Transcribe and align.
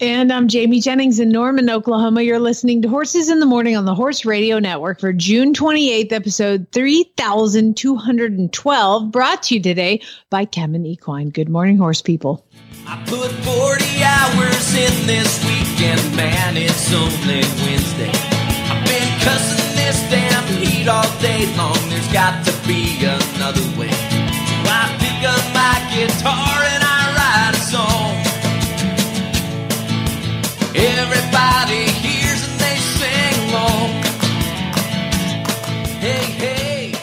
And 0.00 0.32
I'm 0.32 0.48
Jamie 0.48 0.80
Jennings 0.80 1.20
in 1.20 1.28
Norman, 1.28 1.68
Oklahoma. 1.68 2.22
You're 2.22 2.38
listening 2.38 2.80
to 2.80 2.88
Horses 2.88 3.28
in 3.28 3.38
the 3.38 3.44
Morning 3.44 3.76
on 3.76 3.84
the 3.84 3.94
Horse 3.94 4.24
Radio 4.24 4.58
Network 4.58 4.98
for 4.98 5.12
June 5.12 5.52
28th, 5.52 6.10
episode 6.10 6.66
3212, 6.72 9.12
brought 9.12 9.42
to 9.42 9.56
you 9.56 9.60
today 9.60 10.00
by 10.30 10.46
Kemin 10.46 10.86
Equine. 10.86 11.28
Good 11.28 11.50
morning, 11.50 11.76
horse 11.76 12.00
people. 12.00 12.42
I 12.86 12.96
put 13.04 13.30
40 13.30 13.84
hours 14.02 14.74
in 14.74 15.06
this 15.06 15.44
weekend, 15.44 16.16
man, 16.16 16.56
it's 16.56 16.90
only 16.94 17.42
Wednesday. 17.68 18.08
I've 18.72 18.82
been 18.88 19.20
cussing 19.20 19.76
this 19.76 20.00
damn 20.08 20.46
heat 20.56 20.88
all 20.88 21.04
day 21.20 21.44
long, 21.58 21.76
there's 21.90 22.10
got 22.10 22.42
to 22.46 22.52
be 22.66 23.04
another 23.04 23.60
way. 23.78 23.90
So 23.92 24.56
I 24.64 24.96
pick 24.96 25.28
up 25.28 25.44
my 25.52 25.76
guitar 25.92 26.64
and 26.72 26.79
Everybody 30.74 31.90
hears 31.90 32.48
and 32.48 32.60
they 32.60 32.76
sing 32.76 33.50
along. 33.50 33.90
Hey, 35.98 36.24
hey. 36.24 36.94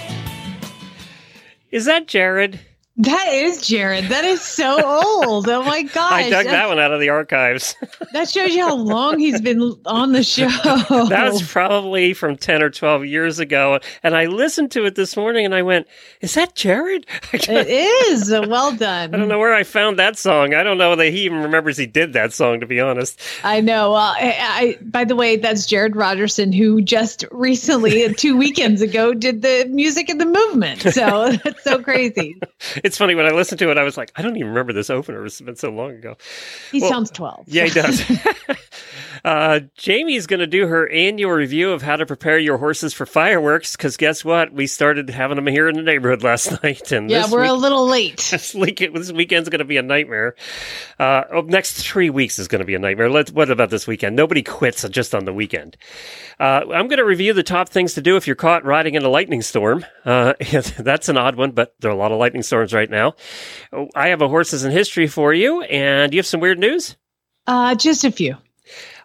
Is 1.69 1.85
that 1.85 2.07
Jared? 2.07 2.61
That 2.99 3.27
is 3.31 3.61
Jared. 3.61 4.05
That 4.05 4.25
is 4.25 4.41
so 4.41 4.83
old. 4.83 5.47
Oh 5.47 5.63
my 5.63 5.83
gosh. 5.83 6.11
I 6.11 6.29
dug 6.31 6.45
that 6.47 6.67
one 6.67 6.79
out 6.79 6.91
of 6.91 6.99
the 6.99 7.09
archives. 7.09 7.75
That 8.13 8.29
shows 8.29 8.55
you 8.55 8.65
how 8.65 8.73
long 8.75 9.19
he's 9.19 9.41
been 9.41 9.75
on 9.85 10.13
the 10.13 10.23
show. 10.23 10.47
that 10.47 11.29
was 11.29 11.41
probably 11.51 12.13
from 12.13 12.37
10 12.37 12.63
or 12.63 12.69
12 12.69 13.05
years 13.05 13.37
ago. 13.39 13.79
And 14.01 14.15
I 14.15 14.25
listened 14.25 14.71
to 14.71 14.85
it 14.85 14.95
this 14.95 15.17
morning 15.17 15.45
and 15.45 15.53
I 15.53 15.61
went, 15.61 15.87
Is 16.21 16.33
that 16.35 16.55
Jared? 16.55 17.05
it 17.33 17.67
is. 17.67 18.31
Well 18.31 18.75
done. 18.75 19.13
I 19.13 19.17
don't 19.17 19.27
know 19.27 19.39
where 19.39 19.53
I 19.53 19.63
found 19.63 19.99
that 19.99 20.17
song. 20.17 20.53
I 20.53 20.63
don't 20.63 20.77
know 20.77 20.95
that 20.95 21.07
he 21.07 21.25
even 21.25 21.39
remembers 21.43 21.77
he 21.77 21.85
did 21.85 22.13
that 22.13 22.31
song, 22.33 22.61
to 22.61 22.65
be 22.65 22.79
honest. 22.79 23.19
I 23.43 23.59
know. 23.59 23.91
Well, 23.91 24.15
I, 24.17 24.35
I, 24.39 24.77
by 24.81 25.03
the 25.03 25.15
way, 25.15 25.35
that's 25.35 25.65
Jared 25.65 25.95
Rogerson, 25.95 26.53
who 26.53 26.81
just 26.81 27.25
recently, 27.29 28.13
two 28.13 28.37
weekends 28.37 28.81
ago, 28.81 29.13
did 29.13 29.41
the 29.41 29.67
music 29.69 30.09
in 30.09 30.17
the 30.17 30.25
movement. 30.25 30.81
So 30.81 31.33
that's 31.43 31.63
so 31.63 31.83
crazy. 31.83 32.39
It's 32.87 32.97
funny 32.97 33.15
when 33.15 33.25
I 33.25 33.31
listened 33.31 33.59
to 33.59 33.69
it, 33.69 33.77
I 33.77 33.83
was 33.83 33.97
like, 33.97 34.13
I 34.15 34.21
don't 34.21 34.37
even 34.37 34.47
remember 34.47 34.71
this 34.71 34.89
opener. 34.89 35.25
It's 35.25 35.41
been 35.41 35.57
so 35.57 35.69
long 35.69 35.91
ago. 35.91 36.15
He 36.71 36.79
Well, 36.79 36.89
sounds 36.89 37.11
12. 37.11 37.43
Yeah, 37.49 37.65
he 37.65 37.71
does. 37.71 38.01
uh, 39.23 39.61
Jamie's 39.75 40.27
going 40.27 40.39
to 40.39 40.47
do 40.47 40.67
her 40.67 40.89
annual 40.89 41.31
review 41.31 41.71
of 41.71 41.81
how 41.81 41.95
to 41.95 42.05
prepare 42.05 42.37
your 42.37 42.57
horses 42.57 42.93
for 42.93 43.05
fireworks 43.05 43.75
because 43.75 43.97
guess 43.97 44.23
what? 44.23 44.51
We 44.53 44.67
started 44.67 45.09
having 45.09 45.35
them 45.35 45.47
here 45.47 45.67
in 45.67 45.75
the 45.75 45.81
neighborhood 45.81 46.23
last 46.23 46.63
night. 46.63 46.91
And 46.91 47.09
Yeah, 47.09 47.29
we're 47.29 47.43
a 47.43 47.53
little 47.53 47.85
late. 47.87 48.27
this 48.31 48.53
week 48.53 48.79
this 48.79 49.11
weekend's 49.11 49.49
going 49.49 49.59
to 49.59 49.65
be 49.65 49.77
a 49.77 49.81
nightmare. 49.81 50.35
Uh, 50.99 51.23
oh, 51.31 51.41
next 51.41 51.81
three 51.83 52.09
weeks 52.09 52.39
is 52.39 52.47
going 52.47 52.59
to 52.59 52.65
be 52.65 52.75
a 52.75 52.79
nightmare. 52.79 53.09
Let's, 53.09 53.31
what 53.31 53.49
about 53.49 53.69
this 53.69 53.87
weekend? 53.87 54.15
Nobody 54.15 54.43
quits 54.43 54.87
just 54.89 55.13
on 55.15 55.25
the 55.25 55.33
weekend. 55.33 55.77
Uh, 56.39 56.61
I'm 56.73 56.87
going 56.87 56.97
to 56.97 57.05
review 57.05 57.33
the 57.33 57.43
top 57.43 57.69
things 57.69 57.95
to 57.95 58.01
do 58.01 58.15
if 58.15 58.27
you're 58.27 58.35
caught 58.35 58.63
riding 58.65 58.95
in 58.95 59.03
a 59.03 59.09
lightning 59.09 59.41
storm. 59.41 59.85
Uh, 60.05 60.33
that's 60.77 61.09
an 61.09 61.17
odd 61.17 61.35
one, 61.35 61.51
but 61.51 61.73
there 61.79 61.89
are 61.91 61.93
a 61.93 61.97
lot 61.97 62.11
of 62.11 62.19
lightning 62.19 62.43
storms 62.43 62.73
right 62.73 62.89
now. 62.89 63.13
Oh, 63.73 63.87
I 63.95 64.09
have 64.09 64.21
a 64.21 64.27
horses 64.27 64.63
in 64.63 64.71
history 64.71 65.07
for 65.07 65.33
you, 65.33 65.61
and 65.63 66.13
you 66.13 66.19
have 66.19 66.27
some 66.27 66.39
weird 66.39 66.59
news. 66.59 66.95
Uh, 67.45 67.75
just 67.75 68.03
a 68.03 68.11
few. 68.11 68.37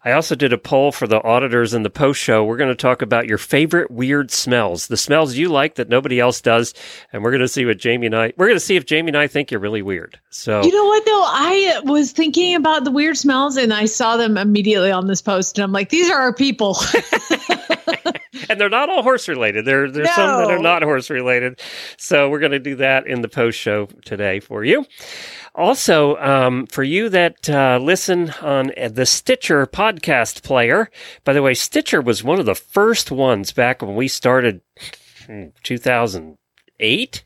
I 0.04 0.12
also 0.12 0.34
did 0.34 0.52
a 0.52 0.58
poll 0.58 0.90
for 0.90 1.06
the 1.06 1.22
auditors 1.22 1.74
in 1.74 1.84
the 1.84 1.90
post 1.90 2.20
show. 2.20 2.44
We're 2.44 2.56
going 2.56 2.70
to 2.70 2.74
talk 2.74 3.02
about 3.02 3.26
your 3.26 3.38
favorite 3.38 3.90
weird 3.90 4.30
smells, 4.30 4.88
the 4.88 4.96
smells 4.96 5.36
you 5.36 5.48
like 5.48 5.76
that 5.76 5.88
nobody 5.88 6.18
else 6.18 6.40
does, 6.40 6.74
and 7.12 7.22
we're 7.22 7.30
going 7.30 7.40
to 7.40 7.48
see 7.48 7.64
what 7.64 7.78
Jamie 7.78 8.06
and 8.06 8.16
I. 8.16 8.32
We're 8.36 8.46
going 8.46 8.56
to 8.56 8.60
see 8.60 8.76
if 8.76 8.84
Jamie 8.84 9.10
and 9.10 9.16
I 9.16 9.28
think 9.28 9.50
you're 9.50 9.60
really 9.60 9.82
weird. 9.82 10.18
So 10.30 10.62
You 10.62 10.72
know 10.72 10.84
what, 10.86 11.04
though? 11.04 11.24
I 11.24 11.80
was 11.84 12.10
thinking 12.10 12.54
about 12.56 12.84
the 12.84 12.90
weird 12.90 13.16
smells 13.16 13.56
and 13.56 13.72
I 13.72 13.84
saw 13.84 14.16
them 14.16 14.36
immediately 14.36 14.90
on 14.90 15.06
this 15.06 15.22
post. 15.22 15.58
And 15.58 15.64
I'm 15.64 15.72
like, 15.72 15.90
these 15.90 16.10
are 16.10 16.20
our 16.20 16.34
people. 16.34 16.76
and 18.48 18.60
they're 18.60 18.68
not 18.68 18.88
all 18.88 19.02
horse 19.02 19.28
related. 19.28 19.64
There, 19.64 19.90
there's 19.90 20.12
some 20.14 20.40
that 20.40 20.50
are 20.50 20.58
not 20.58 20.82
horse 20.82 21.10
related. 21.10 21.60
So 21.96 22.28
we're 22.28 22.40
going 22.40 22.52
to 22.52 22.58
do 22.58 22.76
that 22.76 23.06
in 23.06 23.22
the 23.22 23.28
post 23.28 23.58
show 23.58 23.86
today 24.04 24.40
for 24.40 24.64
you. 24.64 24.86
Also, 25.54 26.16
um, 26.16 26.66
for 26.66 26.82
you 26.82 27.08
that 27.10 27.48
uh, 27.50 27.78
listen 27.80 28.30
on 28.40 28.72
uh, 28.78 28.88
the 28.88 29.04
Stitcher 29.04 29.66
podcast 29.66 30.42
player, 30.42 30.90
by 31.24 31.32
the 31.32 31.42
way, 31.42 31.54
Stitcher 31.54 32.00
was 32.00 32.24
one 32.24 32.40
of 32.40 32.46
the 32.46 32.54
first 32.54 33.10
ones 33.10 33.52
back 33.52 33.82
when 33.82 33.94
we 33.94 34.08
started 34.08 34.62
hmm, 35.26 35.48
2008. 36.82 37.22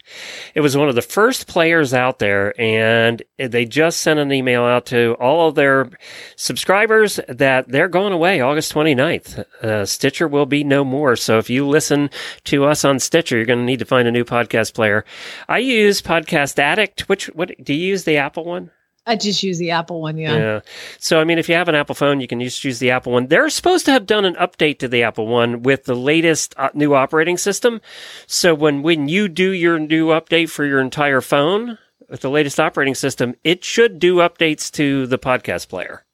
It 0.55 0.61
was 0.61 0.77
one 0.77 0.89
of 0.89 0.94
the 0.94 1.03
first 1.03 1.47
players 1.47 1.94
out 1.94 2.19
there, 2.19 2.59
and 2.61 3.22
they 3.39 3.65
just 3.65 4.00
sent 4.00 4.21
an 4.21 4.33
email 4.33 4.62
out 4.62 4.87
to 4.87 5.17
all 5.19 5.49
of 5.49 5.55
their 5.55 5.91
subscribers 6.37 7.19
that 7.28 7.69
they're 7.69 7.89
going 7.89 8.12
away 8.12 8.41
August 8.41 8.72
29th. 8.72 9.39
Uh, 9.62 9.84
Stitcher 9.87 10.28
will 10.28 10.47
be 10.47 10.62
no 10.62 10.84
more. 10.84 11.17
So 11.17 11.39
if 11.39 11.50
you 11.50 11.67
listen 11.67 12.11
to 12.44 12.65
us 12.65 12.84
on 12.84 12.99
Stitcher, 12.99 13.37
you're 13.37 13.47
going 13.47 13.59
to 13.59 13.65
need 13.65 13.78
to 13.81 13.84
find 13.84 14.06
a 14.06 14.12
new 14.12 14.25
podcast 14.25 14.75
player. 14.75 15.05
I 15.49 15.59
use 15.59 16.03
Podcast 16.03 16.59
Addict. 16.59 17.09
Which, 17.09 17.27
what, 17.27 17.53
do 17.62 17.75
you 17.75 17.88
use 17.88 18.05
the 18.05 18.17
Apple 18.19 18.44
one? 18.44 18.71
I 19.06 19.15
just 19.15 19.43
use 19.43 19.59
the 19.59 19.71
Apple 19.71 20.03
one. 20.03 20.19
Yeah. 20.19 20.37
Yeah. 20.37 20.61
So, 20.99 21.21
I 21.21 21.25
mean, 21.25 21.39
if 21.39 21.49
you 21.49 21.55
have 21.55 21.69
an 21.69 21.77
Apple 21.77 21.94
phone, 21.94 22.21
you 22.21 22.27
can 22.27 22.41
just 22.41 22.65
use 22.65 22.81
the 22.81 22.91
Apple 22.91 23.12
one. 23.12 23.28
They're 23.28 23.49
supposed 23.50 23.84
to 23.87 23.93
have 23.93 24.05
done 24.05 24.25
an 24.25 24.34
update 24.34 24.81
to 24.81 24.89
the 24.89 25.05
Apple 25.05 25.28
one 25.28 25.62
with 25.62 25.84
the 25.84 25.94
latest 25.94 26.55
uh, 26.56 26.71
new 26.75 26.94
operating 26.94 27.39
system. 27.39 27.81
So 28.27 28.53
when, 28.55 28.83
when 28.83 29.09
you 29.09 29.28
do 29.28 29.50
your 29.50 29.78
new 29.78 30.09
update 30.09 30.50
for 30.50 30.65
your 30.65 30.81
entire 30.81 31.21
phone 31.21 31.78
with 32.09 32.21
the 32.21 32.31
latest 32.31 32.59
operating 32.59 32.97
system, 32.97 33.37
it 33.44 33.65
should 33.65 34.00
do 34.00 34.17
updates 34.17 34.72
to 34.72 35.06
the 35.06 35.19
podcast 35.19 35.69
player. 35.69 36.05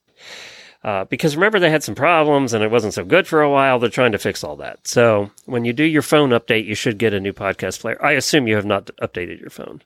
Uh, 0.85 1.05
because 1.05 1.37
remember, 1.37 1.61
they 1.61 1.71
had 1.71 1.85
some 1.85 1.95
problems 1.95 2.53
and 2.53 2.63
it 2.65 2.71
wasn't 2.71 2.93
so 2.93 3.05
good 3.05 3.27
for 3.27 3.41
a 3.41 3.51
while. 3.51 3.79
They're 3.79 3.89
trying 3.89 4.13
to 4.13 4.19
fix 4.19 4.43
all 4.43 4.57
that. 4.57 4.87
So 4.87 5.31
when 5.47 5.65
you 5.65 5.73
do 5.73 5.85
your 5.85 6.03
phone 6.03 6.31
update, 6.31 6.67
you 6.67 6.75
should 6.75 6.99
get 6.99 7.15
a 7.15 7.21
new 7.21 7.33
podcast 7.33 7.81
player. 7.81 8.05
I 8.05 8.13
assume 8.13 8.49
you 8.49 8.57
have 8.57 8.67
not 8.67 8.87
updated 9.01 9.41
your 9.41 9.51
phone. 9.51 9.83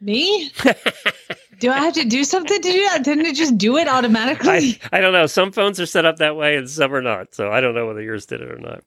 Me? 0.00 0.52
do 1.58 1.70
I 1.70 1.78
have 1.78 1.94
to 1.94 2.04
do 2.04 2.24
something 2.24 2.60
to 2.60 2.72
do 2.72 2.82
that? 2.84 3.04
Didn't 3.04 3.26
it 3.26 3.36
just 3.36 3.56
do 3.56 3.76
it 3.76 3.88
automatically? 3.88 4.80
I, 4.92 4.98
I 4.98 5.00
don't 5.00 5.12
know. 5.12 5.26
Some 5.26 5.52
phones 5.52 5.80
are 5.80 5.86
set 5.86 6.04
up 6.04 6.16
that 6.18 6.36
way 6.36 6.56
and 6.56 6.68
some 6.68 6.94
are 6.94 7.02
not. 7.02 7.34
So 7.34 7.50
I 7.50 7.60
don't 7.60 7.74
know 7.74 7.86
whether 7.86 8.02
yours 8.02 8.26
did 8.26 8.40
it 8.40 8.50
or 8.50 8.58
not. 8.58 8.84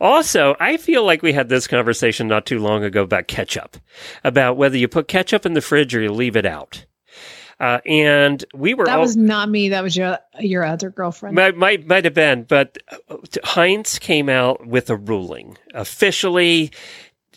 Also, 0.00 0.56
I 0.58 0.76
feel 0.76 1.04
like 1.04 1.22
we 1.22 1.32
had 1.32 1.48
this 1.48 1.66
conversation 1.66 2.28
not 2.28 2.46
too 2.46 2.58
long 2.58 2.84
ago 2.84 3.02
about 3.02 3.28
ketchup, 3.28 3.76
about 4.24 4.56
whether 4.56 4.76
you 4.76 4.88
put 4.88 5.08
ketchup 5.08 5.46
in 5.46 5.54
the 5.54 5.60
fridge 5.60 5.94
or 5.94 6.00
you 6.00 6.12
leave 6.12 6.36
it 6.36 6.46
out. 6.46 6.84
Uh, 7.60 7.80
and 7.86 8.44
we 8.54 8.72
were 8.72 8.84
that 8.84 8.96
all, 8.96 9.00
was 9.00 9.16
not 9.16 9.50
me. 9.50 9.70
That 9.70 9.82
was 9.82 9.96
your 9.96 10.18
your 10.38 10.64
other 10.64 10.90
girlfriend. 10.90 11.34
might, 11.34 11.56
might, 11.56 11.88
might 11.88 12.04
have 12.04 12.14
been, 12.14 12.44
but 12.44 12.78
uh, 13.08 13.16
Heinz 13.42 13.98
came 13.98 14.28
out 14.28 14.64
with 14.64 14.90
a 14.90 14.96
ruling 14.96 15.58
officially 15.74 16.70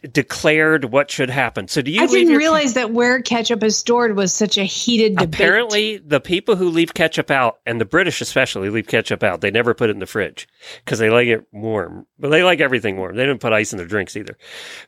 declared 0.10 0.86
what 0.86 1.12
should 1.12 1.30
happen. 1.30 1.68
So 1.68 1.82
do 1.82 1.92
you 1.92 2.02
I 2.02 2.08
didn't 2.08 2.36
realize 2.36 2.74
that 2.74 2.92
where 2.92 3.22
ketchup 3.22 3.64
is 3.64 3.78
stored 3.78 4.16
was 4.16 4.34
such 4.34 4.58
a 4.58 4.64
heated 4.64 5.18
debate. 5.18 5.36
Apparently, 5.36 5.98
the 5.98 6.20
people 6.20 6.56
who 6.56 6.70
leave 6.70 6.94
ketchup 6.94 7.30
out, 7.30 7.60
and 7.66 7.80
the 7.80 7.86
British 7.86 8.22
especially, 8.22 8.70
leave 8.70 8.88
ketchup 8.88 9.22
out. 9.24 9.42
They 9.42 9.52
never 9.52 9.74
put 9.74 9.90
it 9.90 9.94
in 9.94 10.00
the 10.00 10.08
fridge 10.08 10.48
because 10.84 11.00
they 11.00 11.10
like 11.10 11.28
it 11.28 11.46
warm. 11.52 12.08
But 12.18 12.30
they 12.30 12.44
like 12.44 12.62
everything 12.62 12.98
warm. 12.98 13.16
They 13.16 13.26
don't 13.26 13.42
put 13.42 13.54
ice 13.54 13.74
in 13.74 13.78
their 13.78 13.88
drinks 13.88 14.16
either. 14.16 14.38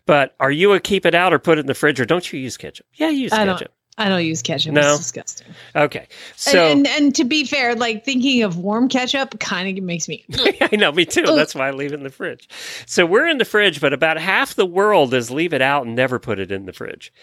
But 0.06 0.36
are 0.40 0.52
you 0.52 0.74
a 0.74 0.80
keep 0.80 1.06
it 1.06 1.16
out 1.16 1.34
or 1.34 1.40
put 1.40 1.58
it 1.58 1.62
in 1.62 1.68
the 1.68 1.74
fridge, 1.74 2.00
or 2.00 2.06
don't 2.06 2.32
you 2.32 2.40
use 2.40 2.58
ketchup? 2.58 2.88
Yeah, 2.94 3.10
you 3.10 3.24
use 3.24 3.34
I 3.34 3.46
ketchup. 3.46 3.74
I 3.98 4.10
don't 4.10 4.26
use 4.26 4.42
ketchup. 4.42 4.74
No? 4.74 4.94
It's 4.94 4.98
disgusting. 4.98 5.48
Okay, 5.76 6.08
so 6.36 6.72
and, 6.72 6.88
and 6.88 7.04
and 7.04 7.16
to 7.16 7.24
be 7.24 7.44
fair, 7.44 7.76
like 7.76 8.04
thinking 8.04 8.42
of 8.42 8.58
warm 8.58 8.90
ketchup 8.90 9.40
kind 9.40 9.78
of 9.78 9.84
makes 9.84 10.08
me. 10.08 10.26
I 10.62 10.76
know, 10.76 10.92
me 10.92 11.06
too. 11.06 11.24
That's 11.24 11.54
why 11.54 11.68
I 11.68 11.72
leave 11.72 11.92
it 11.92 11.96
in 11.96 12.04
the 12.04 12.10
fridge. 12.10 12.50
So 12.88 13.06
we're 13.06 13.28
in 13.28 13.38
the 13.38 13.46
fridge, 13.46 13.80
but 13.80 13.94
about 13.94 14.18
half 14.18 14.56
the 14.56 14.66
world 14.66 15.14
is 15.14 15.30
leave 15.30 15.54
it 15.54 15.62
out 15.62 15.86
and 15.86 15.96
never 15.96 16.18
put 16.18 16.40
it 16.40 16.52
in 16.52 16.66
the 16.66 16.74
fridge. 16.74 17.14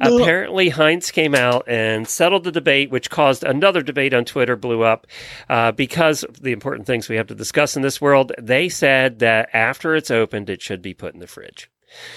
Ugh. 0.00 0.20
Apparently, 0.20 0.68
Heinz 0.68 1.10
came 1.10 1.34
out 1.34 1.64
and 1.66 2.06
settled 2.06 2.44
the 2.44 2.52
debate, 2.52 2.90
which 2.90 3.10
caused 3.10 3.42
another 3.42 3.82
debate 3.82 4.14
on 4.14 4.24
Twitter 4.24 4.54
blew 4.54 4.82
up 4.82 5.06
uh, 5.48 5.72
because 5.72 6.24
the 6.40 6.52
important 6.52 6.86
things 6.86 7.08
we 7.08 7.16
have 7.16 7.26
to 7.28 7.34
discuss 7.34 7.74
in 7.74 7.82
this 7.82 8.00
world. 8.00 8.32
They 8.38 8.68
said 8.68 9.18
that 9.18 9.48
after 9.52 9.96
it's 9.96 10.10
opened, 10.10 10.48
it 10.48 10.62
should 10.62 10.82
be 10.82 10.94
put 10.94 11.14
in 11.14 11.20
the 11.20 11.26
fridge. 11.26 11.70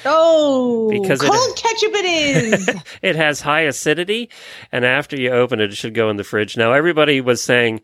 Oh, 0.06 0.90
Because 0.90 1.22
it- 1.24 1.32
cold 1.32 1.56
ketchup 1.58 1.92
it 1.94 2.06
is. 2.06 2.70
It 3.02 3.16
has 3.16 3.42
high 3.42 3.62
acidity, 3.62 4.30
and 4.72 4.86
after 4.86 5.16
you 5.20 5.32
open 5.32 5.60
it, 5.60 5.72
it 5.72 5.76
should 5.76 5.94
go 5.94 6.10
in 6.10 6.18
the 6.18 6.24
fridge. 6.24 6.56
Now, 6.58 6.72
everybody 6.74 7.22
was 7.22 7.44
saying, 7.44 7.82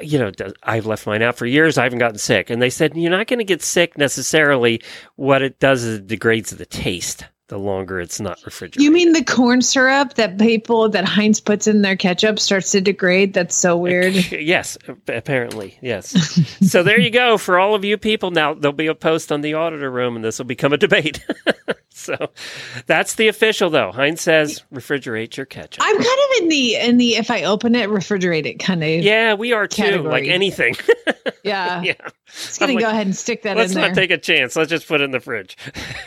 you 0.00 0.18
know, 0.18 0.30
I've 0.62 0.86
left 0.86 1.06
mine 1.06 1.22
out 1.22 1.36
for 1.36 1.46
years. 1.46 1.78
I 1.78 1.84
haven't 1.84 2.00
gotten 2.00 2.18
sick. 2.18 2.50
And 2.50 2.60
they 2.60 2.70
said, 2.70 2.96
you're 2.96 3.10
not 3.10 3.26
going 3.28 3.38
to 3.38 3.44
get 3.44 3.62
sick 3.62 3.96
necessarily. 3.96 4.82
What 5.14 5.40
it 5.42 5.58
does 5.60 5.84
is 5.84 5.98
it 6.00 6.06
degrades 6.06 6.50
the 6.50 6.66
taste 6.66 7.24
the 7.48 7.58
longer 7.58 8.00
it's 8.00 8.20
not 8.20 8.38
refrigerated. 8.44 8.82
You 8.82 8.90
mean 8.90 9.12
the 9.12 9.24
corn 9.24 9.62
syrup 9.62 10.14
that 10.14 10.38
people 10.38 10.88
that 10.88 11.04
Heinz 11.04 11.40
puts 11.40 11.66
in 11.66 11.82
their 11.82 11.96
ketchup 11.96 12.38
starts 12.38 12.72
to 12.72 12.80
degrade? 12.80 13.34
That's 13.34 13.54
so 13.54 13.76
weird. 13.76 14.14
yes, 14.32 14.76
apparently, 15.08 15.78
yes. 15.80 16.08
so 16.70 16.82
there 16.82 17.00
you 17.00 17.10
go 17.10 17.38
for 17.38 17.58
all 17.58 17.74
of 17.74 17.84
you 17.84 17.96
people. 17.98 18.30
Now 18.30 18.54
there'll 18.54 18.72
be 18.72 18.88
a 18.88 18.94
post 18.94 19.30
on 19.30 19.42
the 19.42 19.54
auditor 19.54 19.90
room, 19.90 20.16
and 20.16 20.24
this 20.24 20.38
will 20.38 20.46
become 20.46 20.72
a 20.72 20.78
debate. 20.78 21.24
so 21.98 22.30
that's 22.84 23.14
the 23.14 23.28
official, 23.28 23.70
though. 23.70 23.90
Heinz 23.90 24.20
says 24.20 24.62
refrigerate 24.70 25.34
your 25.38 25.46
ketchup. 25.46 25.82
I'm 25.82 25.96
kind 25.96 26.06
of 26.06 26.42
in 26.42 26.48
the 26.50 26.74
in 26.76 26.96
the 26.98 27.16
if 27.16 27.30
I 27.30 27.44
open 27.44 27.74
it, 27.74 27.88
refrigerate 27.88 28.44
it 28.44 28.58
kind 28.58 28.84
of. 28.84 28.88
yeah, 28.88 29.32
we 29.32 29.54
are 29.54 29.66
too. 29.66 30.02
Like 30.02 30.24
anything. 30.24 30.76
yeah. 31.42 31.82
yeah. 31.82 31.94
Just 32.26 32.60
gonna 32.60 32.72
I'm 32.72 32.76
like, 32.76 32.84
go 32.84 32.90
ahead 32.90 33.06
and 33.06 33.16
stick 33.16 33.44
that 33.44 33.56
Let's 33.56 33.74
in 33.74 33.80
not 33.80 33.94
take 33.94 34.10
a 34.10 34.18
chance. 34.18 34.56
Let's 34.56 34.68
just 34.68 34.86
put 34.86 35.00
it 35.00 35.04
in 35.04 35.10
the 35.10 35.20
fridge. 35.20 35.56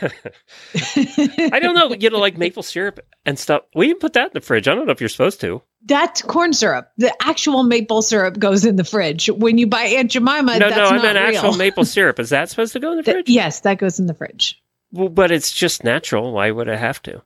I 1.52 1.58
don't 1.60 1.74
know. 1.74 1.92
You 1.92 2.10
know, 2.10 2.18
like 2.18 2.38
maple 2.38 2.62
syrup 2.62 3.00
and 3.26 3.36
stuff. 3.36 3.62
We 3.74 3.92
put 3.94 4.12
that 4.12 4.26
in 4.26 4.32
the 4.34 4.40
fridge. 4.40 4.68
I 4.68 4.76
don't 4.76 4.86
know 4.86 4.92
if 4.92 5.00
you're 5.00 5.08
supposed 5.08 5.40
to. 5.40 5.60
That's 5.86 6.22
corn 6.22 6.52
syrup. 6.52 6.92
The 6.98 7.12
actual 7.20 7.64
maple 7.64 8.02
syrup 8.02 8.38
goes 8.38 8.64
in 8.64 8.76
the 8.76 8.84
fridge. 8.84 9.28
When 9.28 9.58
you 9.58 9.66
buy 9.66 9.84
Aunt 9.84 10.10
Jemima, 10.12 10.58
no, 10.58 10.68
that's 10.68 10.90
no, 10.90 10.98
I 10.98 11.02
meant 11.02 11.18
real. 11.18 11.38
actual 11.38 11.56
maple 11.56 11.84
syrup. 11.84 12.20
Is 12.20 12.30
that 12.30 12.48
supposed 12.48 12.74
to 12.74 12.80
go 12.80 12.92
in 12.92 12.98
the 12.98 13.02
Th- 13.02 13.14
fridge? 13.16 13.28
yes, 13.28 13.60
that 13.60 13.78
goes 13.78 13.98
in 13.98 14.06
the 14.06 14.14
fridge. 14.14 14.59
Well, 14.92 15.08
but 15.08 15.30
it's 15.30 15.52
just 15.52 15.84
natural. 15.84 16.32
Why 16.32 16.50
would 16.50 16.68
I 16.68 16.76
have 16.76 17.02
to? 17.02 17.22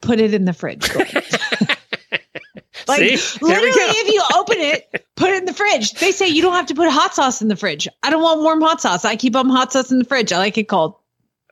Put 0.00 0.18
it 0.20 0.32
in 0.32 0.46
the 0.46 0.52
fridge. 0.52 0.88
like 2.88 2.98
See? 2.98 3.38
Literally, 3.42 3.70
if 3.70 4.12
you 4.12 4.22
open 4.34 4.56
it, 4.58 5.06
put 5.16 5.30
it 5.30 5.36
in 5.38 5.44
the 5.44 5.52
fridge. 5.52 5.92
They 5.92 6.12
say 6.12 6.28
you 6.28 6.40
don't 6.40 6.54
have 6.54 6.66
to 6.66 6.74
put 6.74 6.90
hot 6.90 7.14
sauce 7.14 7.42
in 7.42 7.48
the 7.48 7.56
fridge. 7.56 7.86
I 8.02 8.10
don't 8.10 8.22
want 8.22 8.40
warm 8.40 8.62
hot 8.62 8.80
sauce. 8.80 9.04
I 9.04 9.16
keep 9.16 9.36
um 9.36 9.50
hot 9.50 9.72
sauce 9.72 9.90
in 9.92 9.98
the 9.98 10.04
fridge. 10.04 10.32
I 10.32 10.38
like 10.38 10.56
it 10.56 10.68
cold. 10.68 10.94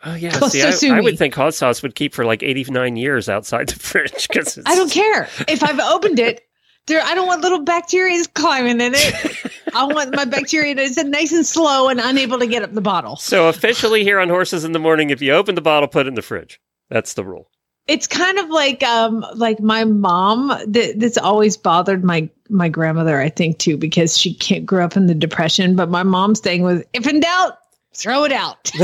Oh 0.04 0.14
yeah. 0.14 0.30
See, 0.30 0.60
so 0.60 0.94
I, 0.94 0.98
I 0.98 1.00
would 1.00 1.18
think 1.18 1.34
hot 1.34 1.54
sauce 1.54 1.82
would 1.82 1.94
keep 1.94 2.14
for 2.14 2.24
like 2.24 2.42
89 2.42 2.96
years 2.96 3.28
outside 3.28 3.68
the 3.68 3.74
fridge 3.78 4.28
because 4.28 4.58
I 4.64 4.74
don't 4.74 4.90
care 4.90 5.28
if 5.46 5.62
I've 5.62 5.80
opened 5.80 6.18
it. 6.18 6.42
There, 6.86 7.02
I 7.02 7.14
don't 7.14 7.26
want 7.26 7.42
little 7.42 7.64
bacteria 7.64 8.24
climbing 8.32 8.80
in 8.80 8.94
it. 8.94 9.36
I 9.74 9.84
want 9.84 10.14
my 10.14 10.24
bacteria 10.24 10.74
to 10.74 10.88
sit 10.88 11.06
nice 11.06 11.32
and 11.32 11.46
slow 11.46 11.88
and 11.88 12.00
unable 12.00 12.38
to 12.38 12.46
get 12.46 12.62
up 12.62 12.72
the 12.72 12.80
bottle. 12.80 13.16
So 13.16 13.48
officially 13.48 14.02
here 14.02 14.18
on 14.20 14.28
Horses 14.28 14.64
in 14.64 14.72
the 14.72 14.78
Morning, 14.78 15.10
if 15.10 15.22
you 15.22 15.32
open 15.32 15.54
the 15.54 15.60
bottle, 15.60 15.88
put 15.88 16.06
it 16.06 16.08
in 16.08 16.14
the 16.14 16.22
fridge. 16.22 16.60
That's 16.90 17.14
the 17.14 17.24
rule. 17.24 17.50
It's 17.86 18.06
kind 18.06 18.38
of 18.38 18.50
like 18.50 18.82
um 18.82 19.24
like 19.34 19.60
my 19.60 19.84
mom. 19.84 20.48
that 20.48 20.94
that's 20.98 21.16
always 21.16 21.56
bothered 21.56 22.04
my 22.04 22.28
my 22.50 22.68
grandmother. 22.68 23.20
I 23.20 23.30
think 23.30 23.58
too 23.58 23.76
because 23.76 24.16
she 24.16 24.34
can't 24.34 24.66
grew 24.66 24.82
up 24.82 24.96
in 24.96 25.06
the 25.06 25.14
depression. 25.14 25.74
But 25.74 25.88
my 25.88 26.02
mom's 26.02 26.40
thing 26.40 26.62
was, 26.62 26.82
if 26.92 27.06
in 27.06 27.20
doubt, 27.20 27.58
throw 27.94 28.24
it 28.24 28.32
out. 28.32 28.70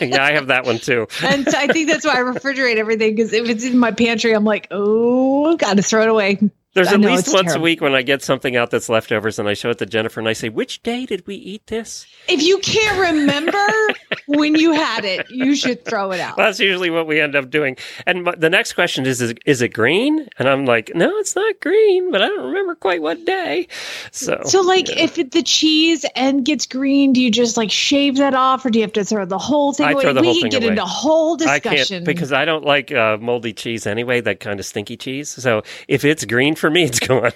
yeah, 0.00 0.24
I 0.24 0.32
have 0.32 0.46
that 0.48 0.64
one 0.64 0.78
too. 0.78 1.06
and 1.22 1.48
so 1.48 1.58
I 1.58 1.66
think 1.66 1.88
that's 1.88 2.04
why 2.04 2.12
I 2.12 2.18
refrigerate 2.18 2.76
everything 2.76 3.14
because 3.14 3.32
if 3.32 3.48
it's 3.48 3.64
in 3.64 3.76
my 3.76 3.90
pantry, 3.90 4.32
I'm 4.32 4.44
like, 4.44 4.68
oh, 4.70 5.56
got 5.56 5.76
to 5.76 5.82
throw 5.82 6.02
it 6.02 6.08
away. 6.08 6.38
There's 6.74 6.92
I 6.92 6.94
at 6.94 7.00
know, 7.00 7.08
least 7.08 7.28
once 7.32 7.52
terrible. 7.52 7.60
a 7.60 7.60
week 7.62 7.80
when 7.80 7.94
I 7.94 8.02
get 8.02 8.22
something 8.22 8.56
out 8.56 8.70
that's 8.70 8.88
leftovers 8.88 9.38
and 9.38 9.48
I 9.48 9.54
show 9.54 9.70
it 9.70 9.78
to 9.78 9.86
Jennifer 9.86 10.20
and 10.20 10.28
I 10.28 10.32
say, 10.32 10.48
which 10.48 10.82
day 10.82 11.06
did 11.06 11.26
we 11.26 11.36
eat 11.36 11.66
this? 11.68 12.06
If 12.28 12.42
you 12.42 12.58
can't 12.58 12.98
remember 12.98 13.66
when 14.26 14.54
you 14.56 14.72
had 14.72 15.04
it, 15.04 15.30
you 15.30 15.54
should 15.54 15.84
throw 15.84 16.10
it 16.12 16.20
out. 16.20 16.36
Well, 16.36 16.46
that's 16.48 16.60
usually 16.60 16.90
what 16.90 17.06
we 17.06 17.20
end 17.20 17.36
up 17.36 17.50
doing. 17.50 17.76
And 18.06 18.24
my, 18.24 18.34
the 18.34 18.50
next 18.50 18.72
question 18.74 19.06
is, 19.06 19.20
is, 19.20 19.34
is 19.46 19.62
it 19.62 19.68
green? 19.68 20.28
And 20.38 20.48
I'm 20.48 20.66
like, 20.66 20.90
no, 20.94 21.16
it's 21.18 21.36
not 21.36 21.60
green, 21.60 22.10
but 22.10 22.22
I 22.22 22.28
don't 22.28 22.46
remember 22.46 22.74
quite 22.74 23.00
what 23.02 23.24
day. 23.24 23.68
So, 24.10 24.40
So, 24.44 24.60
like, 24.60 24.88
if 24.90 25.18
it, 25.18 25.30
the 25.30 25.42
cheese 25.42 26.04
end 26.16 26.44
gets 26.44 26.66
green, 26.66 27.12
do 27.12 27.20
you 27.22 27.30
just 27.30 27.56
like 27.56 27.70
shave 27.70 28.16
that 28.16 28.34
off, 28.34 28.64
or 28.64 28.70
do 28.70 28.78
you 28.78 28.84
have 28.84 28.92
to 28.94 29.04
throw 29.04 29.24
the 29.24 29.38
whole 29.38 29.72
thing 29.72 29.86
I 29.86 29.92
away? 29.92 30.02
throw 30.02 30.12
the 30.12 30.20
we 30.20 30.26
whole 30.28 30.34
can 30.34 30.42
thing 30.42 30.50
get 30.50 30.62
away. 30.62 30.70
into 30.72 30.84
whole 30.84 31.34
I 31.48 31.58
discussion 31.58 31.98
can't 31.98 32.04
because 32.04 32.32
I 32.32 32.44
don't 32.44 32.64
like 32.64 32.90
uh, 32.92 33.16
moldy 33.20 33.52
cheese 33.52 33.86
anyway, 33.86 34.20
that 34.22 34.40
kind 34.40 34.58
of 34.58 34.66
stinky 34.66 34.96
cheese. 34.96 35.30
So 35.30 35.62
if 35.88 36.04
it's 36.04 36.24
green 36.24 36.54
for 36.64 36.70
me, 36.70 36.84
it's 36.84 36.98
gone. 37.06 37.30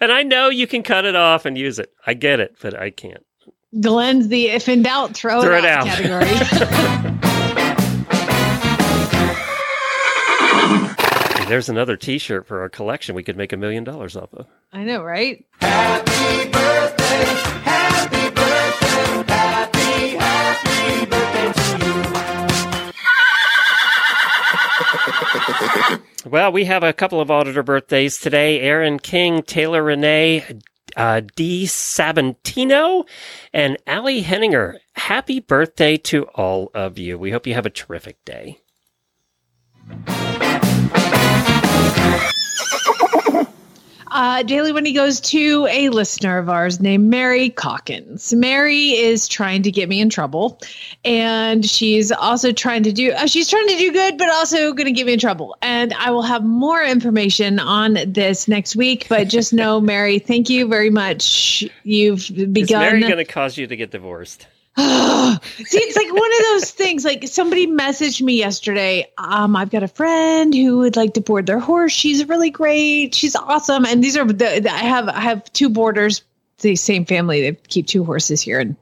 and 0.00 0.10
I 0.10 0.24
know 0.24 0.48
you 0.48 0.66
can 0.66 0.82
cut 0.82 1.04
it 1.04 1.14
off 1.14 1.46
and 1.46 1.56
use 1.56 1.78
it. 1.78 1.92
I 2.04 2.14
get 2.14 2.40
it, 2.40 2.56
but 2.60 2.76
I 2.76 2.90
can't. 2.90 3.24
Glenn's 3.80 4.26
the 4.26 4.48
if 4.48 4.68
in 4.68 4.82
doubt, 4.82 5.14
throw, 5.14 5.40
Throw 5.40 5.54
it, 5.54 5.64
it 5.64 5.66
out, 5.66 5.86
out. 5.86 5.96
category. 5.96 6.26
There's 11.48 11.68
another 11.68 11.96
T-shirt 11.96 12.44
for 12.48 12.60
our 12.60 12.68
collection. 12.68 13.14
We 13.14 13.22
could 13.22 13.36
make 13.36 13.52
a 13.52 13.56
million 13.56 13.84
dollars 13.84 14.16
off 14.16 14.34
of. 14.34 14.46
I 14.72 14.82
know, 14.82 15.00
right? 15.00 15.44
Well, 26.24 26.52
we 26.52 26.66
have 26.66 26.82
a 26.82 26.92
couple 26.92 27.20
of 27.20 27.30
auditor 27.30 27.62
birthdays 27.62 28.18
today. 28.18 28.60
Aaron 28.60 28.98
King, 28.98 29.42
Taylor 29.42 29.82
Renee, 29.82 30.44
uh, 30.96 31.22
D. 31.34 31.64
Sabantino, 31.64 33.06
and 33.54 33.78
Ali 33.86 34.20
Henninger. 34.20 34.78
Happy 34.94 35.40
birthday 35.40 35.96
to 35.96 36.24
all 36.34 36.70
of 36.74 36.98
you. 36.98 37.18
We 37.18 37.30
hope 37.30 37.46
you 37.46 37.54
have 37.54 37.66
a 37.66 37.70
terrific 37.70 38.22
day. 38.24 38.60
Uh, 44.10 44.42
Daily 44.42 44.72
Whinnie 44.72 44.92
goes 44.92 45.20
to 45.20 45.66
a 45.70 45.88
listener 45.88 46.38
of 46.38 46.48
ours 46.48 46.80
named 46.80 47.08
Mary 47.08 47.50
Calkins. 47.50 48.34
Mary 48.34 48.90
is 48.90 49.28
trying 49.28 49.62
to 49.62 49.70
get 49.70 49.88
me 49.88 50.00
in 50.00 50.10
trouble, 50.10 50.60
and 51.04 51.64
she's 51.64 52.10
also 52.10 52.52
trying 52.52 52.82
to 52.82 52.92
do. 52.92 53.12
Uh, 53.12 53.26
she's 53.26 53.48
trying 53.48 53.68
to 53.68 53.76
do 53.76 53.92
good, 53.92 54.18
but 54.18 54.28
also 54.30 54.72
going 54.72 54.86
to 54.86 54.92
get 54.92 55.06
me 55.06 55.12
in 55.12 55.18
trouble. 55.18 55.56
And 55.62 55.92
I 55.94 56.10
will 56.10 56.22
have 56.22 56.44
more 56.44 56.82
information 56.82 57.58
on 57.58 57.98
this 58.06 58.48
next 58.48 58.74
week. 58.74 59.06
But 59.08 59.28
just 59.28 59.52
know, 59.52 59.80
Mary, 59.90 60.18
thank 60.18 60.50
you 60.50 60.66
very 60.66 60.90
much. 60.90 61.64
You've 61.84 62.28
begun. 62.28 62.62
Is. 62.62 62.70
Mary 62.70 63.00
going 63.00 63.16
to 63.16 63.24
cause 63.24 63.56
you 63.56 63.66
to 63.66 63.76
get 63.76 63.90
divorced? 63.90 64.46
See, 64.80 65.78
it's 65.78 65.96
like 65.96 66.12
one 66.12 66.32
of 66.32 66.38
those 66.50 66.70
things. 66.70 67.04
Like 67.04 67.26
somebody 67.26 67.66
messaged 67.66 68.22
me 68.22 68.38
yesterday. 68.38 69.06
Um, 69.18 69.56
I've 69.56 69.70
got 69.70 69.82
a 69.82 69.88
friend 69.88 70.54
who 70.54 70.78
would 70.78 70.96
like 70.96 71.14
to 71.14 71.20
board 71.20 71.46
their 71.46 71.58
horse. 71.58 71.92
She's 71.92 72.28
really 72.28 72.50
great. 72.50 73.14
She's 73.14 73.34
awesome. 73.34 73.84
And 73.84 74.02
these 74.02 74.16
are 74.16 74.24
the, 74.24 74.60
the 74.62 74.70
I 74.70 74.84
have 74.84 75.08
I 75.08 75.20
have 75.20 75.52
two 75.52 75.68
boarders, 75.70 76.22
the 76.58 76.76
same 76.76 77.04
family. 77.04 77.40
They 77.40 77.58
keep 77.68 77.86
two 77.86 78.04
horses 78.04 78.40
here, 78.40 78.60
and 78.60 78.76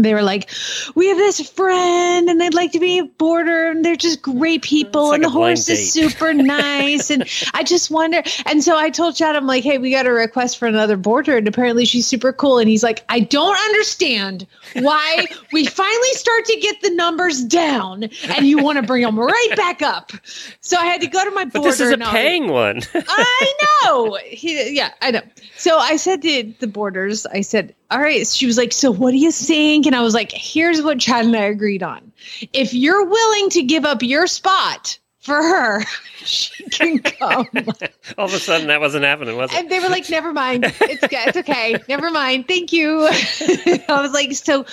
they 0.00 0.14
were 0.14 0.22
like, 0.22 0.50
"We 0.94 1.08
have 1.08 1.16
this 1.18 1.40
friend, 1.50 2.28
and 2.28 2.40
they'd 2.40 2.54
like 2.54 2.72
to 2.72 2.80
be 2.80 2.98
a 2.98 3.04
boarder, 3.04 3.70
and 3.70 3.84
they're 3.84 3.96
just 3.96 4.22
great 4.22 4.62
people, 4.62 5.08
like 5.08 5.16
and 5.16 5.24
the 5.24 5.30
horse 5.30 5.68
is 5.68 5.92
super 5.92 6.32
nice." 6.34 7.10
and 7.10 7.24
I 7.54 7.62
just 7.62 7.90
wonder. 7.90 8.22
And 8.46 8.62
so 8.62 8.76
I 8.76 8.90
told 8.90 9.16
Chad, 9.16 9.36
I'm 9.36 9.46
like, 9.46 9.64
"Hey, 9.64 9.78
we 9.78 9.90
got 9.90 10.06
a 10.06 10.12
request 10.12 10.58
for 10.58 10.66
another 10.66 10.96
boarder, 10.96 11.36
and 11.36 11.48
apparently 11.48 11.84
she's 11.84 12.06
super 12.06 12.32
cool." 12.32 12.58
And 12.58 12.68
he's 12.68 12.82
like, 12.82 13.04
"I 13.08 13.20
don't 13.20 13.58
understand 13.66 14.46
why 14.74 15.26
we 15.52 15.66
finally 15.66 16.12
start 16.12 16.44
to 16.46 16.56
get 16.60 16.80
the 16.82 16.90
numbers 16.90 17.42
down, 17.44 18.04
and 18.28 18.46
you 18.46 18.58
want 18.58 18.76
to 18.76 18.82
bring 18.82 19.02
them 19.02 19.18
right 19.18 19.52
back 19.56 19.82
up." 19.82 20.12
So 20.60 20.76
I 20.78 20.84
had 20.86 21.00
to 21.00 21.06
go 21.08 21.24
to 21.24 21.30
my 21.32 21.44
But 21.44 21.62
this 21.62 21.80
is 21.80 21.90
a 21.90 21.92
and 21.94 22.02
I 22.04 22.06
was- 22.06 22.12
paying 22.12 22.48
one. 22.48 22.82
I 22.94 23.54
know. 23.84 24.18
He, 24.24 24.70
yeah, 24.76 24.90
I 25.02 25.10
know. 25.10 25.22
So 25.56 25.78
I 25.78 25.96
said 25.96 26.22
to 26.22 26.52
the 26.60 26.66
boarders, 26.66 27.26
I 27.26 27.40
said, 27.40 27.74
all 27.90 28.00
right. 28.00 28.26
She 28.26 28.46
was 28.46 28.58
like, 28.58 28.72
so 28.72 28.90
what 28.90 29.12
do 29.12 29.16
you 29.16 29.32
think? 29.32 29.86
And 29.86 29.96
I 29.96 30.02
was 30.02 30.14
like, 30.14 30.30
here's 30.32 30.82
what 30.82 31.00
Chad 31.00 31.24
and 31.24 31.34
I 31.34 31.44
agreed 31.44 31.82
on. 31.82 32.12
If 32.52 32.74
you're 32.74 33.04
willing 33.04 33.50
to 33.50 33.62
give 33.62 33.84
up 33.84 34.02
your 34.02 34.26
spot 34.26 34.98
for 35.20 35.36
her, 35.36 35.82
she 36.16 36.64
can 36.64 36.98
come. 36.98 37.48
All 38.18 38.26
of 38.26 38.34
a 38.34 38.38
sudden, 38.38 38.66
that 38.68 38.80
wasn't 38.80 39.04
happening, 39.04 39.36
was 39.36 39.52
it? 39.52 39.58
and 39.58 39.70
they 39.70 39.80
were 39.80 39.88
like, 39.88 40.08
never 40.10 40.32
mind. 40.32 40.64
It's, 40.80 41.02
it's 41.02 41.36
okay. 41.38 41.76
Never 41.88 42.10
mind. 42.10 42.46
Thank 42.46 42.72
you. 42.72 43.06
I 43.08 44.02
was 44.02 44.12
like, 44.12 44.32
so 44.32 44.66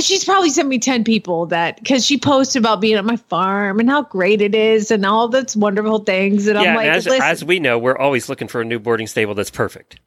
she's 0.00 0.24
probably 0.24 0.50
sent 0.50 0.68
me 0.68 0.80
10 0.80 1.04
people 1.04 1.46
that 1.46 1.76
because 1.76 2.04
she 2.04 2.18
posts 2.18 2.56
about 2.56 2.80
being 2.80 2.96
at 2.96 3.04
my 3.04 3.16
farm 3.16 3.78
and 3.78 3.88
how 3.88 4.02
great 4.02 4.40
it 4.40 4.56
is 4.56 4.90
and 4.90 5.06
all 5.06 5.28
those 5.28 5.56
wonderful 5.56 6.00
things. 6.00 6.48
And 6.48 6.60
yeah, 6.60 6.70
I'm 6.70 6.76
like, 6.76 6.86
and 6.86 6.96
as, 6.96 7.06
as 7.06 7.44
we 7.44 7.60
know, 7.60 7.78
we're 7.78 7.96
always 7.96 8.28
looking 8.28 8.48
for 8.48 8.60
a 8.60 8.64
new 8.64 8.80
boarding 8.80 9.06
stable 9.06 9.34
that's 9.34 9.50
perfect. 9.50 10.00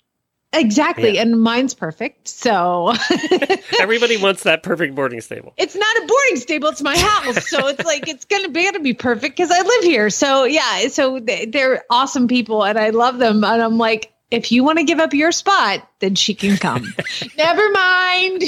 Exactly. 0.57 1.15
Yeah. 1.15 1.21
And 1.21 1.41
mine's 1.41 1.73
perfect. 1.73 2.27
So 2.27 2.93
Everybody 3.79 4.17
wants 4.17 4.43
that 4.43 4.63
perfect 4.63 4.95
boarding 4.95 5.21
stable. 5.21 5.53
it's 5.57 5.75
not 5.75 5.97
a 5.97 6.07
boarding 6.07 6.35
stable, 6.37 6.69
it's 6.69 6.81
my 6.81 6.97
house. 6.97 7.49
So 7.49 7.67
it's 7.67 7.83
like 7.85 8.07
it's 8.07 8.25
gonna 8.25 8.49
be 8.49 8.65
gonna 8.65 8.79
be 8.79 8.93
perfect 8.93 9.37
because 9.37 9.51
I 9.51 9.61
live 9.61 9.83
here. 9.83 10.09
So 10.09 10.43
yeah, 10.43 10.87
so 10.89 11.19
they, 11.19 11.45
they're 11.45 11.83
awesome 11.89 12.27
people 12.27 12.63
and 12.63 12.77
I 12.77 12.89
love 12.89 13.17
them. 13.19 13.43
And 13.43 13.61
I'm 13.61 13.77
like, 13.77 14.13
if 14.29 14.51
you 14.51 14.63
want 14.63 14.77
to 14.77 14.83
give 14.83 14.99
up 14.99 15.13
your 15.13 15.31
spot, 15.31 15.87
then 15.99 16.15
she 16.15 16.33
can 16.33 16.57
come. 16.57 16.93
Never 17.37 17.71
mind. 17.71 18.41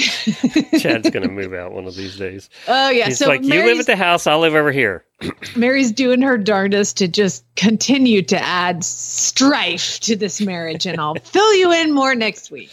Chad's 0.79 1.09
going 1.09 1.23
to 1.27 1.29
move 1.29 1.53
out 1.53 1.71
one 1.71 1.85
of 1.85 1.95
these 1.95 2.17
days. 2.17 2.49
Oh 2.67 2.89
yeah. 2.89 3.05
He's 3.05 3.19
so 3.19 3.27
like, 3.27 3.43
you 3.43 3.65
live 3.65 3.79
at 3.79 3.85
the 3.85 3.95
house, 3.95 4.27
I'll 4.27 4.39
live 4.39 4.55
over 4.55 4.71
here. 4.71 5.05
Mary's 5.55 5.91
doing 5.91 6.21
her 6.21 6.37
darndest 6.37 6.97
to 6.97 7.07
just 7.07 7.43
continue 7.55 8.21
to 8.23 8.39
add 8.41 8.83
strife 8.83 9.99
to 10.01 10.15
this 10.15 10.39
marriage, 10.41 10.85
and 10.85 10.99
I'll 10.99 11.15
fill 11.15 11.53
you 11.55 11.71
in 11.71 11.93
more 11.93 12.15
next 12.15 12.51
week. 12.51 12.69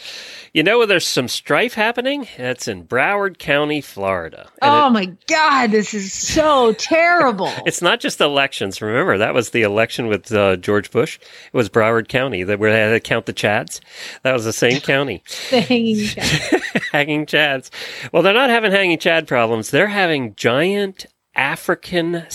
You 0.53 0.63
know 0.63 0.77
where 0.79 0.87
there's 0.87 1.05
some 1.05 1.27
strife 1.27 1.73
happening? 1.75 2.27
That's 2.37 2.67
in 2.67 2.85
Broward 2.87 3.37
County, 3.37 3.79
Florida. 3.81 4.49
And 4.61 4.71
Oh 4.73 4.87
it- 4.87 4.91
my 4.91 5.05
God, 5.27 5.71
this 5.71 5.93
is 5.93 6.11
so 6.13 6.73
terrible. 6.73 7.51
it's 7.65 7.81
not 7.81 7.99
just 7.99 8.21
elections. 8.21 8.81
Remember, 8.81 9.17
that 9.19 9.33
was 9.35 9.51
the 9.51 9.61
election 9.61 10.07
with 10.07 10.31
uh, 10.31 10.55
George 10.55 10.89
Bush. 10.89 11.19
It 11.51 11.53
was 11.57 11.69
Broward 11.69 12.07
County 12.07 12.43
that 12.43 12.57
where 12.59 12.71
they 12.71 12.79
had 12.79 12.91
to 12.91 12.99
count 12.99 13.25
the 13.27 13.33
Chads. 13.33 13.81
That 14.23 14.33
was 14.33 14.45
the 14.45 14.53
same 14.53 14.79
county. 14.79 15.21
the 15.51 15.61
hanging 15.61 16.05
chad. 16.05 16.61
hanging 16.91 17.25
Chads. 17.27 17.69
Well, 18.11 18.23
they're 18.23 18.33
not 18.33 18.49
having 18.49 18.71
hanging 18.71 18.97
Chad 18.99 19.27
problems. 19.27 19.69
They're 19.69 19.87
having 19.87 20.33
giant 20.35 21.05
African 21.37 22.25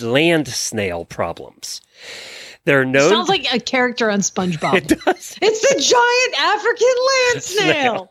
land 0.00 0.48
snail 0.48 1.04
problems. 1.04 1.80
They're 2.64 2.84
known. 2.84 3.10
Sounds 3.10 3.28
like 3.30 3.52
a 3.54 3.58
character 3.60 4.10
on 4.10 4.20
SpongeBob. 4.20 4.74
it 4.74 4.88
does. 4.88 5.38
It's 5.40 5.60
the 5.62 5.80
giant 5.80 6.54
African 6.54 6.94
land 7.08 7.42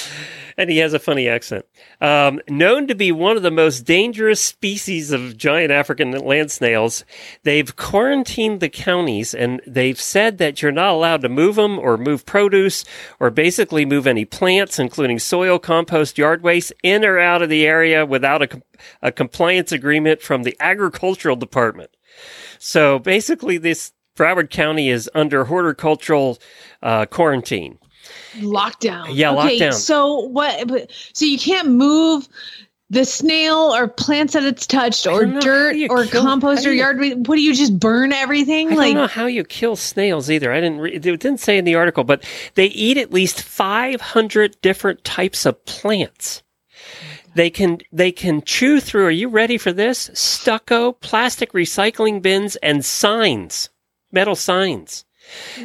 and 0.56 0.70
he 0.70 0.78
has 0.78 0.92
a 0.92 0.98
funny 0.98 1.28
accent. 1.28 1.64
Um, 2.00 2.40
known 2.48 2.86
to 2.86 2.94
be 2.94 3.12
one 3.12 3.36
of 3.36 3.42
the 3.42 3.50
most 3.50 3.82
dangerous 3.82 4.40
species 4.40 5.10
of 5.10 5.36
giant 5.36 5.70
African 5.70 6.12
land 6.12 6.50
snails, 6.50 7.04
they've 7.42 7.74
quarantined 7.74 8.60
the 8.60 8.68
counties 8.68 9.34
and 9.34 9.60
they've 9.66 10.00
said 10.00 10.38
that 10.38 10.62
you're 10.62 10.72
not 10.72 10.92
allowed 10.92 11.22
to 11.22 11.28
move 11.28 11.56
them 11.56 11.78
or 11.78 11.96
move 11.96 12.26
produce 12.26 12.84
or 13.20 13.30
basically 13.30 13.84
move 13.84 14.06
any 14.06 14.24
plants, 14.24 14.78
including 14.78 15.18
soil, 15.18 15.58
compost, 15.58 16.18
yard 16.18 16.42
waste, 16.42 16.72
in 16.82 17.04
or 17.04 17.18
out 17.18 17.42
of 17.42 17.48
the 17.48 17.66
area 17.66 18.04
without 18.04 18.42
a, 18.42 18.62
a 19.00 19.12
compliance 19.12 19.72
agreement 19.72 20.22
from 20.22 20.42
the 20.42 20.56
agricultural 20.60 21.36
department. 21.36 21.90
So 22.58 22.98
basically, 22.98 23.58
this 23.58 23.92
Broward 24.16 24.50
County 24.50 24.90
is 24.90 25.10
under 25.14 25.44
horticultural 25.44 26.38
uh, 26.82 27.06
quarantine. 27.06 27.78
Lockdown. 28.38 29.06
Yeah, 29.10 29.32
okay, 29.32 29.58
lockdown. 29.58 29.74
So 29.74 30.20
what? 30.20 30.90
So 31.12 31.24
you 31.24 31.38
can't 31.38 31.68
move 31.68 32.28
the 32.90 33.04
snail 33.06 33.56
or 33.74 33.88
plants 33.88 34.34
that 34.34 34.44
it's 34.44 34.66
touched 34.66 35.06
or 35.06 35.22
don't 35.24 35.30
know. 35.30 35.40
How 35.40 35.40
dirt 35.40 35.76
or 35.90 36.04
kill- 36.04 36.22
compost 36.22 36.66
or 36.66 36.70
do 36.70 36.74
you- 36.74 36.82
yard. 36.82 36.98
What 37.26 37.36
do 37.36 37.40
you 37.42 37.54
just 37.54 37.78
burn 37.78 38.12
everything? 38.12 38.72
I 38.72 38.74
like 38.74 38.94
don't 38.94 39.02
know 39.02 39.06
how 39.06 39.26
you 39.26 39.44
kill 39.44 39.76
snails 39.76 40.30
either. 40.30 40.52
I 40.52 40.60
didn't. 40.60 40.78
Re- 40.80 40.92
it 40.94 41.00
didn't 41.02 41.38
say 41.40 41.56
in 41.56 41.64
the 41.64 41.74
article, 41.74 42.04
but 42.04 42.22
they 42.54 42.66
eat 42.66 42.98
at 42.98 43.12
least 43.12 43.42
500 43.42 44.60
different 44.60 45.04
types 45.04 45.46
of 45.46 45.64
plants. 45.64 46.42
They 47.34 47.48
can 47.48 47.78
they 47.90 48.12
can 48.12 48.42
chew 48.42 48.78
through. 48.78 49.06
Are 49.06 49.10
you 49.10 49.28
ready 49.28 49.56
for 49.56 49.72
this? 49.72 50.10
Stucco, 50.12 50.92
plastic 50.92 51.52
recycling 51.52 52.20
bins, 52.20 52.56
and 52.56 52.84
signs, 52.84 53.70
metal 54.10 54.34
signs. 54.36 55.06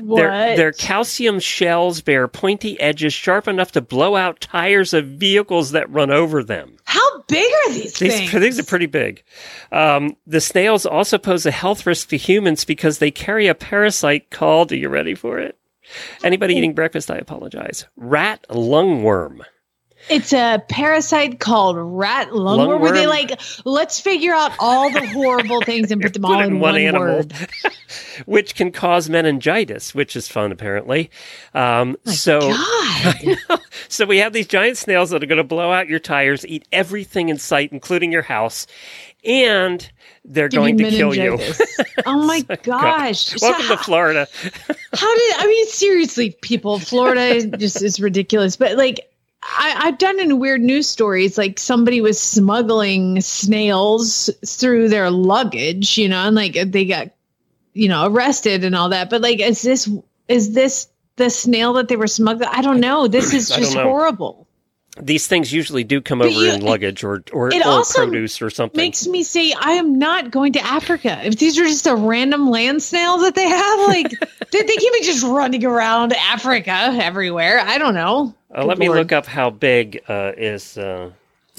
What? 0.02 0.18
Their, 0.18 0.58
their 0.58 0.72
calcium 0.72 1.40
shells 1.40 2.02
bear 2.02 2.28
pointy 2.28 2.80
edges 2.80 3.14
sharp 3.14 3.48
enough 3.48 3.72
to 3.74 3.82
blow 3.82 4.16
out 4.16 4.42
tires 4.42 4.94
of 4.94 5.06
vehicles 5.06 5.72
that 5.72 5.90
run 5.90 6.12
over 6.12 6.44
them. 6.44 6.78
how 6.86 7.22
big 7.28 7.52
are 7.68 7.74
these, 7.74 7.94
These, 8.00 8.30
things? 8.30 8.32
these 8.32 8.60
are 8.60 8.64
pretty 8.64 8.86
big. 8.86 9.24
Um, 9.72 10.16
the 10.26 10.40
snails 10.42 10.86
also 10.86 11.18
pose 11.18 11.46
a 11.46 11.52
health 11.52 11.86
risk 11.86 12.10
to 12.10 12.18
humans 12.18 12.64
because 12.66 13.00
they 13.00 13.12
carry 13.12 13.48
a 13.48 13.56
parasite 13.56 14.30
called, 14.30 14.72
are 14.72 14.78
you 14.78 14.90
ready 14.90 15.16
for 15.16 15.40
it? 15.40 15.58
Anybody 16.24 16.56
eating 16.56 16.74
breakfast, 16.74 17.10
I 17.10 17.16
apologize. 17.18 17.86
Rat 17.96 18.46
lungworm. 18.50 19.40
It's 20.10 20.34
a 20.34 20.64
parasite 20.70 21.40
called 21.40 21.76
rat 21.78 22.30
lungworm. 22.30 22.80
Where 22.80 22.92
they 22.94 23.08
like, 23.08 23.40
let's 23.66 24.00
figure 24.00 24.34
out 24.34 24.52
all 24.60 24.90
the 24.92 25.06
horrible 25.08 25.62
things 25.62 25.92
and 25.92 26.02
put 26.02 26.14
them 26.14 26.26
all 26.26 26.36
Put 26.36 26.44
it 26.44 26.48
in 26.48 26.60
one, 26.60 27.00
word. 27.00 27.34
which 28.26 28.56
can 28.56 28.72
cause 28.72 29.10
meningitis, 29.10 29.94
which 29.94 30.16
is 30.16 30.28
fun 30.28 30.52
apparently. 30.52 31.10
Um, 31.54 31.98
so, 32.06 32.40
God, 33.50 33.60
so 33.90 34.06
we 34.06 34.18
have 34.18 34.34
these 34.34 34.48
giant 34.48 34.78
snails 34.78 35.10
that 35.10 35.24
are 35.24 35.28
going 35.28 35.38
to 35.38 35.44
blow 35.44 35.72
out 35.72 35.88
your 35.88 36.00
tires, 36.00 36.46
eat 36.46 36.68
everything 36.72 37.30
in 37.30 37.38
sight, 37.38 37.72
including 37.72 38.12
your 38.12 38.22
house, 38.24 38.68
and 39.24 39.90
they're 40.24 40.48
Give 40.50 40.60
going 40.60 40.78
to 40.78 40.90
kill 40.90 41.14
you. 41.16 41.38
oh 42.06 42.26
my 42.26 42.42
gosh! 42.64 43.26
So 43.26 43.48
Welcome 43.48 43.66
how- 43.66 43.76
to 43.76 43.84
Florida. 43.84 44.28
How 44.94 45.16
did 45.16 45.36
I 45.38 45.46
mean 45.48 45.68
seriously, 45.68 46.32
people? 46.42 46.80
Florida 46.80 47.46
just 47.58 47.82
is 47.82 48.00
ridiculous. 48.00 48.56
But 48.56 48.78
like 48.78 49.10
I, 49.44 49.74
I've 49.78 49.98
done 49.98 50.20
in 50.20 50.40
weird 50.40 50.62
news 50.62 50.90
stories, 50.90 51.38
like 51.38 51.60
somebody 51.60 52.02
was 52.02 52.20
smuggling 52.20 53.22
snails 53.22 54.30
through 54.46 54.90
their 54.90 55.10
luggage, 55.12 55.98
you 55.98 56.10
know, 56.10 56.28
and 56.28 56.36
like 56.36 56.54
they 56.54 56.86
got, 56.86 57.10
you 57.74 57.88
know, 57.88 58.08
arrested 58.08 58.64
and 58.64 58.76
all 58.76 58.90
that. 58.90 59.10
But 59.10 59.22
like, 59.22 59.40
is 59.40 59.62
this 59.62 59.90
is 60.28 60.54
this 60.54 60.88
the 61.16 61.30
snail 61.30 61.74
that 61.74 61.88
they 61.88 61.96
were 61.96 62.08
smuggling? 62.08 62.50
I 62.52 62.62
don't 62.62 62.80
know. 62.80 63.08
This 63.08 63.34
is 63.34 63.50
just 63.56 63.76
horrible. 63.76 64.47
These 65.02 65.28
things 65.28 65.52
usually 65.54 65.84
do 65.84 66.02
come 66.02 66.20
But 66.20 66.30
over 66.30 66.46
you- 66.46 66.52
in 66.52 66.62
luggage 66.62 67.04
or 67.04 67.24
or, 67.32 67.52
or 67.54 67.84
produce 67.84 68.42
or 68.42 68.50
something. 68.50 68.80
It 68.80 68.84
makes 68.84 69.08
me 69.08 69.24
say 69.24 69.54
I 69.54 69.74
am 69.74 70.00
not 70.00 70.32
going 70.32 70.54
to 70.54 70.60
Africa. 70.60 71.20
If 71.24 71.38
these 71.38 71.58
are 71.60 71.66
just 71.66 71.88
a 71.88 71.96
random 71.96 72.50
land 72.50 72.82
snail 72.82 73.18
that 73.20 73.36
they 73.36 73.48
have, 73.48 73.80
like 73.88 74.10
they, 74.52 74.62
they 74.62 74.76
can't 74.76 74.94
be 74.94 75.04
just 75.04 75.24
running 75.24 75.66
around 75.66 76.14
Africa 76.14 76.72
everywhere. 77.02 77.60
I 77.60 77.78
don't 77.78 77.94
know. 77.94 78.34
Uh, 78.56 78.66
let 78.66 78.78
me 78.78 78.90
look 78.90 79.12
up 79.12 79.26
how 79.26 79.50
big 79.50 80.02
uh, 80.08 80.32
is. 80.38 80.78
Uh, 80.78 81.12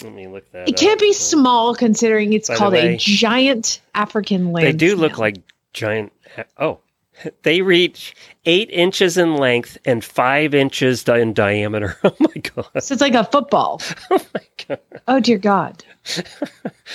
let 0.02 0.12
me 0.12 0.26
look 0.26 0.50
that. 0.52 0.68
It 0.68 0.76
can't 0.76 0.98
up. 0.98 1.00
be 1.00 1.12
small 1.12 1.74
considering 1.74 2.32
it's 2.32 2.48
called 2.48 2.72
way, 2.72 2.94
a 2.94 2.96
giant 2.96 3.80
African 3.94 4.52
land. 4.52 4.66
They 4.66 4.72
do 4.72 4.96
look 4.96 5.18
like 5.18 5.36
giant. 5.72 6.12
Oh, 6.56 6.78
they 7.42 7.62
reach 7.62 8.14
eight 8.44 8.70
inches 8.70 9.16
in 9.16 9.36
length 9.36 9.78
and 9.84 10.04
five 10.04 10.54
inches 10.54 11.06
in 11.08 11.32
diameter. 11.32 11.96
Oh 12.04 12.16
my 12.20 12.40
god! 12.40 12.82
So 12.82 12.94
it's 12.94 13.00
like 13.00 13.14
a 13.14 13.24
football. 13.24 13.80
Oh 14.10 14.24
my 14.34 14.42
god! 14.66 14.80
Oh 15.06 15.20
dear 15.20 15.38
God. 15.38 15.84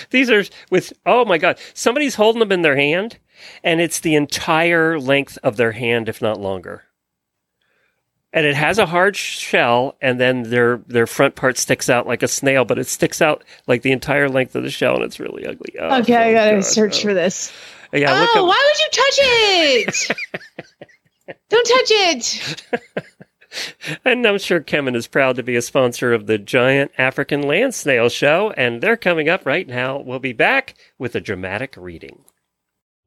These 0.10 0.30
are 0.30 0.44
with. 0.70 0.94
Oh 1.06 1.26
my 1.26 1.38
god! 1.38 1.60
Somebody's 1.74 2.16
holding 2.16 2.40
them 2.40 2.52
in 2.52 2.62
their 2.62 2.76
hand, 2.76 3.18
and 3.64 3.80
it's 3.80 4.00
the 4.00 4.16
entire 4.16 5.00
length 5.00 5.38
of 5.44 5.58
their 5.58 5.74
hand, 5.74 6.10
if 6.10 6.22
not 6.22 6.40
longer. 6.40 6.84
And 8.32 8.48
it 8.48 8.56
has 8.56 8.80
a 8.80 8.88
hard 8.88 9.16
shell, 9.16 9.96
and 10.02 10.20
then 10.20 10.44
their 10.44 10.78
their 10.88 11.06
front 11.06 11.36
part 11.36 11.58
sticks 11.58 11.90
out 11.90 12.08
like 12.08 12.24
a 12.24 12.28
snail, 12.28 12.66
but 12.66 12.80
it 12.80 12.88
sticks 12.88 13.22
out 13.22 13.44
like 13.68 13.84
the 13.84 13.92
entire 13.92 14.28
length 14.28 14.56
of 14.56 14.64
the 14.64 14.72
shell, 14.72 14.96
and 14.96 15.04
it's 15.04 15.20
really 15.20 15.46
ugly. 15.46 15.76
Oh, 15.80 16.00
Okay, 16.02 16.16
I 16.16 16.30
oh, 16.32 16.34
gotta 16.34 16.56
God, 16.56 16.66
search 16.66 17.00
oh. 17.00 17.10
for 17.10 17.14
this. 17.14 17.54
Yeah, 17.94 18.20
look 18.20 18.30
oh, 18.36 18.42
up. 18.42 18.48
why 18.48 18.62
would 18.66 18.80
you 18.80 18.90
touch 18.92 19.20
it? 19.22 20.18
Don't 21.50 21.68
touch 21.68 21.92
it. 21.92 22.64
And 24.04 24.26
I'm 24.26 24.40
sure 24.40 24.62
Kemin 24.62 24.96
is 24.96 25.06
proud 25.06 25.36
to 25.36 25.44
be 25.44 25.56
a 25.56 25.62
sponsor 25.62 26.12
of 26.12 26.26
the 26.26 26.40
Giant 26.40 26.92
African 26.98 27.44
Land 27.44 27.76
Snail 27.76 28.10
Show, 28.10 28.50
and 28.58 28.82
they're 28.82 28.98
coming 28.98 29.30
up 29.30 29.46
right 29.46 29.68
now. 29.68 30.00
We'll 30.00 30.18
be 30.18 30.34
back 30.34 30.74
with 30.98 31.14
a 31.14 31.22
dramatic 31.22 31.76
reading. 31.78 32.26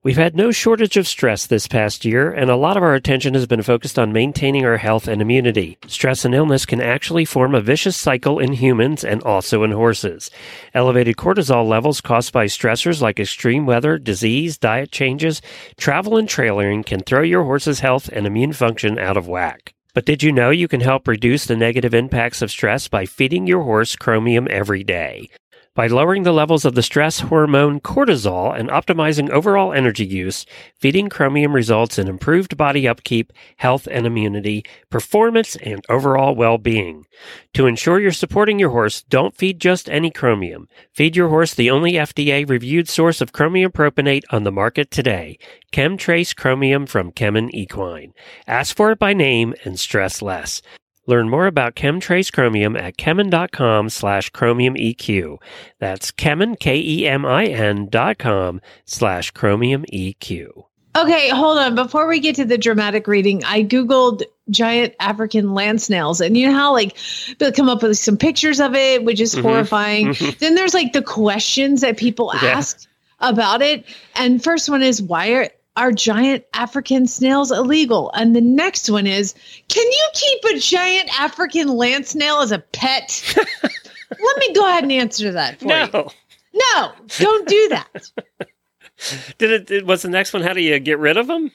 We've 0.07 0.17
had 0.17 0.37
no 0.37 0.53
shortage 0.53 0.97
of 0.97 1.09
stress 1.09 1.47
this 1.47 1.67
past 1.67 2.05
year, 2.05 2.31
and 2.31 2.49
a 2.49 2.55
lot 2.55 2.77
of 2.77 2.85
our 2.85 2.95
attention 2.95 3.35
has 3.35 3.49
been 3.49 3.63
focused 3.63 3.99
on 3.99 4.13
maintaining 4.13 4.65
our 4.65 4.77
health 4.77 5.09
and 5.09 5.21
immunity. 5.21 5.79
Stress 5.89 6.25
and 6.25 6.33
illness 6.33 6.65
can 6.65 6.81
actually 6.81 7.25
form 7.25 7.57
a 7.57 7.61
vicious 7.61 7.97
cycle 7.97 8.39
in 8.39 8.53
humans 8.53 9.03
and 9.03 9.21
also 9.25 9.65
in 9.65 9.73
horses. 9.73 10.31
Elevated 10.75 11.17
cortisol 11.17 11.67
levels 11.67 12.01
caused 12.01 12.33
by 12.33 12.45
stressors 12.45 13.01
like 13.01 13.19
extreme 13.19 13.67
weather, 13.67 13.99
disease, 13.99 14.57
diet 14.57 14.93
changes, 14.93 15.43
travel, 15.77 16.17
and 16.17 16.29
trailering 16.29 16.87
can 16.87 17.01
throw 17.01 17.23
your 17.23 17.43
horse's 17.43 17.81
health 17.81 18.09
and 18.13 18.29
immune 18.29 18.53
function 18.53 19.01
out 19.01 19.17
of 19.17 19.27
whack. 19.27 19.75
But 19.93 20.05
did 20.05 20.23
you 20.23 20.31
know 20.31 20.51
you 20.51 20.69
can 20.69 20.83
help 20.83 21.09
reduce 21.09 21.47
the 21.47 21.57
negative 21.57 21.95
impacts 21.95 22.43
of 22.43 22.53
stress 22.53 22.87
by 22.87 23.07
feeding 23.07 23.49
your 23.49 23.65
horse 23.65 23.97
chromium 23.97 24.47
every 24.51 24.85
day? 24.85 25.31
By 25.77 25.89
lowering 25.89 26.23
the 26.23 26.33
levels 26.33 26.65
of 26.65 26.75
the 26.75 26.83
stress 26.83 27.21
hormone 27.21 27.81
cortisol 27.81 28.59
and 28.59 28.71
optimizing 28.71 29.29
overall 29.29 29.75
energy 29.75 30.07
use, 30.07 30.47
feeding 30.81 31.11
chromium 31.11 31.55
results 31.55 31.99
in 31.99 32.09
improved 32.09 32.57
body 32.57 32.89
upkeep, 32.89 33.31
health 33.59 33.87
and 33.91 34.07
immunity, 34.07 34.65
performance, 34.89 35.55
and 35.57 35.85
overall 35.91 36.35
well-being. 36.35 37.05
To 37.53 37.67
ensure 37.67 38.01
you're 38.01 38.13
supporting 38.13 38.59
your 38.59 38.71
horse, 38.71 39.03
don't 39.03 39.37
feed 39.37 39.61
just 39.61 39.91
any 39.91 40.11
chromium. 40.11 40.67
Feed 40.95 41.15
your 41.15 41.29
horse 41.29 41.53
the 41.53 41.71
only 41.71 41.93
FDA 41.93 42.49
reviewed 42.49 42.89
source 42.89 43.21
of 43.21 43.33
chromium 43.33 43.71
propionate 43.71 44.25
on 44.31 44.45
the 44.45 44.53
market 44.53 44.91
today. 44.91 45.39
KemTRACE 45.73 46.35
Chromium 46.35 46.87
from 46.87 47.13
Kemin 47.13 47.51
Equine. 47.53 48.15
Ask 48.47 48.75
for 48.75 48.93
it 48.93 48.99
by 48.99 49.13
name 49.13 49.53
and 49.63 49.79
stress 49.79 50.23
less. 50.23 50.63
Learn 51.07 51.29
more 51.29 51.47
about 51.47 51.75
KemTRACE 51.77 52.33
Chromium 52.33 52.77
at 52.77 52.97
Kemin.com 52.97 53.89
slash 53.91 54.31
Chromium 54.31 54.75
EQ. 54.75 55.39
That's 55.79 56.11
Kemin, 56.11 56.59
K-E-M-I-N 56.59 57.89
dot 57.91 58.19
com 58.19 58.61
slash 58.85 59.31
Chromium 59.31 59.85
EQ. 59.93 60.65
Okay, 60.97 61.29
hold 61.29 61.59
on. 61.59 61.75
Before 61.75 62.09
we 62.09 62.21
get 62.21 62.37
to 62.37 62.45
the 62.47 62.57
dramatic 62.57 63.07
reading, 63.07 63.45
I 63.45 63.63
Googled 63.63 64.23
giant 64.49 64.95
African 64.99 65.53
land 65.53 65.83
snails. 65.83 66.21
And 66.23 66.37
you 66.37 66.49
know 66.49 66.55
how, 66.55 66.73
like, 66.73 66.97
they'll 67.39 67.53
come 67.53 67.69
up 67.69 67.83
with 67.83 67.99
some 67.99 68.17
pictures 68.17 68.61
of 68.61 68.75
it, 68.75 69.05
which 69.05 69.21
is 69.21 69.35
Mhm. 69.35 69.43
horrifying. 69.43 70.07
Mhm. 70.09 70.39
Then 70.39 70.55
there's 70.55 70.73
like 70.73 70.93
the 70.95 71.03
questions 71.03 71.83
that 71.83 71.99
people 71.99 72.33
Yeah. 72.43 72.49
ask 72.51 72.89
about 73.21 73.61
it. 73.61 73.85
And 74.15 74.43
first 74.43 74.71
one 74.71 74.83
is, 74.83 75.03
why 75.03 75.29
are 75.33 75.49
are 75.77 75.93
giant 75.93 76.45
African 76.55 77.07
snails 77.07 77.51
illegal? 77.51 78.11
And 78.15 78.35
the 78.35 78.41
next 78.41 78.91
one 78.91 79.07
is, 79.07 79.35
can 79.69 79.87
you 79.87 80.09
keep 80.15 80.45
a 80.45 80.59
giant 80.59 81.21
African 81.21 81.69
land 81.69 82.07
snail 82.07 82.39
as 82.39 82.53
a 82.53 82.59
pet? 82.59 83.23
Let 84.11 84.39
me 84.39 84.53
go 84.55 84.67
ahead 84.69 84.85
and 84.85 84.93
answer 84.93 85.33
that 85.33 85.61
for 85.61 85.67
you. 85.67 85.89
No. 85.93 86.11
No, 86.55 86.93
don't 87.19 87.47
do 87.47 87.69
that. 87.69 88.11
Did 89.39 89.51
it, 89.51 89.71
it? 89.71 89.87
Was 89.87 90.03
the 90.03 90.09
next 90.09 90.33
one? 90.33 90.43
How 90.43 90.55
do 90.55 90.63
you 90.63 90.79
get 90.79 90.99
rid 90.99 91.19
of 91.19 91.27
them? 91.27 91.53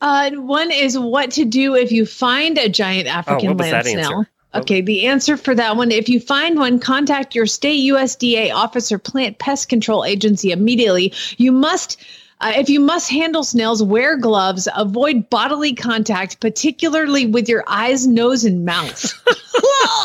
Uh, 0.00 0.30
one 0.32 0.70
is 0.70 0.98
what 0.98 1.32
to 1.32 1.44
do 1.44 1.74
if 1.74 1.90
you 1.92 2.06
find 2.06 2.58
a 2.58 2.68
giant 2.68 3.08
African 3.08 3.46
Oh, 3.46 3.50
what 3.50 3.58
was 3.58 3.70
land 3.70 3.86
that 3.86 3.90
answer? 3.90 4.08
snail. 4.08 4.26
Okay, 4.54 4.80
the 4.80 5.06
answer 5.06 5.36
for 5.36 5.54
that 5.54 5.76
one 5.76 5.90
if 5.90 6.08
you 6.08 6.20
find 6.20 6.58
one, 6.58 6.78
contact 6.78 7.34
your 7.34 7.46
state 7.46 7.80
USDA 7.90 8.52
office 8.52 8.92
or 8.92 8.98
plant 8.98 9.38
pest 9.38 9.68
control 9.68 10.04
agency 10.04 10.52
immediately. 10.52 11.12
You 11.38 11.52
must. 11.52 12.00
Uh, 12.42 12.52
if 12.56 12.68
you 12.68 12.80
must 12.80 13.08
handle 13.08 13.44
snails, 13.44 13.82
wear 13.82 14.18
gloves, 14.18 14.66
avoid 14.74 15.30
bodily 15.30 15.72
contact, 15.74 16.40
particularly 16.40 17.24
with 17.24 17.48
your 17.48 17.62
eyes, 17.68 18.06
nose, 18.06 18.44
and 18.44 18.64
mouth. 18.64 19.14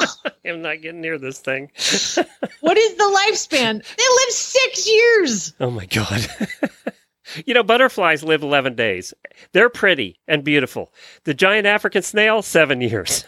I'm 0.46 0.62
not 0.62 0.82
getting 0.82 1.02
near 1.02 1.18
this 1.18 1.40
thing. 1.40 1.72
what 2.62 2.78
is 2.78 2.96
the 2.96 3.28
lifespan? 3.28 3.84
They 3.84 4.04
live 4.04 4.30
six 4.30 4.88
years. 4.88 5.54
Oh 5.60 5.72
my 5.72 5.86
god. 5.88 6.28
you 7.46 7.54
know, 7.54 7.64
butterflies 7.64 8.24
live 8.24 8.44
11 8.44 8.76
days. 8.76 9.14
They're 9.52 9.70
pretty 9.70 10.20
and 10.28 10.44
beautiful. 10.44 10.94
The 11.24 11.34
giant 11.34 11.68
African 11.68 12.02
snail, 12.02 12.42
seven 12.42 12.82
years. 12.82 13.26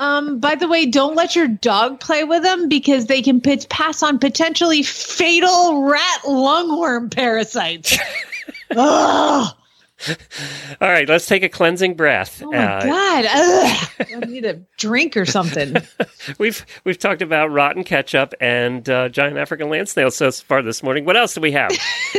Um, 0.00 0.38
by 0.38 0.54
the 0.54 0.68
way, 0.68 0.86
don't 0.86 1.14
let 1.14 1.36
your 1.36 1.48
dog 1.48 2.00
play 2.00 2.24
with 2.24 2.42
them 2.42 2.68
because 2.68 3.06
they 3.06 3.22
can 3.22 3.40
pit- 3.40 3.66
pass 3.68 4.02
on 4.02 4.18
potentially 4.18 4.82
fatal 4.82 5.84
rat 5.84 6.20
lungworm 6.24 7.10
parasites. 7.10 7.98
All 10.80 10.88
right, 10.88 11.08
let's 11.08 11.26
take 11.26 11.44
a 11.44 11.48
cleansing 11.48 11.94
breath. 11.94 12.42
Oh 12.44 12.50
my 12.50 12.58
Uh, 12.58 12.84
god! 12.84 13.26
I 13.30 14.24
need 14.26 14.44
a 14.44 14.54
drink 14.76 15.16
or 15.16 15.24
something. 15.24 15.76
We've 16.38 16.64
we've 16.84 16.98
talked 16.98 17.22
about 17.22 17.50
rotten 17.52 17.84
ketchup 17.84 18.34
and 18.40 18.88
uh, 18.88 19.08
giant 19.08 19.36
African 19.38 19.68
land 19.68 19.88
snails 19.88 20.16
so 20.16 20.30
far 20.32 20.62
this 20.62 20.82
morning. 20.82 21.04
What 21.04 21.16
else 21.16 21.34
do 21.34 21.40
we 21.40 21.52
have? 21.52 21.70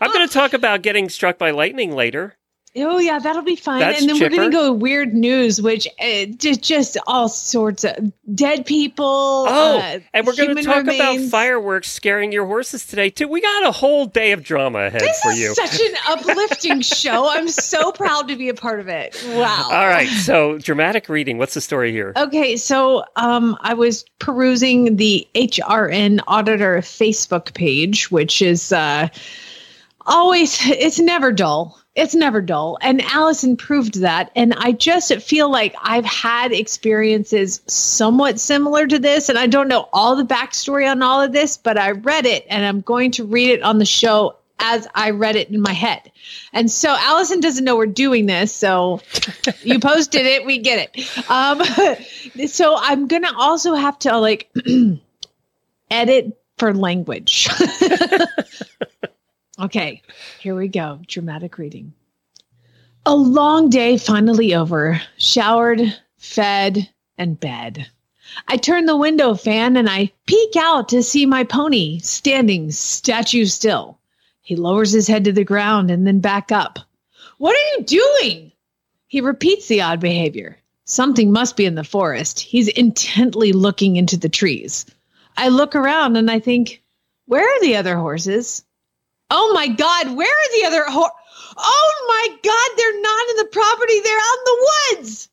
I'm 0.00 0.12
going 0.12 0.26
to 0.26 0.32
talk 0.32 0.52
about 0.52 0.82
getting 0.82 1.08
struck 1.08 1.38
by 1.38 1.50
lightning 1.50 1.92
later. 1.94 2.36
Oh 2.76 2.98
yeah, 2.98 3.18
that'll 3.18 3.42
be 3.42 3.56
fine. 3.56 3.80
That's 3.80 4.00
and 4.00 4.08
then 4.08 4.20
we're 4.20 4.28
gonna 4.28 4.50
go 4.50 4.72
weird 4.72 5.12
news, 5.12 5.60
which 5.60 5.88
uh, 5.98 6.26
just 6.36 6.62
just 6.62 6.96
all 7.08 7.28
sorts 7.28 7.82
of 7.82 8.12
dead 8.32 8.64
people. 8.64 9.04
Oh, 9.48 9.78
uh, 9.78 9.98
and 10.14 10.24
we're 10.24 10.36
going 10.36 10.54
to 10.54 10.60
human 10.60 10.64
talk 10.64 10.84
about 10.84 11.18
fireworks 11.30 11.90
scaring 11.90 12.30
your 12.30 12.46
horses 12.46 12.86
today 12.86 13.10
too. 13.10 13.26
We 13.26 13.40
got 13.40 13.66
a 13.66 13.72
whole 13.72 14.06
day 14.06 14.30
of 14.30 14.44
drama 14.44 14.82
ahead 14.86 15.00
This 15.00 15.20
for 15.20 15.32
is 15.32 15.40
you. 15.40 15.54
such 15.56 15.80
an 15.80 15.94
uplifting 16.10 16.80
show. 16.82 17.28
I'm 17.28 17.48
so 17.48 17.90
proud 17.90 18.28
to 18.28 18.36
be 18.36 18.48
a 18.48 18.54
part 18.54 18.78
of 18.78 18.86
it. 18.86 19.20
Wow. 19.30 19.64
All 19.64 19.88
right, 19.88 20.08
so 20.08 20.58
dramatic 20.58 21.08
reading. 21.08 21.38
What's 21.38 21.54
the 21.54 21.60
story 21.60 21.90
here? 21.90 22.12
Okay, 22.16 22.56
so 22.56 23.04
um, 23.16 23.56
I 23.62 23.74
was 23.74 24.04
perusing 24.20 24.94
the 24.94 25.26
HRN 25.34 26.20
Auditor 26.28 26.76
Facebook 26.78 27.52
page, 27.54 28.12
which 28.12 28.40
is 28.42 28.70
uh, 28.70 29.08
always, 30.06 30.56
it's 30.66 31.00
never 31.00 31.32
dull. 31.32 31.79
It's 31.96 32.14
never 32.14 32.40
dull. 32.40 32.78
And 32.80 33.02
Allison 33.02 33.56
proved 33.56 34.00
that. 34.00 34.30
And 34.36 34.54
I 34.54 34.72
just 34.72 35.12
feel 35.22 35.50
like 35.50 35.74
I've 35.82 36.04
had 36.04 36.52
experiences 36.52 37.62
somewhat 37.66 38.38
similar 38.38 38.86
to 38.86 38.98
this. 38.98 39.28
And 39.28 39.36
I 39.36 39.48
don't 39.48 39.68
know 39.68 39.88
all 39.92 40.14
the 40.14 40.24
backstory 40.24 40.88
on 40.88 41.02
all 41.02 41.20
of 41.20 41.32
this, 41.32 41.56
but 41.56 41.76
I 41.76 41.90
read 41.90 42.26
it 42.26 42.46
and 42.48 42.64
I'm 42.64 42.80
going 42.80 43.10
to 43.12 43.24
read 43.24 43.50
it 43.50 43.62
on 43.62 43.78
the 43.78 43.84
show 43.84 44.36
as 44.60 44.86
I 44.94 45.10
read 45.10 45.36
it 45.36 45.50
in 45.50 45.60
my 45.60 45.72
head. 45.72 46.12
And 46.52 46.70
so 46.70 46.94
Allison 46.96 47.40
doesn't 47.40 47.64
know 47.64 47.76
we're 47.76 47.86
doing 47.86 48.26
this. 48.26 48.54
So 48.54 49.00
you 49.62 49.80
posted 49.80 50.26
it, 50.26 50.46
we 50.46 50.58
get 50.58 50.90
it. 50.94 51.30
Um, 51.30 52.46
so 52.46 52.76
I'm 52.78 53.08
going 53.08 53.22
to 53.22 53.34
also 53.34 53.74
have 53.74 53.98
to 54.00 54.16
like 54.18 54.50
edit 55.90 56.38
for 56.58 56.72
language. 56.72 57.48
okay, 59.60 60.02
here 60.40 60.54
we 60.54 60.68
go. 60.68 61.00
Dramatic 61.06 61.58
reading. 61.58 61.92
A 63.06 63.14
long 63.14 63.70
day 63.70 63.96
finally 63.96 64.54
over. 64.54 65.00
Showered, 65.16 65.80
fed, 66.18 66.88
and 67.16 67.38
bed. 67.38 67.86
I 68.46 68.56
turn 68.56 68.86
the 68.86 68.96
window 68.96 69.34
fan 69.34 69.76
and 69.76 69.88
I 69.88 70.12
peek 70.26 70.56
out 70.56 70.88
to 70.90 71.02
see 71.02 71.26
my 71.26 71.44
pony 71.44 71.98
standing 72.00 72.70
statue 72.70 73.46
still. 73.46 73.98
He 74.40 74.56
lowers 74.56 74.92
his 74.92 75.08
head 75.08 75.24
to 75.24 75.32
the 75.32 75.44
ground 75.44 75.90
and 75.90 76.06
then 76.06 76.20
back 76.20 76.52
up. 76.52 76.78
What 77.38 77.56
are 77.56 77.78
you 77.78 77.84
doing? 77.84 78.52
He 79.06 79.20
repeats 79.20 79.66
the 79.66 79.80
odd 79.82 80.00
behavior. 80.00 80.58
Something 80.84 81.32
must 81.32 81.56
be 81.56 81.66
in 81.66 81.74
the 81.74 81.84
forest. 81.84 82.40
He's 82.40 82.68
intently 82.68 83.52
looking 83.52 83.96
into 83.96 84.16
the 84.16 84.28
trees. 84.28 84.86
I 85.36 85.48
look 85.48 85.74
around 85.74 86.16
and 86.16 86.30
I 86.30 86.38
think, 86.40 86.82
where 87.26 87.44
are 87.44 87.60
the 87.60 87.76
other 87.76 87.96
horses? 87.96 88.64
Oh 89.30 89.52
my 89.54 89.68
God, 89.68 90.16
where 90.16 90.28
are 90.28 90.60
the 90.60 90.66
other? 90.66 90.84
Oh 90.88 92.06
my 92.08 92.36
God, 92.42 92.70
they're 92.76 93.00
not 93.02 93.30
in 93.30 93.36
the 93.36 93.48
property. 93.52 94.00
They're 94.00 94.18
out 94.18 94.38
in 94.38 94.44
the 94.44 94.70
woods. 94.96 95.28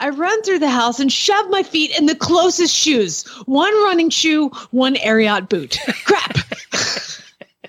I 0.00 0.10
run 0.10 0.42
through 0.42 0.60
the 0.60 0.70
house 0.70 1.00
and 1.00 1.12
shove 1.12 1.50
my 1.50 1.62
feet 1.62 1.96
in 1.98 2.06
the 2.06 2.14
closest 2.14 2.74
shoes. 2.74 3.26
One 3.46 3.72
running 3.84 4.10
shoe, 4.10 4.50
one 4.70 4.94
Ariat 4.96 5.48
boot. 5.48 5.78
Crap. 6.04 6.38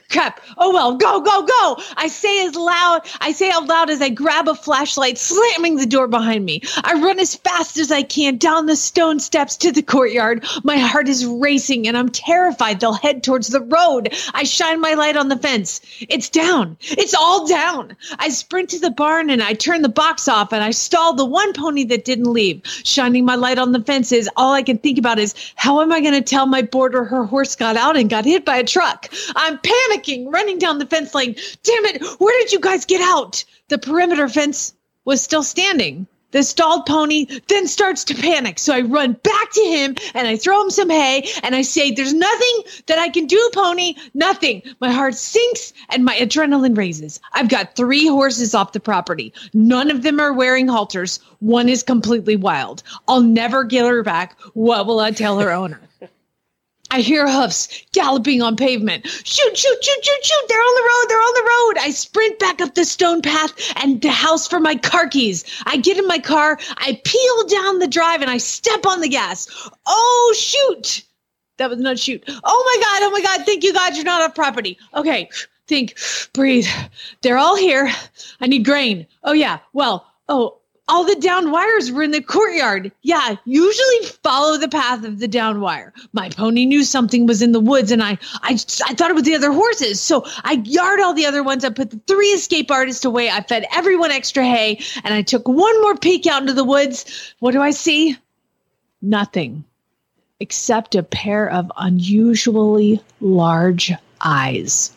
Crap. 0.10 0.42
Oh 0.58 0.74
well, 0.74 0.96
go, 0.96 1.22
go, 1.22 1.44
go. 1.44 1.78
I 1.96 2.08
say 2.08 2.44
as 2.48 2.56
loud, 2.56 3.02
I 3.22 3.32
say 3.32 3.52
out 3.52 3.68
loud 3.68 3.92
as 3.92 4.02
I 4.02 4.10
grab 4.10 4.48
a 4.48 4.56
flashlight, 4.56 5.20
slamming 5.20 5.76
the 5.76 5.86
door 5.86 6.08
behind 6.08 6.44
me. 6.46 6.64
I 6.84 6.94
run 6.94 7.20
as 7.20 7.36
fast 7.36 7.78
as 7.78 7.92
I 7.92 8.02
can 8.02 8.38
down 8.38 8.66
the 8.66 8.76
stone 8.76 9.20
steps 9.20 9.56
to 9.58 9.72
the 9.72 9.84
courtyard. 9.84 10.46
My 10.64 10.78
heart 10.78 11.08
is 11.10 11.28
racing 11.28 11.88
and 11.88 11.96
I'm 11.96 12.10
terrified 12.10 12.80
they'll 12.80 12.94
head 12.94 13.24
towards 13.24 13.50
the 13.50 13.62
road. 13.62 14.16
I 14.34 14.44
shine 14.44 14.82
my 14.82 14.96
light 14.96 15.16
on 15.16 15.30
the 15.30 15.38
fence. 15.38 15.80
It's 16.00 16.30
down. 16.30 16.78
It's 16.82 17.14
all 17.14 17.48
down. 17.48 17.96
I 18.18 18.30
sprint 18.30 18.70
to 18.72 18.80
the 18.80 18.90
barn 18.90 19.30
and 19.30 19.44
I 19.44 19.54
turn 19.54 19.84
the 19.84 19.90
box 19.90 20.28
off 20.28 20.52
and 20.54 20.64
I 20.64 20.72
stall 20.72 21.14
the 21.14 21.26
one 21.26 21.54
pony 21.54 21.84
that 21.84 22.06
didn't 22.06 22.34
leave. 22.34 22.62
Shining 22.66 23.26
my 23.26 23.36
light 23.36 23.60
on 23.60 23.74
the 23.74 23.84
fence 23.84 24.12
is 24.12 24.28
all 24.36 24.54
I 24.54 24.64
can 24.64 24.80
think 24.80 24.98
about 24.98 25.20
is 25.20 25.36
how 25.56 25.82
am 25.82 25.92
I 25.92 26.02
going 26.02 26.16
to 26.16 26.22
tell 26.22 26.48
my 26.48 26.64
boarder 26.64 27.04
her 27.04 27.26
horse 27.26 27.56
got 27.56 27.78
out 27.78 27.96
and 27.96 28.10
got 28.10 28.26
hit 28.26 28.44
by 28.44 28.58
a 28.58 28.64
truck? 28.64 29.08
I'm 29.36 29.60
panicking, 29.60 29.99
running 30.28 30.60
down 30.60 30.80
the 30.80 30.86
fence 30.86 31.14
lane. 31.14 31.36
Damn 31.64 31.86
it, 31.86 32.04
where 32.20 32.42
did 32.42 32.52
you 32.52 32.60
guys 32.60 32.86
get 32.86 33.02
out? 33.02 33.44
The 33.70 33.78
perimeter 33.78 34.28
fence 34.28 34.74
was 35.06 35.22
still 35.22 35.44
standing. 35.44 36.08
The 36.32 36.44
stalled 36.44 36.86
pony 36.86 37.26
then 37.48 37.68
starts 37.68 38.04
to 38.04 38.14
panic. 38.14 38.60
So 38.60 38.76
I 38.76 38.82
run 38.82 39.14
back 39.14 39.52
to 39.52 39.62
him 39.62 39.96
and 40.14 40.28
I 40.28 40.38
throw 40.38 40.62
him 40.62 40.70
some 40.70 40.90
hay 40.92 41.28
and 41.42 41.56
I 41.56 41.64
say, 41.64 41.90
There's 41.90 42.14
nothing 42.14 42.64
that 42.86 43.00
I 43.00 43.10
can 43.10 43.26
do, 43.26 43.50
pony. 43.52 43.96
Nothing. 44.14 44.62
My 44.80 44.92
heart 44.92 45.16
sinks 45.16 45.74
and 45.90 46.06
my 46.06 46.16
adrenaline 46.18 46.78
raises. 46.78 47.20
I've 47.34 47.50
got 47.50 47.76
three 47.76 48.08
horses 48.08 48.54
off 48.54 48.74
the 48.74 48.80
property. 48.80 49.34
None 49.54 49.90
of 49.90 50.04
them 50.04 50.20
are 50.20 50.34
wearing 50.34 50.68
halters. 50.68 51.20
One 51.40 51.68
is 51.68 51.82
completely 51.82 52.36
wild. 52.36 52.84
I'll 53.08 53.22
never 53.22 53.64
get 53.64 53.88
her 53.88 54.04
back. 54.04 54.40
What 54.54 54.86
will 54.86 55.00
I 55.00 55.10
tell 55.10 55.40
her 55.40 55.52
owner? 55.52 55.82
I 56.92 57.02
hear 57.02 57.30
hoofs 57.30 57.68
galloping 57.92 58.42
on 58.42 58.56
pavement. 58.56 59.06
Shoot, 59.08 59.58
shoot, 59.58 59.84
shoot, 59.84 60.06
shoot, 60.06 60.26
shoot. 60.26 60.46
They're 60.48 60.58
on 60.58 60.76
the 60.76 60.90
road. 60.90 61.06
They're 61.10 61.18
on 61.18 61.34
the 61.36 61.42
road. 61.42 61.86
I 61.86 61.92
sprint 61.92 62.40
back 62.40 62.62
up 62.62 62.74
the 62.74 62.86
stone 62.86 63.22
path 63.22 63.54
and 63.76 64.02
the 64.02 64.12
house 64.12 64.48
for 64.48 64.60
my 64.60 64.76
car 64.76 65.08
keys. 65.08 65.46
I 65.66 65.78
get 65.78 65.98
in 65.98 66.08
my 66.08 66.20
car. 66.20 66.58
I 66.78 67.00
peel 67.04 67.48
down 67.48 67.80
the 67.80 67.88
drive 67.88 68.22
and 68.22 68.30
I 68.30 68.38
step 68.38 68.86
on 68.86 69.02
the 69.02 69.10
gas. 69.10 69.48
Oh, 69.86 70.36
shoot. 70.38 71.04
That 71.58 71.70
was 71.70 71.80
not 71.80 72.00
shoot. 72.00 72.24
Oh 72.28 72.34
my 72.34 72.82
God. 72.84 73.08
Oh 73.08 73.12
my 73.12 73.22
God. 73.22 73.46
Thank 73.46 73.64
you, 73.64 73.74
God. 73.74 73.96
You're 73.96 74.06
not 74.06 74.22
off 74.22 74.34
property. 74.34 74.78
Okay. 74.96 75.30
Think, 75.68 75.98
breathe. 76.34 76.68
They're 77.22 77.38
all 77.38 77.56
here. 77.56 77.92
I 78.42 78.48
need 78.48 78.66
grain. 78.66 79.06
Oh, 79.24 79.34
yeah. 79.34 79.60
Well, 79.74 80.08
oh, 80.28 80.59
all 80.90 81.06
the 81.06 81.16
down 81.16 81.52
wires 81.52 81.92
were 81.92 82.04
in 82.04 82.12
the 82.12 82.22
courtyard. 82.22 82.92
Yeah, 83.04 83.36
usually 83.46 84.06
follow 84.24 84.58
the 84.58 84.68
path 84.68 85.06
of 85.06 85.20
the 85.20 85.28
down 85.28 85.62
wire. 85.62 85.94
My 86.14 86.30
pony 86.30 86.66
knew 86.66 86.84
something 86.84 87.28
was 87.28 87.42
in 87.42 87.52
the 87.52 87.60
woods, 87.60 87.92
and 87.92 88.04
I, 88.04 88.18
I, 88.42 88.58
I 88.88 88.94
thought 88.94 89.12
it 89.12 89.16
was 89.16 89.24
the 89.24 89.36
other 89.36 89.52
horses. 89.52 90.02
So 90.02 90.26
I 90.44 90.54
yard 90.66 91.00
all 91.00 91.14
the 91.14 91.26
other 91.26 91.44
ones. 91.44 91.64
I 91.64 91.70
put 91.70 91.92
the 91.92 92.02
three 92.08 92.30
escape 92.30 92.72
artists 92.72 93.06
away. 93.06 93.30
I 93.30 93.42
fed 93.42 93.66
everyone 93.74 94.12
extra 94.12 94.44
hay, 94.44 94.80
and 95.04 95.14
I 95.14 95.22
took 95.22 95.48
one 95.48 95.82
more 95.82 95.96
peek 95.96 96.26
out 96.26 96.42
into 96.42 96.54
the 96.54 96.64
woods. 96.64 97.34
What 97.40 97.52
do 97.52 97.62
I 97.62 97.72
see? 97.72 98.18
Nothing, 99.02 99.64
except 100.40 100.96
a 100.96 101.04
pair 101.04 101.50
of 101.50 101.72
unusually 101.78 103.02
large 103.22 103.94
eyes. 104.22 104.92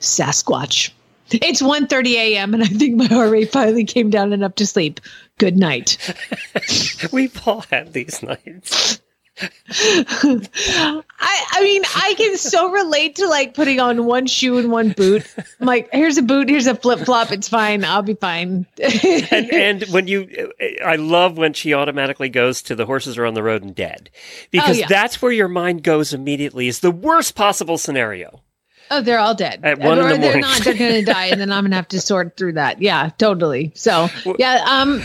Sasquatch. 0.00 0.90
It's 1.34 1.62
1.30 1.62 2.06
a.m. 2.14 2.54
and 2.54 2.62
I 2.62 2.66
think 2.66 2.96
my 2.96 3.06
heart 3.06 3.30
rate 3.30 3.50
finally 3.52 3.84
came 3.84 4.10
down 4.10 4.32
enough 4.32 4.54
to 4.56 4.66
sleep. 4.66 5.00
Good 5.38 5.56
night. 5.56 5.96
We've 7.12 7.40
all 7.46 7.62
had 7.70 7.92
these 7.92 8.22
nights. 8.22 9.00
I, 9.40 11.00
I 11.52 11.62
mean, 11.62 11.82
I 11.96 12.14
can 12.16 12.36
so 12.36 12.70
relate 12.70 13.16
to 13.16 13.26
like 13.28 13.54
putting 13.54 13.80
on 13.80 14.04
one 14.04 14.26
shoe 14.26 14.58
and 14.58 14.70
one 14.70 14.90
boot. 14.92 15.26
I'm 15.60 15.66
like, 15.66 15.88
here's 15.92 16.18
a 16.18 16.22
boot, 16.22 16.48
here's 16.48 16.66
a 16.66 16.74
flip 16.74 17.00
flop. 17.00 17.32
It's 17.32 17.48
fine. 17.48 17.84
I'll 17.84 18.02
be 18.02 18.14
fine. 18.14 18.66
and, 18.82 19.52
and 19.52 19.82
when 19.84 20.06
you, 20.06 20.52
I 20.84 20.96
love 20.96 21.38
when 21.38 21.54
she 21.54 21.74
automatically 21.74 22.28
goes 22.28 22.62
to 22.62 22.74
the 22.74 22.86
horses 22.86 23.18
are 23.18 23.26
on 23.26 23.34
the 23.34 23.42
road 23.42 23.62
and 23.62 23.74
dead, 23.74 24.10
oh, 24.12 24.18
because 24.50 24.76
Oh, 24.76 24.80
yeah. 24.80 24.86
that's 24.88 25.20
where 25.22 25.32
your 25.32 25.48
mind 25.48 25.82
goes 25.82 26.12
immediately. 26.14 26.68
Is 26.68 26.80
the 26.80 26.90
worst 26.90 27.34
possible 27.34 27.78
scenario. 27.78 28.42
Oh, 28.92 29.00
they're 29.00 29.18
all 29.18 29.34
dead. 29.34 29.60
At 29.62 29.78
one 29.78 29.98
in 29.98 30.04
or 30.04 30.08
the 30.12 30.18
they're 30.18 30.20
morning. 30.20 30.40
not. 30.42 30.60
They're 30.62 30.74
going 30.74 30.92
to 31.04 31.04
die, 31.04 31.26
and 31.26 31.40
then 31.40 31.50
I'm 31.50 31.64
going 31.64 31.70
to 31.70 31.76
have 31.76 31.88
to 31.88 32.00
sort 32.00 32.36
through 32.36 32.52
that. 32.54 32.80
Yeah, 32.80 33.10
totally. 33.18 33.72
So, 33.74 34.08
yeah. 34.38 34.64
Um, 34.68 35.02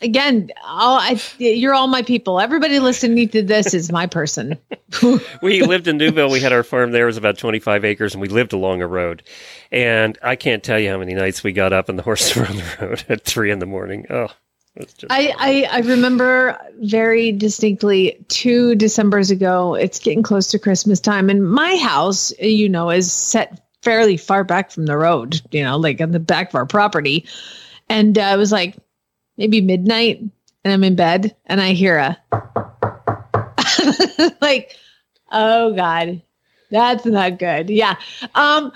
again, 0.00 0.50
all 0.64 0.98
I, 0.98 1.20
you're 1.38 1.74
all 1.74 1.86
my 1.86 2.02
people. 2.02 2.40
Everybody 2.40 2.78
listening 2.78 3.28
to 3.28 3.42
this 3.42 3.74
is 3.74 3.92
my 3.92 4.06
person. 4.06 4.58
we 5.42 5.62
lived 5.62 5.88
in 5.88 5.98
Newville. 5.98 6.30
We 6.30 6.40
had 6.40 6.52
our 6.52 6.62
farm 6.62 6.92
there. 6.92 7.04
It 7.04 7.06
was 7.06 7.16
about 7.16 7.38
25 7.38 7.84
acres, 7.84 8.14
and 8.14 8.20
we 8.20 8.28
lived 8.28 8.52
along 8.52 8.82
a 8.82 8.86
road. 8.86 9.22
And 9.70 10.18
I 10.22 10.36
can't 10.36 10.62
tell 10.62 10.78
you 10.78 10.90
how 10.90 10.98
many 10.98 11.14
nights 11.14 11.42
we 11.44 11.52
got 11.52 11.72
up 11.72 11.88
and 11.88 11.98
the 11.98 12.02
horses 12.02 12.36
were 12.36 12.46
on 12.46 12.56
the 12.56 12.76
road 12.80 13.04
at 13.08 13.24
three 13.24 13.50
in 13.50 13.58
the 13.58 13.66
morning. 13.66 14.06
Oh, 14.10 14.24
it 14.24 14.28
was 14.28 14.30
just, 14.30 14.51
I, 15.10 15.34
I 15.38 15.68
I 15.70 15.78
remember 15.80 16.58
very 16.80 17.30
distinctly 17.30 18.24
two 18.28 18.74
December's 18.74 19.30
ago. 19.30 19.74
It's 19.74 19.98
getting 19.98 20.22
close 20.22 20.46
to 20.48 20.58
Christmas 20.58 20.98
time, 20.98 21.28
and 21.28 21.50
my 21.50 21.76
house, 21.76 22.32
you 22.40 22.68
know, 22.68 22.90
is 22.90 23.12
set 23.12 23.60
fairly 23.82 24.16
far 24.16 24.44
back 24.44 24.70
from 24.70 24.86
the 24.86 24.96
road. 24.96 25.42
You 25.50 25.62
know, 25.62 25.76
like 25.76 26.00
on 26.00 26.12
the 26.12 26.20
back 26.20 26.48
of 26.48 26.54
our 26.54 26.66
property. 26.66 27.26
And 27.88 28.16
uh, 28.16 28.30
it 28.32 28.38
was 28.38 28.52
like 28.52 28.76
maybe 29.36 29.60
midnight, 29.60 30.22
and 30.64 30.72
I'm 30.72 30.84
in 30.84 30.96
bed, 30.96 31.36
and 31.46 31.60
I 31.60 31.72
hear 31.72 31.98
a 31.98 32.18
like, 34.40 34.76
oh 35.30 35.74
god, 35.74 36.22
that's 36.70 37.04
not 37.04 37.38
good. 37.38 37.68
Yeah. 37.68 37.96
Um. 38.34 38.72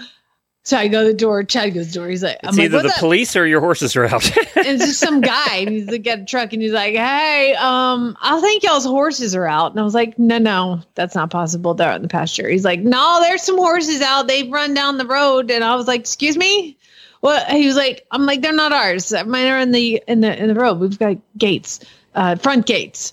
So 0.66 0.76
I 0.76 0.88
go 0.88 1.02
to 1.02 1.12
the 1.12 1.16
door. 1.16 1.44
Chad 1.44 1.74
goes 1.74 1.87
to 1.87 1.92
the 1.92 1.98
door. 2.00 2.09
He's 2.09 2.24
like, 2.24 2.38
it's 2.42 2.59
like, 2.59 2.64
either 2.64 2.83
the 2.83 2.92
police 2.98 3.37
or 3.37 3.46
your 3.46 3.61
horses 3.61 3.94
are 3.94 4.05
out. 4.05 4.37
and 4.37 4.66
it's 4.66 4.85
just 4.85 4.98
some 4.98 5.20
guy 5.20 5.59
and 5.59 5.68
he's 5.68 5.87
like 5.87 6.05
at 6.09 6.18
a 6.18 6.24
truck 6.24 6.52
and 6.52 6.61
he's 6.61 6.72
like 6.72 6.96
hey 6.96 7.55
um 7.55 8.16
i 8.20 8.40
think 8.40 8.64
y'all's 8.64 8.85
horses 8.85 9.37
are 9.37 9.46
out. 9.46 9.70
And 9.70 9.79
i 9.79 9.85
was 9.85 9.94
like 9.94 10.18
no 10.18 10.38
no 10.38 10.81
that's 10.96 11.14
not 11.14 11.31
possible. 11.31 11.74
They're 11.74 11.88
out 11.88 11.96
in 11.96 12.02
the 12.02 12.09
pasture. 12.09 12.48
He's 12.48 12.64
like 12.64 12.81
no 12.81 13.20
there's 13.20 13.42
some 13.42 13.57
horses 13.57 14.02
out. 14.02 14.26
They've 14.26 14.50
run 14.50 14.74
down 14.74 14.98
the 14.98 15.07
road. 15.07 15.52
And 15.52 15.62
i 15.62 15.76
was 15.76 15.87
like 15.87 16.00
excuse 16.00 16.37
me? 16.37 16.76
Well, 17.22 17.44
he 17.44 17.64
was 17.68 17.76
like 17.76 18.05
i'm 18.11 18.26
like 18.26 18.42
they're 18.42 18.52
not 18.52 18.72
ours. 18.72 19.12
Mine 19.12 19.46
are 19.46 19.61
in 19.61 19.70
the 19.70 20.02
in 20.09 20.20
the 20.20 20.37
in 20.37 20.48
the 20.48 20.57
road. 20.57 20.81
We've 20.81 20.98
got 20.98 21.16
gates 21.38 21.79
uh 22.16 22.35
front 22.35 22.66
gates. 22.66 23.12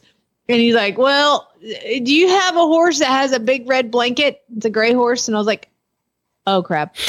And 0.50 0.60
he's 0.60 0.74
like 0.74 0.98
well 0.98 1.52
do 1.62 2.16
you 2.16 2.30
have 2.30 2.56
a 2.56 2.66
horse 2.66 2.98
that 2.98 3.10
has 3.10 3.32
a 3.32 3.40
big 3.40 3.70
red 3.70 3.92
blanket? 3.92 4.42
It's 4.58 4.66
a 4.66 4.72
gray 4.72 4.94
horse. 4.94 5.28
And 5.28 5.38
i 5.38 5.40
was 5.40 5.46
like 5.46 5.70
oh 6.48 6.64
crap. 6.64 6.96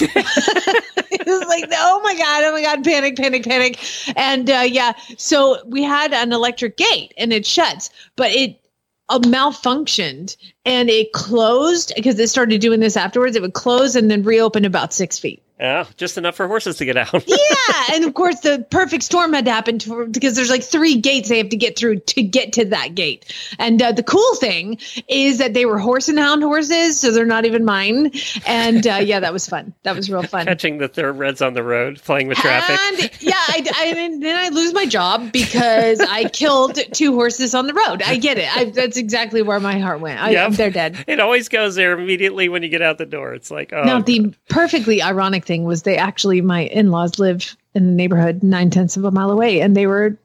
It 1.17 1.27
was 1.27 1.47
like 1.49 1.65
oh 1.73 2.01
my 2.03 2.15
god 2.17 2.45
oh 2.45 2.53
my 2.53 2.63
god 2.63 2.85
panic 2.85 3.17
panic 3.17 3.45
panic. 3.45 3.79
And 4.17 4.51
uh, 4.51 4.67
yeah 4.67 4.95
so 5.17 5.59
we 5.65 5.83
had 5.83 6.13
an 6.13 6.33
electric 6.33 6.77
gate 6.77 7.15
and 7.17 7.33
it 7.33 7.47
shuts 7.47 7.89
but 8.17 8.31
it 8.33 8.61
uh, 9.09 9.21
malfunctioned 9.21 10.37
and 10.65 10.91
it 10.91 11.13
closed 11.13 11.93
because 11.95 12.19
it 12.19 12.29
started 12.29 12.61
doing 12.61 12.81
this 12.81 12.97
afterwards. 12.97 13.37
It 13.37 13.43
would 13.43 13.55
close 13.55 13.95
and 13.95 14.11
then 14.11 14.23
reopen 14.23 14.65
about 14.65 14.93
six 14.93 15.19
feet 15.19 15.44
yeah, 15.59 15.87
just 15.97 16.19
enough 16.19 16.37
for 16.37 16.47
horses 16.49 16.77
to 16.79 16.85
get 16.85 16.97
out. 16.97 17.13
yeah 17.27 17.85
and 17.93 18.05
of 18.05 18.15
course 18.15 18.41
the 18.41 18.67
perfect 18.71 19.03
storm 19.03 19.33
had 19.33 19.47
happened 19.47 19.81
to, 19.83 20.07
because 20.07 20.35
there's 20.35 20.51
like 20.51 20.63
three 20.63 20.97
gates 20.97 21.29
they 21.29 21.39
have 21.39 21.49
to 21.49 21.57
get 21.57 21.79
through 21.79 21.99
to 22.01 22.23
get 22.23 22.53
to 22.53 22.65
that 22.65 22.95
gate 22.95 23.33
and 23.59 23.81
uh, 23.81 23.93
the 23.93 24.03
cool 24.03 24.35
thing 24.37 24.79
is 25.09 25.39
that 25.39 25.55
they 25.55 25.65
were 25.67 25.79
horse 25.79 26.09
and 26.09 26.19
hound 26.19 26.43
horses 26.43 26.99
so 26.99 27.11
they're 27.11 27.25
not 27.25 27.45
even 27.45 27.65
mine 27.65 28.11
and 28.47 28.87
uh, 28.87 28.95
yeah 28.95 29.21
that 29.21 29.33
was 29.33 29.49
fun 29.49 29.73
that 29.83 29.95
was 29.95 30.11
real 30.11 30.23
fun 30.23 30.47
Catching 30.47 30.79
the 30.79 30.89
thoroughbreds 30.89 31.41
on 31.41 31.55
the 31.55 31.63
road, 31.63 32.01
playing 32.03 32.29
with 32.29 32.39
traffic. 32.39 32.79
and 32.79 33.23
yeah, 33.23 33.33
I, 33.37 33.67
I 33.75 33.95
and 33.97 34.23
then 34.23 34.37
I 34.37 34.49
lose 34.49 34.75
my 34.75 34.87
job 34.87 35.33
because 35.33 36.01
I 36.01 36.29
killed 36.29 36.79
two 36.93 37.15
horses 37.15 37.55
on 37.55 37.67
the 37.67 37.75
road. 37.75 38.03
I 38.03 38.17
get 38.17 38.39
it. 38.39 38.55
I, 38.55 38.65
that's 38.67 38.97
exactly 38.97 39.43
where 39.43 39.61
my 39.61 39.79
heart 39.79 40.01
went. 40.01 40.21
I, 40.21 40.31
Yep. 40.31 40.53
They're 40.53 40.71
dead. 40.71 41.05
It 41.07 41.21
always 41.21 41.49
goes 41.49 41.77
there 41.77 41.99
immediately 41.99 42.49
when 42.49 42.63
you 42.63 42.69
get 42.69 42.83
out 42.83 42.99
the 42.99 43.07
door. 43.07 43.35
It's 43.35 43.51
like, 43.51 43.73
oh, 43.73 43.85
now, 43.85 44.01
the 44.01 44.35
perfectly 44.49 45.01
ironic 45.01 45.44
thing 45.45 45.65
was 45.65 45.83
they 45.83 45.97
actually, 45.97 46.41
my 46.41 46.65
in 46.65 46.91
laws 46.91 47.19
live 47.19 47.57
in 47.75 47.87
the 47.87 47.93
neighborhood 47.93 48.43
nine 48.43 48.71
tenths 48.71 48.97
of 48.97 49.05
a 49.05 49.11
mile 49.11 49.31
away, 49.31 49.61
and 49.61 49.77
they 49.77 49.87
were 49.87 50.17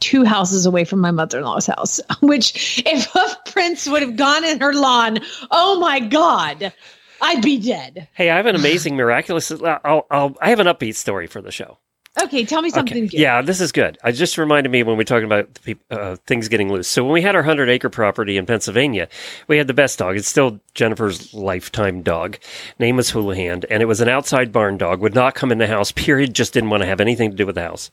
two 0.00 0.24
houses 0.24 0.66
away 0.66 0.84
from 0.84 1.00
my 1.00 1.10
mother 1.10 1.38
in 1.38 1.44
law's 1.44 1.66
house. 1.66 2.00
Which, 2.20 2.82
if 2.86 3.14
a 3.14 3.50
prince 3.50 3.86
would 3.86 4.02
have 4.02 4.16
gone 4.16 4.44
in 4.44 4.60
her 4.60 4.72
lawn, 4.72 5.18
oh 5.50 5.78
my 5.80 6.00
God, 6.00 6.72
I'd 7.20 7.42
be 7.42 7.58
dead. 7.58 8.08
hey, 8.14 8.30
I 8.30 8.36
have 8.36 8.46
an 8.46 8.56
amazing, 8.56 8.96
miraculous. 8.96 9.52
I'll, 9.52 10.06
I'll, 10.10 10.36
I 10.40 10.50
have 10.50 10.60
an 10.60 10.66
upbeat 10.66 10.94
story 10.94 11.26
for 11.26 11.42
the 11.42 11.52
show. 11.52 11.78
Okay, 12.18 12.44
tell 12.44 12.60
me 12.60 12.70
something 12.70 13.06
good. 13.06 13.20
Yeah, 13.20 13.40
this 13.40 13.60
is 13.60 13.70
good. 13.70 13.96
I 14.02 14.10
just 14.10 14.36
reminded 14.36 14.70
me 14.70 14.82
when 14.82 14.96
we 14.96 15.00
were 15.02 15.04
talking 15.04 15.26
about 15.26 15.48
uh, 15.92 16.16
things 16.26 16.48
getting 16.48 16.72
loose. 16.72 16.88
So 16.88 17.04
when 17.04 17.12
we 17.12 17.22
had 17.22 17.36
our 17.36 17.42
hundred 17.42 17.68
acre 17.68 17.88
property 17.88 18.36
in 18.36 18.46
Pennsylvania, 18.46 19.08
we 19.46 19.58
had 19.58 19.68
the 19.68 19.74
best 19.74 20.00
dog. 20.00 20.16
It's 20.16 20.26
still 20.26 20.58
Jennifer's 20.74 21.32
lifetime 21.32 22.02
dog. 22.02 22.38
Name 22.80 22.96
was 22.96 23.10
Houlihan, 23.10 23.62
and 23.70 23.80
it 23.80 23.86
was 23.86 24.00
an 24.00 24.08
outside 24.08 24.50
barn 24.50 24.76
dog. 24.76 25.00
Would 25.00 25.14
not 25.14 25.36
come 25.36 25.52
in 25.52 25.58
the 25.58 25.68
house. 25.68 25.92
Period. 26.00 26.34
Just 26.34 26.52
didn't 26.52 26.70
want 26.70 26.82
to 26.82 26.88
have 26.88 27.00
anything 27.00 27.30
to 27.30 27.36
do 27.36 27.46
with 27.46 27.54
the 27.54 27.62
house. 27.62 27.92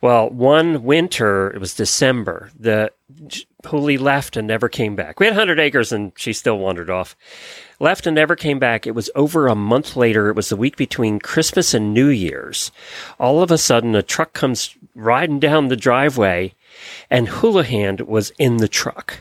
Well, 0.00 0.30
one 0.30 0.84
winter, 0.84 1.50
it 1.50 1.58
was 1.58 1.74
December. 1.74 2.50
The 2.58 2.92
Hooli 3.64 3.98
left 3.98 4.36
and 4.36 4.46
never 4.46 4.68
came 4.68 4.94
back. 4.94 5.18
We 5.18 5.26
had 5.26 5.34
hundred 5.34 5.58
acres, 5.58 5.90
and 5.90 6.12
she 6.16 6.32
still 6.32 6.58
wandered 6.58 6.90
off 6.90 7.16
left 7.78 8.06
and 8.06 8.14
never 8.14 8.36
came 8.36 8.58
back. 8.58 8.86
It 8.86 8.94
was 8.94 9.10
over 9.14 9.46
a 9.46 9.54
month 9.54 9.96
later. 9.96 10.28
It 10.28 10.36
was 10.36 10.48
the 10.48 10.56
week 10.56 10.76
between 10.76 11.18
Christmas 11.18 11.74
and 11.74 11.94
New 11.94 12.08
Year's. 12.08 12.70
All 13.18 13.42
of 13.42 13.50
a 13.50 13.58
sudden, 13.58 13.94
a 13.94 14.02
truck 14.02 14.32
comes 14.32 14.76
riding 14.94 15.38
down 15.38 15.68
the 15.68 15.76
driveway, 15.76 16.54
and 17.10 17.28
Houlihan 17.28 17.98
was 18.06 18.30
in 18.38 18.58
the 18.58 18.68
truck. 18.68 19.20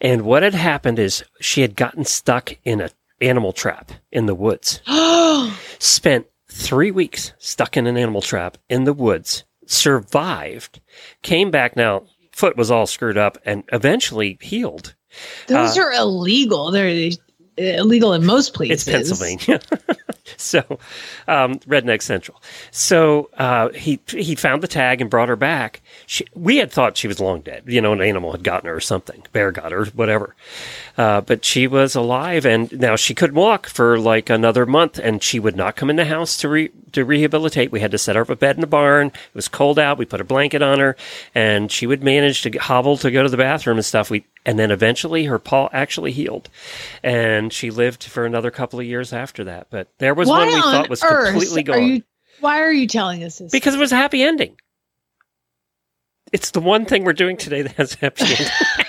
And 0.00 0.22
what 0.22 0.42
had 0.42 0.54
happened 0.54 0.98
is 0.98 1.24
she 1.40 1.60
had 1.60 1.76
gotten 1.76 2.04
stuck 2.04 2.56
in 2.64 2.80
a 2.80 2.90
animal 3.20 3.52
trap 3.52 3.92
in 4.10 4.26
the 4.26 4.34
woods. 4.34 4.80
Spent 5.78 6.26
three 6.48 6.90
weeks 6.90 7.32
stuck 7.38 7.76
in 7.76 7.86
an 7.86 7.96
animal 7.96 8.22
trap 8.22 8.56
in 8.68 8.84
the 8.84 8.92
woods. 8.92 9.44
Survived. 9.66 10.80
Came 11.22 11.50
back. 11.50 11.76
Now 11.76 12.04
foot 12.32 12.56
was 12.56 12.70
all 12.70 12.86
screwed 12.86 13.18
up, 13.18 13.36
and 13.44 13.64
eventually 13.70 14.38
healed. 14.40 14.94
Those 15.46 15.76
uh, 15.76 15.82
are 15.82 15.92
illegal. 15.92 16.70
They're 16.70 17.10
illegal 17.60 18.12
in 18.14 18.24
most 18.24 18.54
places. 18.54 18.88
It's 18.88 18.96
Pennsylvania. 18.96 19.60
so, 20.36 20.60
um, 21.28 21.58
Redneck 21.60 22.02
Central. 22.02 22.42
So 22.70 23.30
uh, 23.36 23.70
he 23.70 24.00
he 24.08 24.34
found 24.34 24.62
the 24.62 24.68
tag 24.68 25.00
and 25.00 25.10
brought 25.10 25.28
her 25.28 25.36
back. 25.36 25.82
She, 26.06 26.26
we 26.34 26.56
had 26.56 26.72
thought 26.72 26.96
she 26.96 27.08
was 27.08 27.20
long 27.20 27.40
dead. 27.40 27.64
You 27.66 27.80
know, 27.80 27.92
an 27.92 28.00
animal 28.00 28.32
had 28.32 28.42
gotten 28.42 28.68
her 28.68 28.76
or 28.76 28.80
something. 28.80 29.22
Bear 29.32 29.52
got 29.52 29.72
her, 29.72 29.84
whatever. 29.86 30.34
Uh, 30.96 31.20
but 31.20 31.44
she 31.44 31.66
was 31.66 31.94
alive, 31.94 32.44
and 32.44 32.70
now 32.78 32.96
she 32.96 33.14
could 33.14 33.32
walk 33.32 33.66
for 33.66 33.98
like 33.98 34.28
another 34.30 34.66
month, 34.66 34.98
and 34.98 35.22
she 35.22 35.38
would 35.38 35.56
not 35.56 35.76
come 35.76 35.90
in 35.90 35.96
the 35.96 36.04
house 36.04 36.36
to 36.38 36.48
re- 36.48 36.70
to 36.92 37.04
rehabilitate. 37.04 37.70
We 37.72 37.80
had 37.80 37.90
to 37.92 37.98
set 37.98 38.16
her 38.16 38.22
up 38.22 38.30
a 38.30 38.36
bed 38.36 38.56
in 38.56 38.60
the 38.60 38.66
barn. 38.66 39.08
It 39.08 39.34
was 39.34 39.48
cold 39.48 39.78
out. 39.78 39.98
We 39.98 40.04
put 40.04 40.20
a 40.20 40.24
blanket 40.24 40.62
on 40.62 40.78
her, 40.78 40.96
and 41.34 41.70
she 41.70 41.86
would 41.86 42.02
manage 42.02 42.42
to 42.42 42.50
hobble 42.58 42.96
to 42.98 43.10
go 43.10 43.22
to 43.22 43.28
the 43.28 43.36
bathroom 43.36 43.78
and 43.78 43.84
stuff. 43.84 44.10
We 44.10 44.24
and 44.44 44.58
then 44.58 44.70
eventually 44.70 45.24
her 45.24 45.38
paw 45.38 45.68
actually 45.72 46.12
healed, 46.12 46.48
and 47.02 47.52
she 47.52 47.70
lived 47.70 48.04
for 48.04 48.24
another 48.26 48.50
couple 48.50 48.80
of 48.80 48.86
years 48.86 49.12
after 49.12 49.44
that. 49.44 49.68
But 49.70 49.88
there 49.98 50.14
was 50.14 50.28
Why 50.28 50.38
one 50.38 50.48
we 50.48 50.54
on 50.54 50.62
thought 50.62 50.88
was 50.88 51.02
completely 51.02 51.62
are 51.62 51.64
gone 51.64 51.86
you? 51.86 52.02
Why 52.40 52.60
are 52.60 52.72
you 52.72 52.86
telling 52.86 53.22
us 53.22 53.38
this? 53.38 53.52
because 53.52 53.74
it 53.74 53.78
was 53.78 53.92
a 53.92 53.96
happy 53.96 54.22
ending. 54.22 54.56
It's 56.32 56.52
the 56.52 56.60
one 56.60 56.84
thing 56.84 57.04
we're 57.04 57.12
doing 57.12 57.36
today 57.36 57.62
that 57.62 57.72
has 57.72 57.94
a 57.94 57.98
happy 57.98 58.24
ending. 58.24 58.46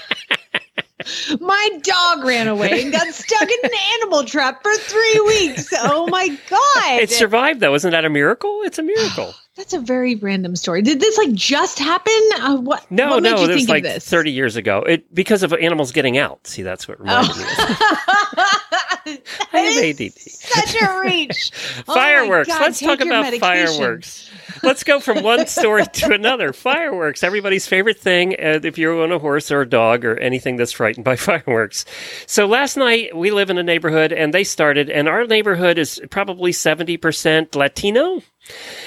my 1.40 1.70
dog 1.82 2.24
ran 2.24 2.48
away 2.48 2.82
and 2.82 2.92
got 2.92 3.08
stuck 3.14 3.50
in 3.50 3.60
an 3.64 3.72
animal 4.02 4.24
trap 4.24 4.62
for 4.64 4.74
three 4.76 5.22
weeks. 5.28 5.74
Oh 5.84 6.08
my 6.08 6.28
god! 6.50 7.02
it 7.02 7.10
survived, 7.10 7.60
though. 7.60 7.74
Isn't 7.76 7.92
that 7.92 8.06
a 8.06 8.10
miracle? 8.10 8.62
It's 8.64 8.80
a 8.80 8.84
miracle. 8.84 9.34
That's 9.58 9.74
a 9.74 9.80
very 9.80 10.16
random 10.16 10.56
story. 10.56 10.82
Did 10.82 11.02
this 11.02 11.18
like 11.18 11.34
just 11.34 11.78
happen? 11.78 12.14
Uh, 12.40 12.56
what? 12.56 12.90
No, 12.90 13.10
what 13.10 13.24
made 13.24 13.32
no, 13.32 13.44
you 13.44 13.52
it 13.52 13.54
was 13.54 13.70
like 13.70 13.84
this? 13.84 14.08
30 14.08 14.32
years 14.32 14.56
ago. 14.56 14.80
It 14.80 15.14
because 15.14 15.44
of 15.44 15.52
animals 15.54 15.92
getting 15.92 16.18
out. 16.18 16.48
See, 16.48 16.62
that's 16.62 16.88
what 16.88 17.00
reminded 17.00 17.36
me. 17.36 17.44
Have 19.66 19.84
ADD. 20.02 20.20
Such 20.20 20.82
a 20.82 21.00
reach. 21.06 21.52
Oh 21.88 21.94
Fireworks. 21.94 22.48
God, 22.48 22.62
Let's 22.62 22.80
talk 22.80 23.00
about 23.02 23.24
medication. 23.24 23.40
fireworks. 23.78 24.30
Let's 24.64 24.84
go 24.84 25.00
from 25.00 25.24
one 25.24 25.48
story 25.48 25.86
to 25.86 26.14
another. 26.14 26.54
Fireworks, 26.54 27.24
everybody's 27.24 27.68
favorite 27.68 28.00
thing 28.00 28.34
uh, 28.34 28.60
if 28.64 28.78
you're 28.78 29.02
on 29.02 29.12
a 29.12 29.18
horse 29.20 29.50
or 29.50 29.62
a 29.62 29.70
dog 29.70 30.06
or 30.06 30.18
anything 30.18 30.56
that's 30.58 30.72
frightened 30.74 31.06
by 31.06 31.16
fireworks. 31.18 31.86
So 32.28 32.46
last 32.46 32.78
night 32.78 33.16
we 33.16 33.32
live 33.32 33.50
in 33.50 33.58
a 33.58 33.64
neighborhood 33.64 34.12
and 34.14 34.34
they 34.34 34.44
started, 34.44 34.90
and 34.90 35.08
our 35.08 35.26
neighborhood 35.26 35.78
is 35.78 36.02
probably 36.12 36.52
70% 36.52 37.56
Latino. 37.56 38.22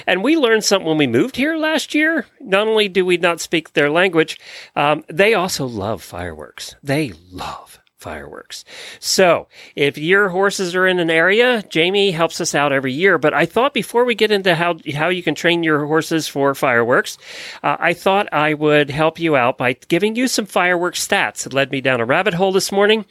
And 0.07 0.23
we 0.23 0.37
learned 0.37 0.65
something 0.65 0.87
when 0.87 0.99
we 0.99 1.07
moved 1.07 1.37
here 1.37 1.57
last 1.57 1.95
year. 1.95 2.27
Not 2.41 2.69
only 2.69 2.89
do 2.89 3.05
we 3.07 3.17
not 3.17 3.41
speak 3.41 3.73
their 3.73 3.89
language, 3.91 4.39
um, 4.77 5.05
they 5.09 5.35
also 5.35 5.65
love 5.67 6.03
fireworks. 6.03 6.75
They 6.83 7.13
love 7.31 7.74
fireworks. 8.05 8.67
So 9.01 9.49
if 9.75 9.97
your 9.97 10.29
horses 10.29 10.75
are 10.75 10.87
in 10.87 11.01
an 11.01 11.09
area, 11.09 11.65
Jamie 11.71 12.11
helps 12.11 12.39
us 12.39 12.55
out 12.55 12.71
every 12.71 12.93
year. 12.93 13.17
But 13.17 13.33
I 13.33 13.47
thought 13.47 13.73
before 13.73 14.05
we 14.05 14.15
get 14.15 14.31
into 14.31 14.55
how, 14.55 14.77
how 14.95 15.09
you 15.09 15.23
can 15.23 15.35
train 15.35 15.63
your 15.63 15.87
horses 15.87 16.29
for 16.29 16.55
fireworks, 16.55 17.17
uh, 17.63 17.79
I 17.81 17.95
thought 17.95 18.29
I 18.31 18.53
would 18.53 18.91
help 18.91 19.19
you 19.19 19.37
out 19.37 19.57
by 19.57 19.73
giving 19.73 20.17
you 20.17 20.29
some 20.29 20.45
fireworks 20.45 21.07
stats. 21.07 21.47
It 21.47 21.55
led 21.55 21.73
me 21.73 21.81
down 21.81 22.03
a 22.03 22.05
rabbit 22.05 22.35
hole 22.35 22.53
this 22.53 22.71
morning. 22.71 23.07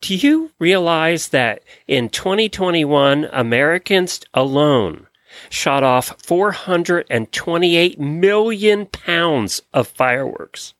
Do 0.00 0.16
you 0.16 0.50
realize 0.58 1.28
that 1.28 1.62
in 1.86 2.08
2021, 2.08 3.28
Americans 3.32 4.20
alone 4.34 5.06
shot 5.50 5.82
off 5.82 6.20
428 6.22 8.00
million 8.00 8.86
pounds 8.86 9.62
of 9.72 9.88
fireworks. 9.88 10.74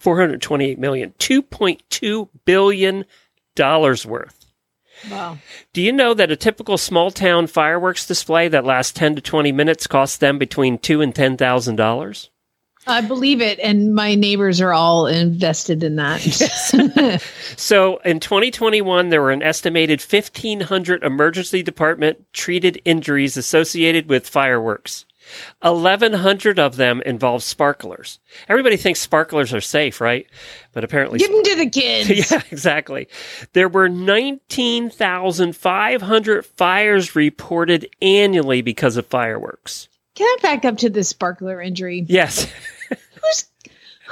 428 0.00 0.78
million, 0.78 1.14
2.2 1.18 2.28
billion 2.44 3.04
dollars 3.54 4.04
worth. 4.04 4.46
Wow. 5.10 5.38
Do 5.72 5.80
you 5.80 5.92
know 5.92 6.12
that 6.14 6.30
a 6.30 6.36
typical 6.36 6.76
small 6.76 7.10
town 7.10 7.46
fireworks 7.46 8.06
display 8.06 8.48
that 8.48 8.64
lasts 8.64 8.92
10 8.92 9.14
to 9.16 9.22
20 9.22 9.52
minutes 9.52 9.86
costs 9.86 10.18
them 10.18 10.38
between 10.38 10.78
2 10.78 11.00
and 11.00 11.14
10,000 11.14 11.76
dollars? 11.76 12.30
I 12.86 13.02
believe 13.02 13.42
it, 13.42 13.58
and 13.60 13.94
my 13.94 14.14
neighbors 14.14 14.60
are 14.60 14.72
all 14.72 15.06
invested 15.06 15.82
in 15.82 15.96
that. 15.96 17.22
So 17.56 17.98
in 17.98 18.20
2021, 18.20 19.10
there 19.10 19.20
were 19.20 19.30
an 19.30 19.42
estimated 19.42 20.00
1,500 20.00 21.04
emergency 21.04 21.62
department 21.62 22.24
treated 22.32 22.80
injuries 22.86 23.36
associated 23.36 24.08
with 24.08 24.26
fireworks. 24.26 25.04
1,100 25.62 26.58
of 26.58 26.76
them 26.76 27.00
involve 27.02 27.42
sparklers. 27.42 28.18
Everybody 28.48 28.76
thinks 28.76 29.00
sparklers 29.00 29.52
are 29.54 29.60
safe, 29.60 30.00
right? 30.00 30.26
But 30.72 30.84
apparently, 30.84 31.18
Give 31.18 31.30
them 31.30 31.42
to 31.42 31.56
the 31.56 31.68
kids. 31.80 32.30
yeah, 32.30 32.42
exactly. 32.50 33.08
There 33.52 33.68
were 33.68 33.88
19,500 33.88 36.46
fires 36.46 37.16
reported 37.16 37.88
annually 38.02 38.62
because 38.62 38.96
of 38.96 39.06
fireworks. 39.06 39.88
Can 40.14 40.26
I 40.26 40.36
back 40.42 40.64
up 40.64 40.78
to 40.78 40.90
the 40.90 41.04
sparkler 41.04 41.60
injury? 41.60 42.04
Yes. 42.08 42.50
Who's 42.88 43.44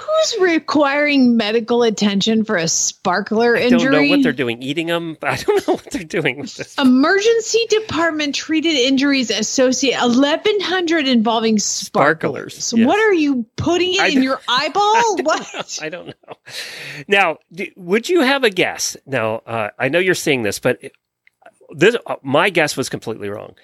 who's 0.09 0.41
requiring 0.41 1.37
medical 1.37 1.83
attention 1.83 2.45
for 2.45 2.57
a 2.57 2.69
sparkler 2.69 3.57
I 3.57 3.69
don't 3.69 3.75
injury? 3.75 3.91
know 4.09 4.17
what 4.17 4.23
they're 4.23 4.33
doing. 4.33 4.63
Eating 4.63 4.87
them? 4.87 5.17
I 5.23 5.37
don't 5.37 5.67
know 5.67 5.75
what 5.75 5.91
they're 5.91 6.05
doing 6.05 6.39
with 6.41 6.55
this. 6.57 6.77
Emergency 6.79 7.67
department 7.69 8.35
treated 8.35 8.75
injuries 8.75 9.31
associate 9.31 10.01
1100 10.01 11.07
involving 11.07 11.59
sparklers. 11.59 12.55
Sparklers, 12.55 12.73
yes. 12.77 12.87
what 12.87 12.99
are 12.99 13.13
you 13.13 13.45
putting 13.57 13.95
it 13.95 14.15
in 14.15 14.23
your 14.23 14.41
eyeball? 14.49 15.17
what? 15.23 15.79
I 15.83 15.89
don't 15.89 16.07
know. 16.09 16.35
Now, 17.07 17.39
d- 17.53 17.73
would 17.77 18.09
you 18.09 18.23
have 18.23 18.45
a 18.45 18.51
guess? 18.51 18.97
Now, 19.07 19.37
uh, 19.47 19.71
I 19.79 19.89
know 19.89 19.99
you're 19.99 20.15
seeing 20.15 20.43
this, 20.43 20.59
but 20.59 20.81
this, 21.71 21.97
uh, 22.07 22.17
my 22.23 22.51
guess 22.51 22.77
was 22.77 22.89
completely 22.89 23.29
wrong. 23.29 23.55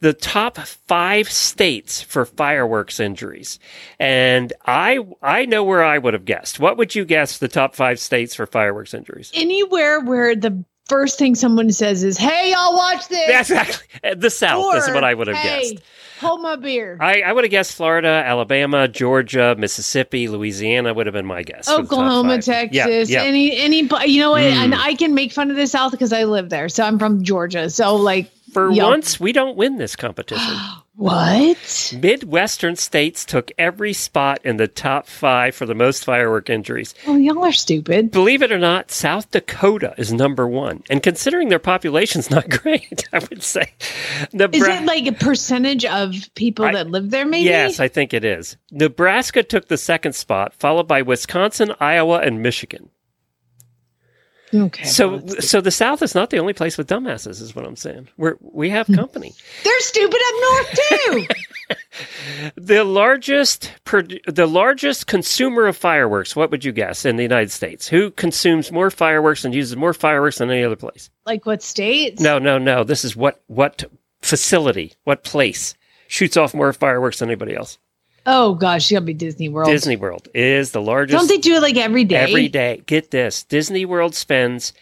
The 0.00 0.12
top 0.12 0.58
five 0.58 1.30
states 1.30 2.00
for 2.02 2.24
fireworks 2.24 3.00
injuries, 3.00 3.58
and 3.98 4.52
I 4.66 5.00
I 5.22 5.44
know 5.44 5.64
where 5.64 5.84
I 5.84 5.98
would 5.98 6.14
have 6.14 6.24
guessed. 6.24 6.58
What 6.58 6.78
would 6.78 6.94
you 6.94 7.04
guess 7.04 7.38
the 7.38 7.48
top 7.48 7.74
five 7.74 7.98
states 7.98 8.34
for 8.34 8.46
fireworks 8.46 8.94
injuries? 8.94 9.30
Anywhere 9.34 10.00
where 10.00 10.34
the 10.34 10.64
first 10.90 11.18
thing 11.18 11.34
someone 11.34 11.70
says 11.72 12.04
is, 12.04 12.18
"Hey, 12.18 12.50
y'all 12.52 12.74
watch 12.74 13.08
this." 13.08 13.30
Exactly. 13.50 13.86
Uh, 14.04 14.14
The 14.16 14.28
South 14.30 14.76
is 14.76 14.88
what 14.88 15.04
I 15.04 15.14
would 15.14 15.28
have 15.28 15.36
hey, 15.36 15.70
guessed. 15.72 15.84
Hold 16.20 16.42
my 16.42 16.56
beer. 16.56 16.98
I, 17.00 17.22
I 17.22 17.32
would 17.32 17.44
have 17.44 17.50
guessed 17.50 17.74
Florida, 17.74 18.22
Alabama, 18.26 18.86
Georgia, 18.88 19.54
Mississippi, 19.56 20.28
Louisiana 20.28 20.92
would 20.92 21.06
have 21.06 21.14
been 21.14 21.24
my 21.24 21.42
guess. 21.42 21.64
for 21.66 21.76
the 21.80 21.88
top 21.88 21.92
Oklahoma. 21.92 22.42
Texas, 22.42 23.08
Yeah, 23.08 23.22
yeah. 23.22 23.22
any 23.26 23.56
any 23.56 23.88
you 24.06 24.20
know 24.20 24.32
what? 24.32 24.42
Mm. 24.42 24.52
And 24.64 24.74
I 24.74 24.94
can 24.94 25.14
make 25.14 25.32
fun 25.32 25.50
of 25.50 25.56
the 25.56 25.66
South 25.66 25.92
because 25.92 26.12
I 26.12 26.24
live 26.24 26.50
there. 26.50 26.68
So 26.68 26.84
I'm 26.84 26.98
from 26.98 27.22
Georgia. 27.24 27.70
So 27.70 27.96
like 27.96 28.30
For 28.52 28.70
y'all- 28.70 28.90
once, 28.90 29.18
we 29.18 29.32
don't 29.32 29.56
win 29.56 29.78
this 29.78 29.96
competition. 29.96 30.54
What? 31.00 31.94
Midwestern 31.98 32.76
states 32.76 33.24
took 33.24 33.50
every 33.56 33.94
spot 33.94 34.40
in 34.44 34.58
the 34.58 34.68
top 34.68 35.06
five 35.06 35.54
for 35.54 35.64
the 35.64 35.74
most 35.74 36.04
firework 36.04 36.50
injuries. 36.50 36.92
Oh, 37.06 37.16
y'all 37.16 37.42
are 37.42 37.52
stupid. 37.52 38.10
Believe 38.10 38.42
it 38.42 38.52
or 38.52 38.58
not, 38.58 38.90
South 38.90 39.30
Dakota 39.30 39.94
is 39.96 40.12
number 40.12 40.46
one. 40.46 40.82
And 40.90 41.02
considering 41.02 41.48
their 41.48 41.58
population's 41.58 42.30
not 42.30 42.50
great, 42.62 43.08
I 43.14 43.20
would 43.30 43.42
say. 43.42 43.72
Is 44.30 44.30
it 44.32 44.84
like 44.84 45.06
a 45.06 45.12
percentage 45.12 45.86
of 45.86 46.14
people 46.34 46.66
I- 46.66 46.72
that 46.74 46.90
live 46.90 47.08
there? 47.08 47.24
Maybe. 47.24 47.46
Yes, 47.48 47.80
I 47.80 47.88
think 47.88 48.12
it 48.12 48.22
is. 48.22 48.58
Nebraska 48.70 49.42
took 49.42 49.68
the 49.68 49.78
second 49.78 50.12
spot, 50.12 50.52
followed 50.52 50.86
by 50.86 51.00
Wisconsin, 51.00 51.72
Iowa, 51.80 52.18
and 52.18 52.42
Michigan. 52.42 52.90
Okay. 54.52 54.84
So, 54.84 55.24
so 55.38 55.60
the 55.60 55.70
South 55.70 56.02
is 56.02 56.14
not 56.14 56.30
the 56.30 56.38
only 56.38 56.52
place 56.52 56.76
with 56.76 56.88
dumbasses, 56.88 57.40
is 57.40 57.54
what 57.54 57.64
I'm 57.64 57.76
saying. 57.76 58.08
We're 58.16 58.36
we 58.40 58.70
have 58.70 58.86
Hmm. 58.88 58.94
company. 58.96 59.32
they're 59.64 59.80
stupid 59.80 60.20
up 60.26 60.34
north 60.40 60.78
too. 60.88 61.26
The 62.56 62.82
largest 62.82 63.70
the 63.84 64.46
largest 64.50 65.06
consumer 65.06 65.66
of 65.66 65.76
fireworks, 65.76 66.34
what 66.34 66.50
would 66.50 66.64
you 66.64 66.72
guess 66.72 67.04
in 67.04 67.14
the 67.16 67.22
United 67.22 67.50
States? 67.52 67.86
Who 67.86 68.10
consumes 68.10 68.72
more 68.72 68.90
fireworks 68.90 69.44
and 69.44 69.54
uses 69.54 69.76
more 69.76 69.94
fireworks 69.94 70.38
than 70.38 70.50
any 70.50 70.64
other 70.64 70.76
place? 70.76 71.10
like 71.26 71.46
what 71.46 71.62
state? 71.62 72.18
No, 72.18 72.38
no, 72.40 72.58
no. 72.58 72.82
This 72.82 73.04
is 73.04 73.14
what 73.14 73.40
what 73.46 73.84
facility, 74.20 74.94
what 75.04 75.22
place 75.22 75.74
shoots 76.08 76.36
off 76.36 76.54
more 76.54 76.72
fireworks 76.72 77.20
than 77.20 77.28
anybody 77.28 77.54
else? 77.54 77.78
Oh 78.32 78.54
gosh, 78.54 78.88
gotta 78.90 79.04
be 79.04 79.12
Disney 79.14 79.48
World. 79.48 79.68
Disney 79.68 79.96
World 79.96 80.28
is 80.34 80.70
the 80.70 80.80
largest 80.80 81.18
Don't 81.18 81.26
they 81.28 81.38
do 81.38 81.54
it 81.56 81.62
like 81.62 81.76
every 81.76 82.04
day? 82.04 82.16
every 82.16 82.48
day. 82.48 82.80
Get 82.86 83.10
this. 83.10 83.42
Disney 83.42 83.84
World 83.84 84.14
spends 84.14 84.72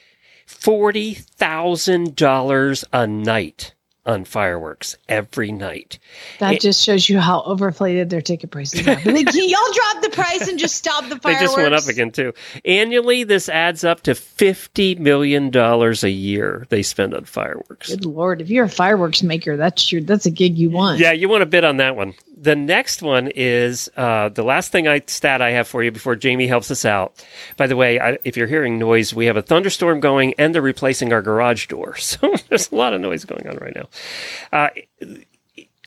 $40,000 0.47 2.85
a 2.93 3.07
night 3.07 3.73
on 4.07 4.25
fireworks 4.25 4.97
every 5.09 5.53
night. 5.53 5.99
That 6.39 6.55
It- 6.55 6.61
just 6.63 6.83
shows 6.83 7.09
you 7.11 7.19
how 7.21 7.43
overflated 7.43 8.09
their 8.09 8.23
ticket 8.23 8.51
prices 8.51 8.81
are. 8.89 8.97
But 9.05 9.13
like, 9.15 9.27
can 9.27 9.47
y'all 9.49 9.73
drop 9.75 10.03
the 10.03 10.09
price 10.11 10.49
and 10.49 10.59
just 10.59 10.77
stop 10.77 11.09
the 11.11 11.17
fireworks. 11.17 11.25
They 11.41 11.45
just 11.47 11.57
went 11.59 11.75
up 11.75 11.87
again 11.89 12.11
too. 12.11 12.33
Annually, 12.65 13.25
this 13.25 13.49
adds 13.51 13.85
up 13.85 14.03
to 14.05 14.15
fifty 14.15 14.95
million 14.95 15.51
dollars 15.51 16.03
a 16.05 16.11
year 16.11 16.67
they 16.71 16.83
spend 16.83 17.13
on 17.15 17.25
fireworks. 17.25 17.91
Good 17.91 18.07
lord, 18.07 18.41
if 18.41 18.49
you're 18.51 18.65
a 18.65 18.69
fireworks 18.71 19.23
maker, 19.23 19.57
that's 19.59 19.93
your 19.93 20.01
that's 20.01 20.25
a 20.27 20.31
gig 20.31 20.57
you 20.57 20.71
want. 20.71 21.01
Yeah, 21.01 21.13
you 21.13 21.29
want 21.29 21.43
to 21.43 21.47
bid 21.47 21.65
on 21.65 21.77
that 21.79 21.95
one. 21.97 22.15
The 22.41 22.55
next 22.55 23.03
one 23.03 23.33
is 23.35 23.91
uh, 23.97 24.29
the 24.29 24.45
last 24.45 24.71
thing 24.71 24.87
I 24.87 25.03
stat 25.07 25.43
I 25.43 25.51
have 25.51 25.67
for 25.67 25.83
you 25.83 25.91
before 25.91 26.15
Jamie 26.15 26.47
helps 26.47 26.71
us 26.71 26.85
out. 26.85 27.25
By 27.57 27.67
the 27.67 27.75
way, 27.75 27.99
I, 27.99 28.19
if 28.23 28.37
you're 28.37 28.47
hearing 28.47 28.79
noise, 28.79 29.13
we 29.13 29.27
have 29.27 29.37
a 29.37 29.43
thunderstorm 29.43 29.99
going, 29.99 30.35
and 30.39 30.55
they're 30.55 30.63
replacing 30.63 31.13
our 31.13 31.21
garage 31.21 31.67
door, 31.67 31.97
so 31.97 32.35
there's 32.49 32.71
a 32.71 32.77
lot 32.77 32.95
of 32.95 33.01
noise 33.01 33.25
going 33.25 33.49
on 33.49 33.57
right 33.57 33.75
now. 33.75 33.89
Uh, 34.53 34.69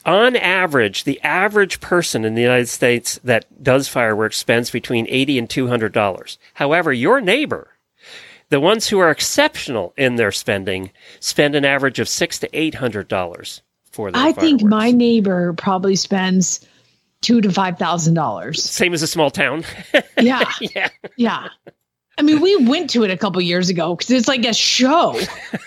on 0.06 0.36
average, 0.36 1.06
the 1.06 1.22
average 1.22 1.80
person 1.80 2.26
in 2.26 2.36
the 2.36 2.42
United 2.42 2.68
States 2.68 3.18
that 3.24 3.64
does 3.64 3.88
fireworks 3.88 4.38
spends 4.38 4.72
between 4.72 5.08
eighty 5.08 5.38
and 5.38 5.50
two 5.50 5.68
hundred 5.68 5.94
dollars. 5.94 6.38
However, 6.56 6.92
your 6.92 7.22
neighbor, 7.22 7.76
the 8.50 8.60
ones 8.60 8.90
who 8.90 9.00
are 9.00 9.12
exceptional 9.12 9.94
in 9.96 10.16
their 10.16 10.32
spending, 10.32 10.92
spend 11.22 11.56
an 11.56 11.64
average 11.64 12.00
of 12.00 12.10
six 12.10 12.40
to 12.40 12.50
eight 12.52 12.76
hundred 12.76 13.08
dollars 13.08 13.62
for 13.92 14.12
their 14.12 14.22
I 14.22 14.32
think 14.32 14.62
my 14.64 14.92
neighbor 14.92 15.54
probably 15.54 15.96
spends 15.96 16.66
two 17.22 17.42
to 17.42 17.52
five 17.52 17.78
thousand 17.78 18.14
dollars. 18.16 18.64
same 18.64 18.94
as 18.94 19.02
a 19.04 19.08
small 19.08 19.30
town. 19.32 19.64
Yeah, 20.20 20.44
yeah. 20.62 20.90
yeah. 21.18 21.48
I 22.18 22.22
mean, 22.22 22.42
we 22.42 22.56
went 22.58 22.92
to 22.92 23.04
it 23.04 23.10
a 23.10 23.18
couple 23.18 23.42
years 23.42 23.70
ago 23.70 23.96
because 23.96 24.12
it's 24.12 24.28
like 24.28 24.46
a 24.46 24.54
show. 24.54 25.20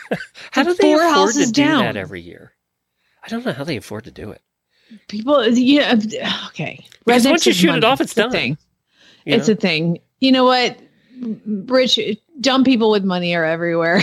How 0.52 0.62
do 0.62 0.74
they 0.74 0.82
four 0.82 0.96
afford 0.96 1.08
to 1.08 1.14
houses 1.14 1.52
do 1.52 1.62
down. 1.64 1.82
that 1.82 1.96
every 1.96 2.20
year? 2.20 2.52
I 3.24 3.28
don't 3.28 3.44
know 3.44 3.52
how 3.52 3.64
they 3.64 3.76
afford 3.78 4.04
to 4.04 4.10
do 4.12 4.30
it. 4.30 4.42
People, 5.08 5.48
yeah, 5.48 5.94
okay. 6.48 6.84
Because 7.04 7.26
once 7.26 7.46
you 7.46 7.52
shoot 7.52 7.74
it 7.74 7.82
off, 7.84 8.00
it's 8.00 8.12
a 8.12 8.16
done, 8.16 8.30
thing. 8.30 8.58
you 9.24 9.34
It's 9.34 9.48
know? 9.48 9.54
a 9.54 9.56
thing. 9.56 9.98
You 10.20 10.30
know 10.32 10.44
what? 10.44 10.78
Rich, 11.20 11.98
dumb 12.40 12.64
people 12.64 12.90
with 12.90 13.04
money 13.04 13.34
are 13.34 13.44
everywhere. 13.44 14.02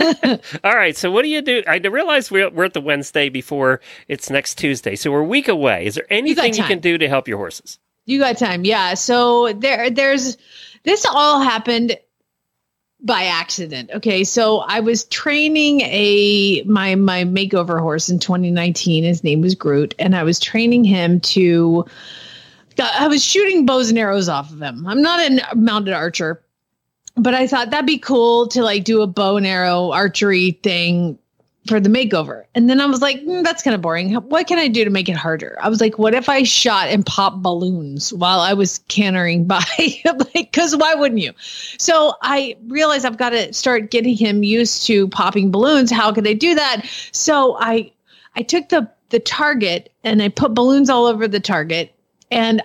All 0.64 0.74
right. 0.74 0.96
So 0.96 1.10
what 1.10 1.22
do 1.22 1.28
you 1.28 1.42
do? 1.42 1.62
I 1.66 1.76
realize 1.78 2.30
we're, 2.30 2.50
we're 2.50 2.64
at 2.64 2.74
the 2.74 2.80
Wednesday 2.80 3.28
before 3.28 3.80
it's 4.08 4.30
next 4.30 4.56
Tuesday, 4.56 4.96
so 4.96 5.10
we're 5.10 5.20
a 5.20 5.24
week 5.24 5.48
away. 5.48 5.86
Is 5.86 5.94
there 5.94 6.06
anything 6.10 6.52
you, 6.52 6.60
time. 6.60 6.68
can 6.68 6.78
do 6.80 6.98
to 6.98 7.08
help 7.08 7.28
your 7.28 7.38
horses? 7.38 7.78
You 8.04 8.18
got 8.18 8.38
time, 8.38 8.64
yeah. 8.64 8.94
So 8.94 9.52
there, 9.52 9.90
there's 9.90 10.36
this 10.84 11.06
all 11.06 11.40
happened 11.40 11.96
by 13.02 13.24
accident. 13.24 13.90
Okay, 13.94 14.24
so 14.24 14.58
I 14.58 14.80
was 14.80 15.04
training 15.04 15.80
a 15.82 16.62
my 16.66 16.94
my 16.94 17.24
makeover 17.24 17.80
horse 17.80 18.08
in 18.08 18.18
2019. 18.18 19.04
His 19.04 19.24
name 19.24 19.40
was 19.40 19.54
Groot, 19.54 19.94
and 19.98 20.14
I 20.14 20.22
was 20.22 20.38
training 20.38 20.84
him 20.84 21.20
to. 21.20 21.84
I 22.80 23.08
was 23.08 23.24
shooting 23.24 23.66
bows 23.66 23.90
and 23.90 23.98
arrows 23.98 24.28
off 24.28 24.52
of 24.52 24.60
him. 24.60 24.86
I'm 24.86 25.02
not 25.02 25.20
a 25.20 25.56
mounted 25.56 25.94
archer, 25.94 26.42
but 27.16 27.34
I 27.34 27.46
thought 27.46 27.70
that'd 27.70 27.86
be 27.86 27.98
cool 27.98 28.48
to 28.48 28.62
like 28.62 28.84
do 28.84 29.02
a 29.02 29.06
bow 29.06 29.36
and 29.36 29.46
arrow 29.46 29.90
archery 29.90 30.52
thing 30.62 31.18
for 31.68 31.78
the 31.78 31.88
makeover. 31.88 32.44
And 32.54 32.68
then 32.68 32.80
I 32.80 32.86
was 32.86 33.00
like, 33.00 33.20
mm, 33.20 33.44
that's 33.44 33.62
kind 33.62 33.74
of 33.74 33.80
boring. 33.80 34.12
What 34.14 34.48
can 34.48 34.58
I 34.58 34.66
do 34.66 34.84
to 34.84 34.90
make 34.90 35.08
it 35.08 35.16
harder? 35.16 35.56
I 35.60 35.68
was 35.68 35.80
like, 35.80 35.96
what 35.96 36.14
if 36.14 36.28
I 36.28 36.42
shot 36.42 36.88
and 36.88 37.06
popped 37.06 37.42
balloons 37.42 38.12
while 38.12 38.40
I 38.40 38.52
was 38.52 38.78
cantering 38.88 39.46
by? 39.46 39.62
like, 40.04 40.32
because 40.34 40.74
why 40.76 40.94
wouldn't 40.94 41.20
you? 41.20 41.32
So 41.78 42.14
I 42.22 42.56
realized 42.66 43.04
I've 43.04 43.16
got 43.16 43.30
to 43.30 43.52
start 43.52 43.90
getting 43.90 44.16
him 44.16 44.42
used 44.42 44.84
to 44.86 45.06
popping 45.08 45.52
balloons. 45.52 45.90
How 45.92 46.12
could 46.12 46.26
I 46.26 46.32
do 46.32 46.54
that? 46.54 46.84
So 47.12 47.56
I 47.60 47.92
I 48.34 48.42
took 48.42 48.70
the 48.70 48.90
the 49.10 49.20
target 49.20 49.92
and 50.02 50.22
I 50.22 50.28
put 50.28 50.54
balloons 50.54 50.90
all 50.90 51.06
over 51.06 51.28
the 51.28 51.40
target 51.40 51.94
and 52.32 52.62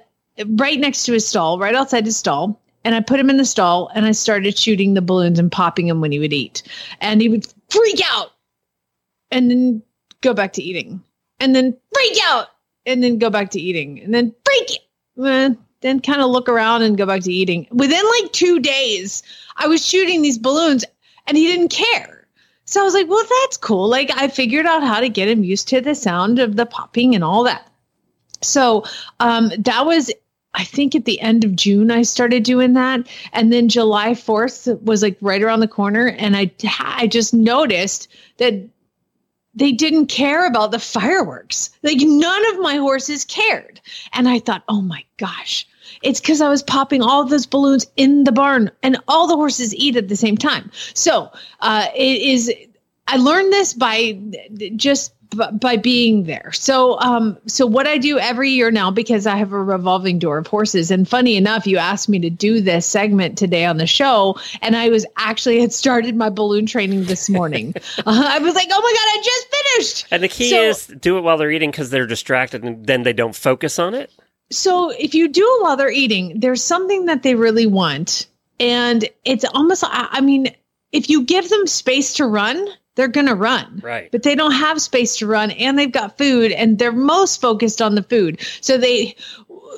right 0.48 0.80
next 0.80 1.04
to 1.04 1.14
his 1.14 1.28
stall, 1.28 1.60
right 1.60 1.76
outside 1.76 2.06
his 2.06 2.18
stall. 2.18 2.60
And 2.86 2.96
I 2.96 3.02
put 3.02 3.20
him 3.20 3.30
in 3.30 3.36
the 3.36 3.46
stall 3.46 3.92
and 3.94 4.06
I 4.06 4.14
started 4.14 4.58
shooting 4.58 4.94
the 4.94 5.02
balloons 5.02 5.40
and 5.40 5.52
popping 5.52 5.88
them 5.88 6.00
when 6.00 6.14
he 6.14 6.20
would 6.20 6.32
eat. 6.32 6.64
And 7.02 7.22
he 7.22 7.28
would 7.28 7.46
freak 7.70 8.00
out 8.10 8.32
and 9.30 9.52
then 9.52 9.84
go 10.22 10.34
back 10.34 10.54
to 10.54 10.64
eating. 10.64 11.04
And 11.42 11.54
then 11.54 11.76
freak 11.94 12.18
out 12.26 12.48
and 12.86 13.04
then 13.04 13.20
go 13.20 13.30
back 13.30 13.52
to 13.52 13.60
eating. 13.60 14.00
And 14.00 14.14
then 14.14 14.34
freak 14.46 14.80
eh, 15.26 15.54
then 15.82 16.00
kind 16.00 16.22
of 16.22 16.30
look 16.30 16.48
around 16.48 16.84
and 16.84 16.98
go 16.98 17.06
back 17.06 17.24
to 17.24 17.34
eating. 17.34 17.68
Within 17.72 18.04
like 18.22 18.32
two 18.32 18.60
days 18.60 19.22
i 19.58 19.68
was 19.68 19.86
shooting 19.86 20.22
these 20.22 20.38
balloons 20.38 20.86
and 21.26 21.36
he 21.36 21.46
didn't 21.46 21.70
care. 21.70 22.26
So 22.64 22.80
i 22.80 22.84
was 22.86 22.94
like 22.94 23.10
well 23.10 23.26
that's 23.44 23.58
cool. 23.58 23.90
Like 23.90 24.12
i 24.16 24.30
figured 24.30 24.66
out 24.66 24.82
how 24.82 25.02
to 25.02 25.10
get 25.10 25.28
him 25.28 25.44
used 25.44 25.68
to 25.70 25.82
the 25.82 25.94
sound 25.94 26.40
of 26.40 26.56
the 26.56 26.66
popping 26.66 27.16
and 27.16 27.24
all 27.24 27.44
that 27.44 27.70
so 28.42 28.84
um, 29.20 29.52
that 29.60 29.86
was 29.86 30.12
I 30.54 30.64
think 30.64 30.96
at 30.96 31.06
the 31.06 31.20
end 31.20 31.44
of 31.44 31.56
June 31.56 31.92
I 31.92 32.02
started 32.02 32.44
doing 32.44 32.74
that, 32.74 33.08
and 33.34 33.54
then 33.54 33.70
July 33.70 34.16
fourth 34.16 34.68
was 34.82 35.04
like 35.04 35.18
right 35.22 35.42
around 35.42 35.60
the 35.60 35.68
corner, 35.68 36.08
and 36.08 36.36
I 36.36 36.52
I 36.80 37.08
just 37.08 37.34
noticed 37.34 38.08
that 38.38 38.54
they 39.58 39.72
didn't 39.72 40.06
care 40.06 40.46
about 40.46 40.72
the 40.72 40.80
fireworks. 40.80 41.72
Like 41.82 41.98
none 42.00 42.54
of 42.54 42.60
my 42.60 42.76
horses 42.76 43.26
cared. 43.26 43.82
And 44.14 44.30
I 44.30 44.40
thought, 44.40 44.64
oh 44.70 44.82
my 44.82 45.04
gosh, 45.18 45.68
it's 46.04 46.22
because 46.22 46.42
I 46.42 46.50
was 46.50 46.62
popping 46.62 47.02
all 47.02 47.26
those 47.26 47.48
balloons 47.48 47.88
in 47.98 48.24
the 48.24 48.32
barn 48.32 48.70
and 48.84 48.98
all 49.08 49.26
the 49.26 49.36
horses 49.36 49.74
eat 49.74 49.96
at 49.96 50.10
the 50.10 50.16
same 50.16 50.38
time. 50.38 50.72
So 50.94 51.32
uh, 51.60 51.88
it 51.96 52.22
is, 52.22 52.52
I 53.08 53.18
learned 53.18 53.52
this 53.54 53.74
by 53.74 54.20
just 54.76 55.14
by 55.60 55.76
being 55.76 56.24
there. 56.24 56.52
So, 56.54 57.00
um, 57.00 57.38
so 57.48 57.66
what 57.66 57.86
I 57.86 57.98
do 57.98 58.18
every 58.18 58.52
year 58.52 58.72
now, 58.72 58.92
because 58.92 59.28
I 59.28 59.36
have 59.36 59.52
a 59.52 59.62
revolving 59.62 60.20
door 60.20 60.38
of 60.38 60.48
horses, 60.48 60.90
and 60.90 61.08
funny 61.08 61.36
enough, 61.36 61.68
you 61.68 61.78
asked 61.78 62.08
me 62.10 62.20
to 62.20 62.30
do 62.30 62.62
this 62.62 62.86
segment 62.86 63.38
today 63.38 63.66
on 63.66 63.78
the 63.78 63.88
show, 63.88 64.38
and 64.62 64.76
I 64.76 64.90
was 64.90 65.06
actually 65.18 65.60
had 65.60 65.74
started 65.74 66.16
my 66.16 66.30
balloon 66.30 66.66
training 66.66 67.06
this 67.06 67.30
morning. 67.30 67.74
uh, 67.98 68.04
I 68.06 68.40
was 68.40 68.56
like, 68.56 68.68
oh 68.72 68.82
my 68.82 68.94
god, 68.94 69.20
I 69.20 69.22
just 69.24 69.56
finished. 69.56 70.08
And 70.12 70.24
the 70.24 70.30
key 70.30 70.50
So- 70.50 70.62
is 70.62 70.88
do 70.88 71.18
it 71.18 71.22
while 71.22 71.38
they're 71.38 71.52
eating 71.52 71.72
because 71.72 71.90
they're 71.90 72.08
distracted 72.08 72.64
and 72.64 72.86
then 72.86 73.04
they 73.04 73.14
don't 73.14 73.36
focus 73.36 73.80
on 73.80 73.94
it. 73.94 74.12
So 74.50 74.92
if 74.92 75.14
you 75.14 75.28
do 75.28 75.42
it 75.42 75.64
while 75.64 75.76
they're 75.76 75.92
eating, 75.92 76.40
there's 76.40 76.64
something 76.64 77.06
that 77.06 77.22
they 77.24 77.36
really 77.36 77.68
want. 77.68 78.28
And 78.62 79.08
it's 79.26 79.44
almost, 79.44 79.84
I 79.84 80.08
I 80.10 80.22
mean, 80.22 80.56
if 80.94 81.10
you 81.10 81.24
give 81.24 81.50
them 81.50 81.68
space 81.68 82.14
to 82.16 82.26
run, 82.26 82.66
they're 82.98 83.08
going 83.08 83.28
to 83.28 83.36
run. 83.36 83.80
Right. 83.82 84.12
But 84.12 84.24
they 84.24 84.36
don't 84.36 84.52
have 84.52 84.82
space 84.82 85.18
to 85.18 85.28
run 85.28 85.52
and 85.52 85.80
they've 85.80 85.92
got 85.92 86.18
food 86.18 86.52
and 86.52 86.78
they're 86.78 86.92
most 86.92 87.40
focused 87.40 87.82
on 87.82 87.96
the 87.96 88.04
food. 88.04 88.42
So 88.60 88.78
they, 88.78 89.16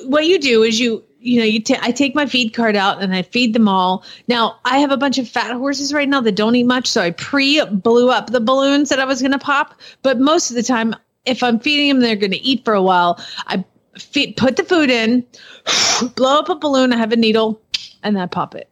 what 0.06 0.26
you 0.26 0.40
do 0.40 0.62
is 0.62 0.80
you, 0.80 1.04
you 1.20 1.38
know, 1.38 1.44
you 1.44 1.62
ta- 1.62 1.78
I 1.82 1.92
take 1.92 2.14
my 2.14 2.24
feed 2.24 2.54
cart 2.54 2.74
out 2.74 3.02
and 3.02 3.14
I 3.14 3.20
feed 3.22 3.52
them 3.52 3.68
all. 3.68 4.04
Now 4.26 4.58
I 4.64 4.78
have 4.78 4.90
a 4.90 4.96
bunch 4.96 5.18
of 5.18 5.28
fat 5.28 5.52
horses 5.54 5.92
right 5.92 6.08
now 6.08 6.22
that 6.22 6.34
don't 6.34 6.56
eat 6.56 6.64
much, 6.64 6.86
so 6.86 7.02
I 7.02 7.10
pre 7.10 7.62
blew 7.66 8.10
up 8.10 8.28
the 8.30 8.40
balloons 8.40 8.88
that 8.88 8.98
I 8.98 9.04
was 9.04 9.20
going 9.20 9.32
to 9.32 9.38
pop. 9.38 9.78
But 10.02 10.18
most 10.18 10.48
of 10.48 10.56
the 10.56 10.62
time, 10.62 10.96
if 11.26 11.42
I'm 11.42 11.60
feeding 11.60 11.90
them, 11.90 12.00
they're 12.00 12.16
going 12.16 12.30
to 12.32 12.40
eat 12.42 12.64
for 12.64 12.72
a 12.72 12.82
while. 12.82 13.22
I 13.46 13.62
feed, 13.98 14.38
put 14.38 14.56
the 14.56 14.64
food 14.64 14.88
in, 14.88 15.26
blow 16.16 16.38
up 16.38 16.48
a 16.48 16.54
balloon. 16.54 16.94
I 16.94 16.96
have 16.96 17.12
a 17.12 17.16
needle, 17.16 17.60
and 18.02 18.18
I 18.18 18.24
pop 18.24 18.54
it. 18.54 18.70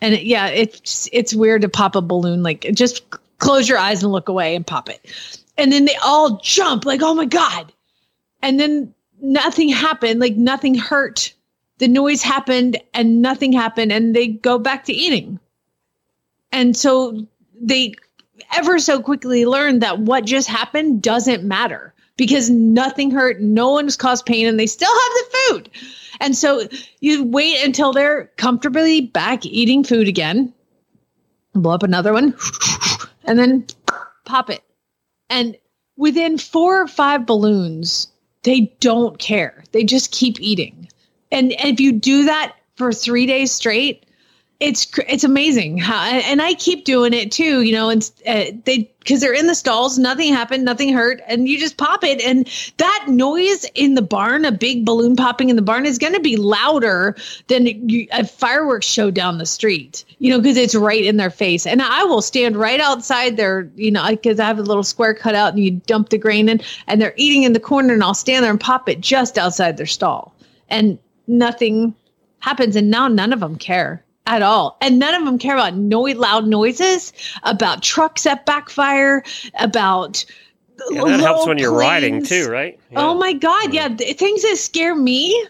And 0.00 0.14
it, 0.14 0.24
yeah, 0.24 0.48
it's 0.48 1.08
it's 1.12 1.32
weird 1.32 1.62
to 1.62 1.68
pop 1.68 1.94
a 1.94 2.00
balloon. 2.00 2.42
Like 2.42 2.62
just 2.74 3.04
close 3.38 3.68
your 3.68 3.78
eyes 3.78 4.02
and 4.02 4.12
look 4.12 4.28
away 4.28 4.54
and 4.54 4.66
pop 4.66 4.88
it, 4.88 5.00
and 5.56 5.72
then 5.72 5.84
they 5.84 5.96
all 6.04 6.38
jump 6.38 6.84
like, 6.84 7.02
oh 7.02 7.14
my 7.14 7.24
god! 7.24 7.72
And 8.42 8.60
then 8.60 8.94
nothing 9.20 9.68
happened. 9.68 10.20
Like 10.20 10.36
nothing 10.36 10.74
hurt. 10.74 11.32
The 11.78 11.88
noise 11.88 12.22
happened 12.22 12.76
and 12.94 13.22
nothing 13.22 13.52
happened, 13.52 13.92
and 13.92 14.14
they 14.14 14.28
go 14.28 14.58
back 14.58 14.84
to 14.84 14.92
eating. 14.92 15.38
And 16.52 16.76
so 16.76 17.26
they 17.60 17.94
ever 18.56 18.78
so 18.78 19.00
quickly 19.00 19.46
learned 19.46 19.82
that 19.82 20.00
what 20.00 20.24
just 20.24 20.48
happened 20.48 21.02
doesn't 21.02 21.44
matter 21.44 21.94
because 22.16 22.50
nothing 22.50 23.10
hurt, 23.10 23.40
no 23.40 23.70
one's 23.70 23.96
caused 23.96 24.26
pain, 24.26 24.46
and 24.46 24.58
they 24.58 24.66
still 24.66 24.92
have 24.92 25.12
the 25.12 25.38
food. 25.38 25.70
And 26.20 26.36
so 26.36 26.68
you 27.00 27.24
wait 27.24 27.64
until 27.64 27.92
they're 27.92 28.24
comfortably 28.36 29.00
back 29.02 29.46
eating 29.46 29.84
food 29.84 30.08
again, 30.08 30.52
blow 31.54 31.74
up 31.74 31.82
another 31.82 32.12
one, 32.12 32.34
and 33.28 33.38
then 33.38 33.66
pop 34.24 34.50
it. 34.50 34.62
And 35.30 35.56
within 35.96 36.38
four 36.38 36.80
or 36.80 36.88
five 36.88 37.26
balloons, 37.26 38.08
they 38.42 38.72
don't 38.80 39.18
care. 39.18 39.62
They 39.72 39.84
just 39.84 40.10
keep 40.10 40.40
eating. 40.40 40.88
And, 41.30 41.52
and 41.52 41.68
if 41.68 41.80
you 41.80 41.92
do 41.92 42.24
that 42.24 42.56
for 42.76 42.92
three 42.92 43.26
days 43.26 43.52
straight, 43.52 44.06
it's 44.60 44.88
it's 45.06 45.22
amazing 45.22 45.78
how 45.78 46.02
and 46.02 46.42
I 46.42 46.54
keep 46.54 46.84
doing 46.84 47.12
it 47.12 47.30
too, 47.30 47.62
you 47.62 47.70
know, 47.70 47.90
and 47.90 48.10
uh, 48.26 48.46
they 48.64 48.90
because 48.98 49.20
they're 49.20 49.32
in 49.32 49.46
the 49.46 49.54
stalls, 49.54 49.98
nothing 49.98 50.34
happened, 50.34 50.64
nothing 50.64 50.92
hurt, 50.92 51.22
and 51.28 51.48
you 51.48 51.58
just 51.60 51.76
pop 51.76 52.02
it, 52.02 52.20
and 52.20 52.50
that 52.78 53.06
noise 53.08 53.64
in 53.74 53.94
the 53.94 54.02
barn, 54.02 54.44
a 54.44 54.50
big 54.50 54.84
balloon 54.84 55.14
popping 55.14 55.48
in 55.48 55.54
the 55.54 55.62
barn, 55.62 55.86
is 55.86 55.96
going 55.96 56.12
to 56.12 56.20
be 56.20 56.36
louder 56.36 57.16
than 57.46 57.68
a 58.12 58.26
fireworks 58.26 58.86
show 58.86 59.12
down 59.12 59.38
the 59.38 59.46
street, 59.46 60.04
you 60.18 60.28
know, 60.28 60.38
because 60.38 60.56
it's 60.56 60.74
right 60.74 61.04
in 61.04 61.18
their 61.18 61.30
face, 61.30 61.64
and 61.64 61.80
I 61.80 62.02
will 62.02 62.20
stand 62.20 62.56
right 62.56 62.80
outside 62.80 63.36
their, 63.36 63.70
you 63.76 63.92
know, 63.92 64.06
because 64.08 64.40
I 64.40 64.46
have 64.46 64.58
a 64.58 64.62
little 64.62 64.82
square 64.82 65.14
cut 65.14 65.36
out, 65.36 65.54
and 65.54 65.62
you 65.62 65.70
dump 65.70 66.08
the 66.08 66.18
grain 66.18 66.48
in, 66.48 66.60
and 66.88 67.00
they're 67.00 67.14
eating 67.16 67.44
in 67.44 67.52
the 67.52 67.60
corner, 67.60 67.94
and 67.94 68.02
I'll 68.02 68.12
stand 68.12 68.42
there 68.42 68.50
and 68.50 68.60
pop 68.60 68.88
it 68.88 69.00
just 69.00 69.38
outside 69.38 69.76
their 69.76 69.86
stall, 69.86 70.34
and 70.68 70.98
nothing 71.28 71.94
happens, 72.40 72.74
and 72.74 72.90
now 72.90 73.06
none 73.06 73.32
of 73.32 73.38
them 73.38 73.56
care 73.56 74.04
at 74.28 74.42
all. 74.42 74.76
And 74.80 74.98
none 74.98 75.14
of 75.14 75.24
them 75.24 75.38
care 75.38 75.56
about 75.56 75.74
noise, 75.74 76.16
loud 76.16 76.46
noises, 76.46 77.12
about 77.42 77.82
trucks 77.82 78.22
that 78.24 78.46
backfire, 78.46 79.24
about 79.58 80.24
Yeah, 80.90 81.04
that 81.06 81.20
helps 81.20 81.46
when 81.46 81.58
you're 81.58 81.74
riding 81.74 82.22
too, 82.22 82.48
right? 82.48 82.78
Yeah. 82.92 83.00
Oh 83.00 83.14
my 83.14 83.32
god, 83.32 83.74
yeah, 83.74 83.88
th- 83.88 84.16
things 84.16 84.42
that 84.42 84.56
scare 84.58 84.94
me. 84.94 85.44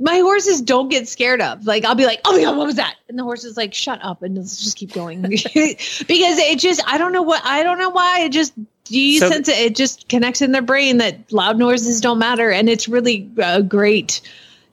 My 0.00 0.18
horses 0.18 0.60
don't 0.62 0.88
get 0.90 1.08
scared 1.08 1.40
of. 1.40 1.66
Like 1.66 1.84
I'll 1.84 1.96
be 1.96 2.06
like, 2.06 2.20
"Oh 2.24 2.36
my 2.36 2.44
god, 2.44 2.56
what 2.56 2.66
was 2.66 2.76
that?" 2.76 2.94
And 3.08 3.18
the 3.18 3.24
horse 3.24 3.42
is 3.42 3.56
like, 3.56 3.74
"Shut 3.74 3.98
up," 4.04 4.22
and 4.22 4.36
let's 4.36 4.62
just 4.62 4.76
keep 4.76 4.92
going 4.92 5.22
because 5.22 5.78
it 6.06 6.58
just 6.60 6.80
I 6.86 6.98
don't 6.98 7.12
know 7.12 7.22
what 7.22 7.42
I 7.44 7.64
don't 7.64 7.78
know 7.78 7.90
why 7.90 8.20
it 8.20 8.28
just 8.30 8.52
you 8.88 9.18
So- 9.18 9.28
sense 9.28 9.48
it. 9.48 9.58
It 9.58 9.74
just 9.74 10.08
connects 10.08 10.40
in 10.42 10.52
their 10.52 10.62
brain 10.62 10.98
that 10.98 11.32
loud 11.32 11.58
noises 11.58 12.00
don't 12.00 12.18
matter, 12.20 12.50
and 12.50 12.68
it's 12.68 12.88
really 12.88 13.28
uh, 13.42 13.62
great. 13.62 14.20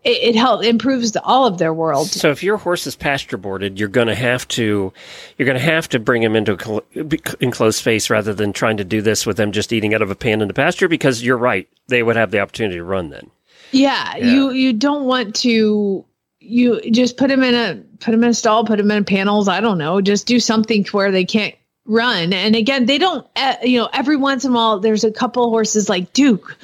It, 0.06 0.36
it 0.36 0.36
helps 0.36 0.66
improves 0.66 1.18
all 1.18 1.46
of 1.48 1.58
their 1.58 1.74
world. 1.74 2.08
So 2.08 2.30
if 2.30 2.44
your 2.44 2.58
horse 2.58 2.86
is 2.88 2.96
pasture 2.96 3.38
boarded, 3.38 3.80
you're 3.80 3.90
going 3.90 4.08
to 4.08 4.16
have 4.16 4.48
to 4.50 4.94
you're 5.38 5.46
going 5.46 5.58
to 5.58 5.64
have 5.64 5.90
to 5.90 6.00
bring 6.00 6.22
him 6.22 6.36
into 6.36 6.54
a 6.54 6.60
cl- 6.64 7.36
enclosed 7.42 7.80
space 7.80 8.10
rather 8.10 8.34
than 8.34 8.54
trying 8.54 8.78
to 8.78 8.84
do 8.84 9.02
this 9.02 9.26
with 9.26 9.36
them 9.38 9.52
just 9.52 9.74
eating 9.74 9.94
out 9.96 10.02
of 10.04 10.12
a 10.12 10.16
pan 10.16 10.42
in 10.42 10.48
the 10.48 10.54
pasture 10.54 10.88
because 10.88 11.24
you're 11.24 11.38
right, 11.38 11.68
they 11.88 12.04
would 12.04 12.16
have 12.16 12.32
the 12.32 12.40
opportunity 12.40 12.78
to 12.78 12.84
run 12.84 13.10
then. 13.10 13.30
Yeah, 13.72 14.16
Yeah. 14.18 14.26
you 14.32 14.52
you 14.52 14.74
don't 14.74 15.06
want 15.06 15.36
to 15.38 16.06
you 16.40 16.82
just 16.92 17.18
put 17.18 17.30
them 17.30 17.42
in 17.42 17.56
a 17.56 17.82
put 18.00 18.12
them 18.12 18.24
in 18.24 18.30
a 18.30 18.34
stall, 18.36 18.64
put 18.66 18.78
them 18.78 18.92
in 18.92 19.04
panels. 19.06 19.48
I 19.48 19.60
don't 19.60 19.80
know, 19.80 20.00
just 20.02 20.28
do 20.28 20.40
something 20.40 20.84
to 20.84 20.96
where 20.96 21.12
they 21.12 21.26
can't 21.26 21.56
run. 21.88 22.32
And 22.32 22.56
again, 22.56 22.86
they 22.86 23.00
don't. 23.00 23.28
Uh, 23.36 23.56
you 23.64 23.80
know, 23.80 23.90
every 23.92 24.18
once 24.18 24.46
in 24.46 24.52
a 24.52 24.54
while, 24.54 24.80
there's 24.80 25.04
a 25.04 25.12
couple 25.12 25.50
horses 25.50 25.90
like 25.90 26.14
Duke, 26.14 26.56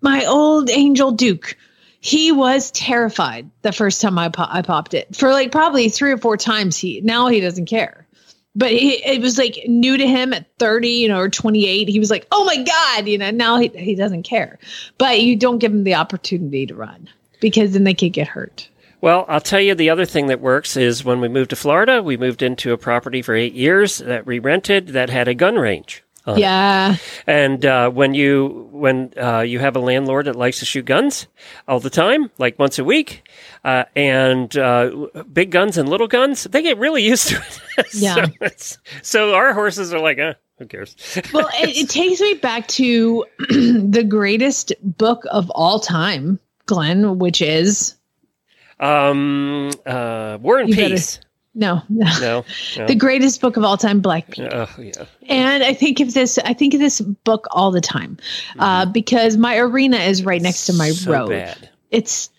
my 0.00 0.24
old 0.24 0.70
Angel 0.70 1.10
Duke. 1.10 1.56
He 2.08 2.32
was 2.32 2.70
terrified 2.72 3.50
the 3.62 3.72
first 3.72 4.00
time 4.00 4.18
I 4.18 4.28
po- 4.28 4.46
I 4.48 4.62
popped 4.62 4.94
it 4.94 5.14
for 5.14 5.30
like 5.30 5.52
probably 5.52 5.88
three 5.88 6.12
or 6.12 6.18
four 6.18 6.36
times. 6.36 6.76
He 6.76 7.00
now 7.02 7.28
he 7.28 7.40
doesn't 7.40 7.66
care. 7.66 8.06
But 8.54 8.70
he, 8.70 8.94
it 9.04 9.20
was 9.20 9.38
like 9.38 9.56
new 9.68 9.96
to 9.96 10.06
him 10.06 10.32
at 10.32 10.46
30, 10.58 10.88
you 10.88 11.06
know, 11.06 11.20
or 11.20 11.28
28. 11.28 11.88
He 11.88 12.00
was 12.00 12.10
like, 12.10 12.26
oh 12.32 12.44
my 12.44 12.56
God, 12.56 13.06
you 13.06 13.16
know, 13.16 13.30
now 13.30 13.58
he, 13.60 13.68
he 13.68 13.94
doesn't 13.94 14.24
care 14.24 14.58
but 14.98 15.22
you 15.22 15.36
don't 15.36 15.58
give 15.58 15.72
them 15.72 15.84
the 15.84 15.94
opportunity 15.94 16.66
to 16.66 16.74
run 16.74 17.08
because 17.40 17.72
then 17.72 17.84
they 17.84 17.94
could 17.94 18.12
get 18.12 18.28
hurt. 18.28 18.68
Well, 19.00 19.24
I'll 19.28 19.40
tell 19.40 19.60
you 19.60 19.76
the 19.76 19.90
other 19.90 20.04
thing 20.04 20.26
that 20.26 20.40
works 20.40 20.76
is 20.76 21.04
when 21.04 21.20
we 21.20 21.28
moved 21.28 21.50
to 21.50 21.56
Florida, 21.56 22.02
we 22.02 22.16
moved 22.16 22.42
into 22.42 22.72
a 22.72 22.78
property 22.78 23.22
for 23.22 23.34
eight 23.34 23.54
years 23.54 23.98
that 23.98 24.26
we 24.26 24.40
rented 24.40 24.88
that 24.88 25.08
had 25.08 25.28
a 25.28 25.34
gun 25.34 25.54
range. 25.54 26.02
On. 26.28 26.38
Yeah. 26.38 26.96
And 27.26 27.64
uh, 27.64 27.90
when 27.90 28.14
you 28.14 28.68
when 28.70 29.12
uh, 29.16 29.40
you 29.40 29.58
have 29.58 29.76
a 29.76 29.80
landlord 29.80 30.26
that 30.26 30.36
likes 30.36 30.58
to 30.60 30.64
shoot 30.64 30.84
guns 30.84 31.26
all 31.66 31.80
the 31.80 31.90
time, 31.90 32.30
like 32.38 32.58
once 32.58 32.78
a 32.78 32.84
week, 32.84 33.28
uh, 33.64 33.84
and 33.96 34.56
uh, 34.56 35.08
big 35.32 35.50
guns 35.50 35.78
and 35.78 35.88
little 35.88 36.08
guns, 36.08 36.44
they 36.44 36.62
get 36.62 36.78
really 36.78 37.02
used 37.02 37.28
to 37.28 37.36
it. 37.36 37.60
Yeah. 37.94 38.26
so, 38.56 38.76
so 39.02 39.34
our 39.34 39.52
horses 39.52 39.92
are 39.94 40.00
like, 40.00 40.18
eh, 40.18 40.34
who 40.58 40.66
cares? 40.66 40.96
Well, 41.32 41.48
it, 41.54 41.76
it 41.76 41.88
takes 41.88 42.20
me 42.20 42.34
back 42.34 42.66
to 42.68 43.24
the 43.38 44.04
greatest 44.06 44.72
book 44.82 45.22
of 45.30 45.48
all 45.50 45.78
time, 45.78 46.40
Glenn, 46.66 47.18
which 47.18 47.40
is 47.40 47.94
um, 48.80 49.70
uh, 49.86 50.38
War 50.40 50.58
and 50.58 50.68
You 50.68 50.74
Peace. 50.74 51.20
No, 51.58 51.82
no. 51.88 52.06
No, 52.20 52.44
no. 52.76 52.86
the 52.86 52.94
greatest 52.94 53.40
book 53.40 53.56
of 53.56 53.64
all 53.64 53.76
time, 53.76 54.00
Black 54.00 54.30
Pete. 54.30 54.48
Oh 54.52 54.68
yeah. 54.78 55.04
And 55.28 55.62
I 55.62 55.74
think 55.74 56.00
of 56.00 56.14
this, 56.14 56.38
I 56.38 56.54
think 56.54 56.72
of 56.74 56.80
this 56.80 57.00
book 57.00 57.46
all 57.50 57.70
the 57.70 57.80
time 57.80 58.16
uh, 58.58 58.86
because 58.86 59.36
my 59.36 59.58
arena 59.58 59.96
is 59.98 60.24
right 60.24 60.40
next 60.40 60.66
to 60.66 60.72
my 60.72 60.88
Mm-hmm. 60.90 61.04
So 61.04 61.12
road. 61.12 61.28
bad. 61.30 61.68
It's, 61.90 62.30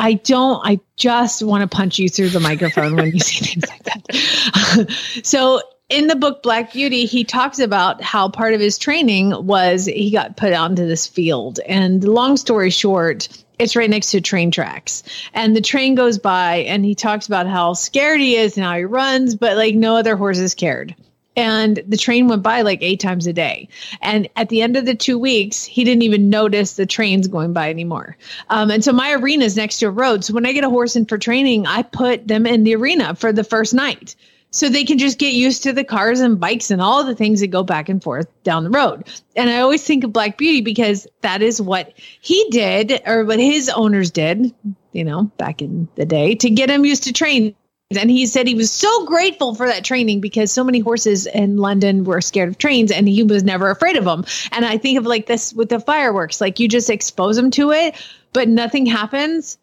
I 0.00 0.14
don't, 0.14 0.60
I 0.64 0.80
just 0.96 1.42
want 1.42 1.68
to 1.68 1.76
punch 1.76 1.98
you 1.98 2.08
through 2.08 2.30
the 2.30 2.40
microphone 2.40 2.96
when 2.96 3.12
you 3.12 3.20
say 3.20 3.44
things 3.44 3.68
like 3.68 3.82
that. 3.84 4.90
so 5.24 5.60
in 5.88 6.06
the 6.06 6.16
book 6.16 6.42
Black 6.42 6.72
Beauty, 6.72 7.04
he 7.06 7.24
talks 7.24 7.58
about 7.58 8.02
how 8.02 8.28
part 8.28 8.54
of 8.54 8.60
his 8.60 8.78
training 8.78 9.32
was 9.46 9.86
he 9.86 10.10
got 10.10 10.36
put 10.36 10.52
onto 10.52 10.86
this 10.86 11.06
field. 11.06 11.60
And 11.66 12.04
long 12.04 12.36
story 12.36 12.70
short, 12.70 13.28
it's 13.58 13.76
right 13.76 13.90
next 13.90 14.12
to 14.12 14.20
train 14.20 14.50
tracks. 14.50 15.02
And 15.34 15.54
the 15.54 15.60
train 15.60 15.94
goes 15.94 16.18
by 16.18 16.56
and 16.56 16.84
he 16.84 16.94
talks 16.94 17.26
about 17.26 17.46
how 17.46 17.74
scared 17.74 18.20
he 18.20 18.36
is 18.36 18.56
and 18.56 18.64
how 18.64 18.76
he 18.76 18.84
runs, 18.84 19.34
but 19.34 19.56
like 19.56 19.74
no 19.74 19.96
other 19.96 20.16
horses 20.16 20.54
cared. 20.54 20.94
And 21.36 21.80
the 21.86 21.96
train 21.96 22.26
went 22.26 22.42
by 22.42 22.62
like 22.62 22.82
eight 22.82 22.98
times 22.98 23.28
a 23.28 23.32
day. 23.32 23.68
And 24.02 24.28
at 24.34 24.48
the 24.48 24.60
end 24.60 24.76
of 24.76 24.86
the 24.86 24.96
two 24.96 25.18
weeks, 25.18 25.64
he 25.64 25.84
didn't 25.84 26.02
even 26.02 26.30
notice 26.30 26.72
the 26.72 26.86
trains 26.86 27.28
going 27.28 27.52
by 27.52 27.70
anymore. 27.70 28.16
Um, 28.50 28.72
and 28.72 28.82
so 28.82 28.92
my 28.92 29.12
arena 29.12 29.44
is 29.44 29.56
next 29.56 29.78
to 29.78 29.86
a 29.86 29.90
road. 29.90 30.24
So 30.24 30.34
when 30.34 30.46
I 30.46 30.52
get 30.52 30.64
a 30.64 30.70
horse 30.70 30.96
in 30.96 31.06
for 31.06 31.16
training, 31.16 31.66
I 31.66 31.82
put 31.82 32.26
them 32.26 32.44
in 32.44 32.64
the 32.64 32.74
arena 32.74 33.14
for 33.14 33.32
the 33.32 33.44
first 33.44 33.72
night 33.72 34.16
so 34.50 34.68
they 34.68 34.84
can 34.84 34.98
just 34.98 35.18
get 35.18 35.34
used 35.34 35.62
to 35.62 35.72
the 35.72 35.84
cars 35.84 36.20
and 36.20 36.40
bikes 36.40 36.70
and 36.70 36.80
all 36.80 37.04
the 37.04 37.14
things 37.14 37.40
that 37.40 37.48
go 37.48 37.62
back 37.62 37.88
and 37.88 38.02
forth 38.02 38.26
down 38.44 38.64
the 38.64 38.70
road. 38.70 39.08
And 39.36 39.50
I 39.50 39.60
always 39.60 39.84
think 39.84 40.04
of 40.04 40.12
Black 40.12 40.38
Beauty 40.38 40.60
because 40.60 41.06
that 41.20 41.42
is 41.42 41.60
what 41.60 41.92
he 42.20 42.48
did 42.50 43.00
or 43.06 43.24
what 43.24 43.38
his 43.38 43.68
owners 43.68 44.10
did, 44.10 44.54
you 44.92 45.04
know, 45.04 45.24
back 45.36 45.60
in 45.60 45.88
the 45.96 46.06
day 46.06 46.34
to 46.36 46.50
get 46.50 46.70
him 46.70 46.84
used 46.84 47.04
to 47.04 47.12
train. 47.12 47.54
And 47.98 48.10
he 48.10 48.26
said 48.26 48.46
he 48.46 48.54
was 48.54 48.70
so 48.70 49.06
grateful 49.06 49.54
for 49.54 49.66
that 49.66 49.84
training 49.84 50.20
because 50.20 50.52
so 50.52 50.62
many 50.62 50.78
horses 50.78 51.26
in 51.26 51.56
London 51.56 52.04
were 52.04 52.20
scared 52.20 52.50
of 52.50 52.58
trains 52.58 52.90
and 52.90 53.08
he 53.08 53.22
was 53.22 53.42
never 53.42 53.70
afraid 53.70 53.96
of 53.96 54.04
them. 54.04 54.24
And 54.52 54.64
I 54.66 54.76
think 54.76 54.98
of 54.98 55.06
like 55.06 55.26
this 55.26 55.54
with 55.54 55.70
the 55.70 55.80
fireworks, 55.80 56.40
like 56.40 56.60
you 56.60 56.68
just 56.68 56.90
expose 56.90 57.36
them 57.36 57.50
to 57.52 57.70
it, 57.70 57.94
but 58.34 58.48
nothing 58.48 58.84
happens 58.84 59.58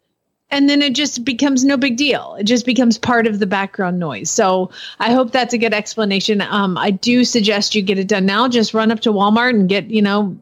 and 0.50 0.68
then 0.68 0.80
it 0.82 0.94
just 0.94 1.24
becomes 1.24 1.64
no 1.64 1.76
big 1.76 1.96
deal. 1.96 2.36
It 2.38 2.44
just 2.44 2.64
becomes 2.66 2.98
part 2.98 3.26
of 3.26 3.38
the 3.38 3.46
background 3.46 3.98
noise. 3.98 4.30
So 4.30 4.70
I 5.00 5.12
hope 5.12 5.32
that's 5.32 5.52
a 5.54 5.58
good 5.58 5.74
explanation. 5.74 6.40
Um, 6.40 6.78
I 6.78 6.90
do 6.92 7.24
suggest 7.24 7.74
you 7.74 7.82
get 7.82 7.98
it 7.98 8.08
done 8.08 8.26
now. 8.26 8.48
Just 8.48 8.72
run 8.74 8.90
up 8.92 9.00
to 9.00 9.12
Walmart 9.12 9.50
and 9.50 9.68
get 9.68 9.90
you 9.90 10.02
know 10.02 10.38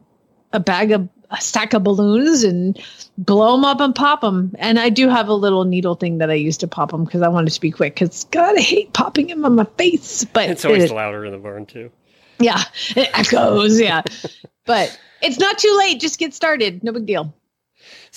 a 0.53 0.59
bag 0.59 0.91
of 0.91 1.09
a 1.31 1.41
stack 1.41 1.73
of 1.73 1.83
balloons 1.83 2.43
and 2.43 2.79
blow 3.17 3.53
them 3.55 3.65
up 3.65 3.79
and 3.79 3.95
pop 3.95 4.21
them. 4.21 4.55
And 4.59 4.79
I 4.79 4.89
do 4.89 5.09
have 5.09 5.27
a 5.27 5.33
little 5.33 5.63
needle 5.63 5.95
thing 5.95 6.19
that 6.19 6.29
I 6.29 6.35
use 6.35 6.57
to 6.57 6.67
pop 6.67 6.91
them 6.91 7.03
because 7.03 7.23
I 7.23 7.27
want 7.29 7.47
it 7.47 7.51
to 7.51 7.61
be 7.61 7.71
quick. 7.71 7.95
Because 7.95 8.25
God, 8.25 8.55
I 8.57 8.61
hate 8.61 8.93
popping 8.93 9.27
them 9.27 9.43
on 9.43 9.55
my 9.55 9.65
face. 9.77 10.23
But 10.23 10.51
It's 10.51 10.63
always 10.65 10.83
it- 10.83 10.91
louder 10.93 11.25
in 11.25 11.31
the 11.31 11.39
barn 11.39 11.65
too. 11.65 11.91
yeah, 12.39 12.61
it 12.95 13.09
echoes. 13.17 13.79
Yeah, 13.81 14.03
but 14.65 14.97
it's 15.23 15.39
not 15.39 15.57
too 15.57 15.75
late. 15.79 15.99
Just 15.99 16.19
get 16.19 16.35
started. 16.35 16.83
No 16.83 16.91
big 16.91 17.07
deal. 17.07 17.33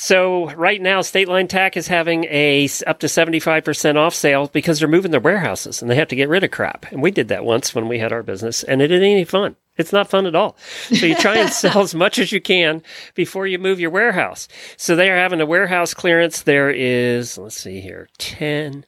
So 0.00 0.48
right 0.52 0.80
now, 0.80 1.00
State 1.00 1.26
Line 1.26 1.48
Tack 1.48 1.76
is 1.76 1.88
having 1.88 2.22
a 2.26 2.68
up 2.86 3.00
to 3.00 3.08
seventy 3.08 3.40
five 3.40 3.64
percent 3.64 3.98
off 3.98 4.14
sale 4.14 4.46
because 4.46 4.78
they're 4.78 4.86
moving 4.86 5.10
their 5.10 5.18
warehouses 5.18 5.82
and 5.82 5.90
they 5.90 5.96
have 5.96 6.06
to 6.06 6.14
get 6.14 6.28
rid 6.28 6.44
of 6.44 6.52
crap. 6.52 6.86
And 6.92 7.02
we 7.02 7.10
did 7.10 7.26
that 7.28 7.44
once 7.44 7.74
when 7.74 7.88
we 7.88 7.98
had 7.98 8.12
our 8.12 8.22
business, 8.22 8.62
and 8.62 8.80
it 8.80 8.92
ain't 8.92 9.02
any 9.02 9.24
fun. 9.24 9.56
It's 9.76 9.92
not 9.92 10.08
fun 10.08 10.26
at 10.26 10.36
all. 10.36 10.56
So 10.92 11.04
you 11.04 11.16
try 11.16 11.38
and 11.38 11.50
sell 11.52 11.80
as 11.80 11.96
much 11.96 12.20
as 12.20 12.30
you 12.30 12.40
can 12.40 12.84
before 13.16 13.48
you 13.48 13.58
move 13.58 13.80
your 13.80 13.90
warehouse. 13.90 14.46
So 14.76 14.94
they 14.94 15.10
are 15.10 15.16
having 15.16 15.40
a 15.40 15.46
warehouse 15.46 15.94
clearance. 15.94 16.42
There 16.42 16.70
is, 16.70 17.36
let's 17.36 17.56
see 17.56 17.80
here, 17.80 18.08
10, 18.18 18.86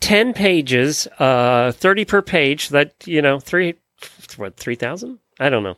10 0.00 0.32
pages, 0.32 1.06
uh, 1.20 1.70
30 1.70 2.04
per 2.04 2.20
page 2.20 2.70
that, 2.70 2.94
you 3.06 3.22
know, 3.22 3.38
three, 3.38 3.74
what, 4.36 4.56
3,000? 4.56 5.20
I 5.42 5.48
don't 5.50 5.62
know. 5.64 5.76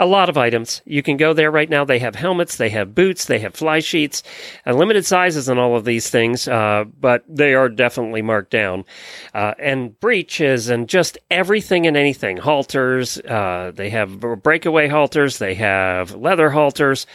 A 0.00 0.06
lot 0.06 0.28
of 0.28 0.38
items. 0.38 0.80
You 0.86 1.02
can 1.02 1.16
go 1.18 1.32
there 1.34 1.50
right 1.50 1.68
now. 1.68 1.84
They 1.84 1.98
have 1.98 2.14
helmets, 2.14 2.56
they 2.56 2.70
have 2.70 2.94
boots, 2.94 3.26
they 3.26 3.38
have 3.40 3.54
fly 3.54 3.80
sheets, 3.80 4.22
and 4.64 4.76
limited 4.78 5.04
sizes 5.04 5.48
on 5.48 5.58
all 5.58 5.76
of 5.76 5.84
these 5.84 6.08
things, 6.08 6.48
uh, 6.48 6.84
but 6.98 7.24
they 7.28 7.54
are 7.54 7.68
definitely 7.68 8.22
marked 8.22 8.50
down. 8.50 8.84
Uh, 9.34 9.54
and 9.58 9.98
breeches 10.00 10.68
and 10.70 10.88
just 10.88 11.18
everything 11.30 11.86
and 11.86 11.96
anything. 11.96 12.38
Halters, 12.38 13.18
uh, 13.18 13.72
they 13.74 13.90
have 13.90 14.18
breakaway 14.42 14.88
halters, 14.88 15.38
they 15.38 15.54
have 15.54 16.14
leather 16.14 16.48
halters, 16.50 17.06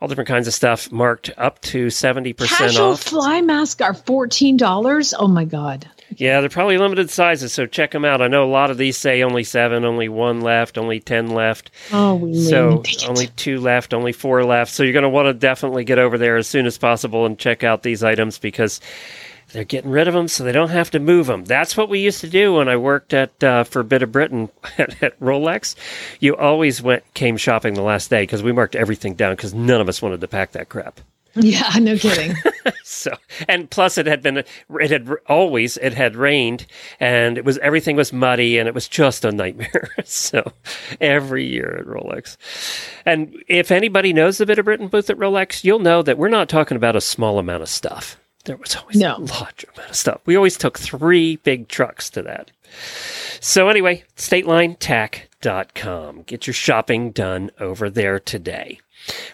all 0.00 0.08
different 0.08 0.28
kinds 0.28 0.46
of 0.46 0.52
stuff 0.52 0.92
marked 0.92 1.30
up 1.38 1.60
to 1.62 1.86
70% 1.86 2.36
Casual 2.48 2.92
off. 2.92 3.02
fly 3.02 3.40
mask 3.40 3.80
are 3.80 3.94
fourteen 3.94 4.58
dollars. 4.58 5.14
Oh 5.18 5.26
my 5.28 5.46
god. 5.46 5.88
Yeah, 6.10 6.40
they're 6.40 6.48
probably 6.48 6.78
limited 6.78 7.10
sizes, 7.10 7.52
so 7.52 7.66
check 7.66 7.90
them 7.90 8.04
out. 8.04 8.22
I 8.22 8.28
know 8.28 8.44
a 8.44 8.46
lot 8.50 8.70
of 8.70 8.78
these 8.78 8.96
say 8.96 9.22
only 9.22 9.44
seven, 9.44 9.84
only 9.84 10.08
one 10.08 10.40
left, 10.40 10.78
only 10.78 11.00
10 11.00 11.30
left. 11.30 11.70
Oh, 11.92 12.14
we 12.14 12.34
So 12.40 12.82
only 13.08 13.26
two 13.28 13.60
left, 13.60 13.92
only 13.92 14.12
four 14.12 14.44
left. 14.44 14.72
So 14.72 14.82
you're 14.82 14.92
going 14.92 15.02
to 15.02 15.08
want 15.08 15.26
to 15.26 15.34
definitely 15.34 15.84
get 15.84 15.98
over 15.98 16.16
there 16.16 16.36
as 16.36 16.46
soon 16.46 16.66
as 16.66 16.78
possible 16.78 17.26
and 17.26 17.38
check 17.38 17.64
out 17.64 17.82
these 17.82 18.04
items 18.04 18.38
because 18.38 18.80
they're 19.52 19.64
getting 19.64 19.90
rid 19.90 20.08
of 20.08 20.14
them 20.14 20.28
so 20.28 20.44
they 20.44 20.52
don't 20.52 20.70
have 20.70 20.90
to 20.90 20.98
move 21.00 21.26
them. 21.26 21.44
That's 21.44 21.76
what 21.76 21.88
we 21.88 22.00
used 22.00 22.20
to 22.20 22.28
do 22.28 22.54
when 22.54 22.68
I 22.68 22.76
worked 22.76 23.14
at 23.14 23.42
uh, 23.42 23.64
for 23.64 23.82
Bit 23.82 24.02
of 24.02 24.12
Britain 24.12 24.48
at, 24.78 25.02
at 25.02 25.18
Rolex. 25.20 25.74
You 26.20 26.36
always 26.36 26.82
went 26.82 27.02
came 27.14 27.36
shopping 27.36 27.74
the 27.74 27.82
last 27.82 28.10
day 28.10 28.22
because 28.22 28.42
we 28.42 28.52
marked 28.52 28.76
everything 28.76 29.14
down 29.14 29.34
because 29.34 29.54
none 29.54 29.80
of 29.80 29.88
us 29.88 30.02
wanted 30.02 30.20
to 30.20 30.28
pack 30.28 30.52
that 30.52 30.68
crap. 30.68 31.00
Yeah, 31.36 31.70
no 31.80 31.96
kidding. 31.96 32.34
So, 32.82 33.12
and 33.48 33.68
plus 33.70 33.98
it 33.98 34.06
had 34.06 34.22
been, 34.22 34.38
it 34.38 34.90
had 34.90 35.08
always, 35.28 35.76
it 35.76 35.92
had 35.94 36.16
rained 36.16 36.66
and 36.98 37.36
it 37.38 37.44
was, 37.44 37.58
everything 37.58 37.94
was 37.96 38.12
muddy 38.12 38.58
and 38.58 38.68
it 38.68 38.74
was 38.74 38.88
just 38.88 39.24
a 39.24 39.30
nightmare. 39.32 39.90
so 40.04 40.52
every 41.00 41.44
year 41.46 41.76
at 41.80 41.86
Rolex. 41.86 42.36
And 43.04 43.34
if 43.48 43.70
anybody 43.70 44.12
knows 44.12 44.38
the 44.38 44.46
Bit 44.46 44.58
of 44.58 44.64
Britain 44.64 44.88
booth 44.88 45.10
at 45.10 45.18
Rolex, 45.18 45.62
you'll 45.64 45.78
know 45.80 46.02
that 46.02 46.18
we're 46.18 46.28
not 46.28 46.48
talking 46.48 46.76
about 46.76 46.96
a 46.96 47.00
small 47.00 47.38
amount 47.38 47.62
of 47.62 47.68
stuff. 47.68 48.16
There 48.44 48.56
was 48.56 48.76
always 48.76 48.96
No. 48.96 49.16
a 49.16 49.18
large 49.18 49.64
amount 49.74 49.90
of 49.90 49.96
stuff. 49.96 50.20
We 50.24 50.36
always 50.36 50.56
took 50.56 50.78
three 50.78 51.36
big 51.36 51.68
trucks 51.68 52.08
to 52.10 52.22
that. 52.22 52.50
So 53.40 53.68
anyway, 53.68 54.04
statelinetack.com. 55.46 56.22
Get 56.22 56.46
your 56.46 56.54
shopping 56.54 57.10
done 57.10 57.50
over 57.60 57.88
there 57.90 58.18
today. 58.18 58.80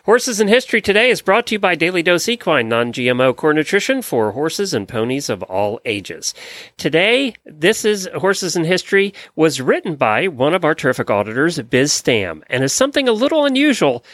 Horses 0.04 0.40
in 0.40 0.48
History 0.48 0.82
today 0.82 1.08
is 1.08 1.22
brought 1.22 1.46
to 1.46 1.54
you 1.54 1.58
by 1.58 1.74
Daily 1.74 2.02
Dose 2.02 2.28
Equine, 2.28 2.68
non 2.68 2.92
GMO 2.92 3.34
core 3.34 3.54
nutrition 3.54 4.02
for 4.02 4.32
horses 4.32 4.74
and 4.74 4.88
ponies 4.88 5.30
of 5.30 5.42
all 5.44 5.80
ages. 5.86 6.34
Today, 6.76 7.34
this 7.46 7.84
is 7.84 8.08
Horses 8.14 8.56
in 8.56 8.64
History, 8.64 9.14
was 9.34 9.60
written 9.62 9.94
by 9.96 10.28
one 10.28 10.52
of 10.52 10.64
our 10.64 10.74
terrific 10.74 11.10
auditors, 11.10 11.58
Biz 11.58 11.92
Stam, 11.92 12.44
and 12.50 12.62
is 12.62 12.72
something 12.72 13.08
a 13.08 13.12
little 13.12 13.46
unusual, 13.46 14.04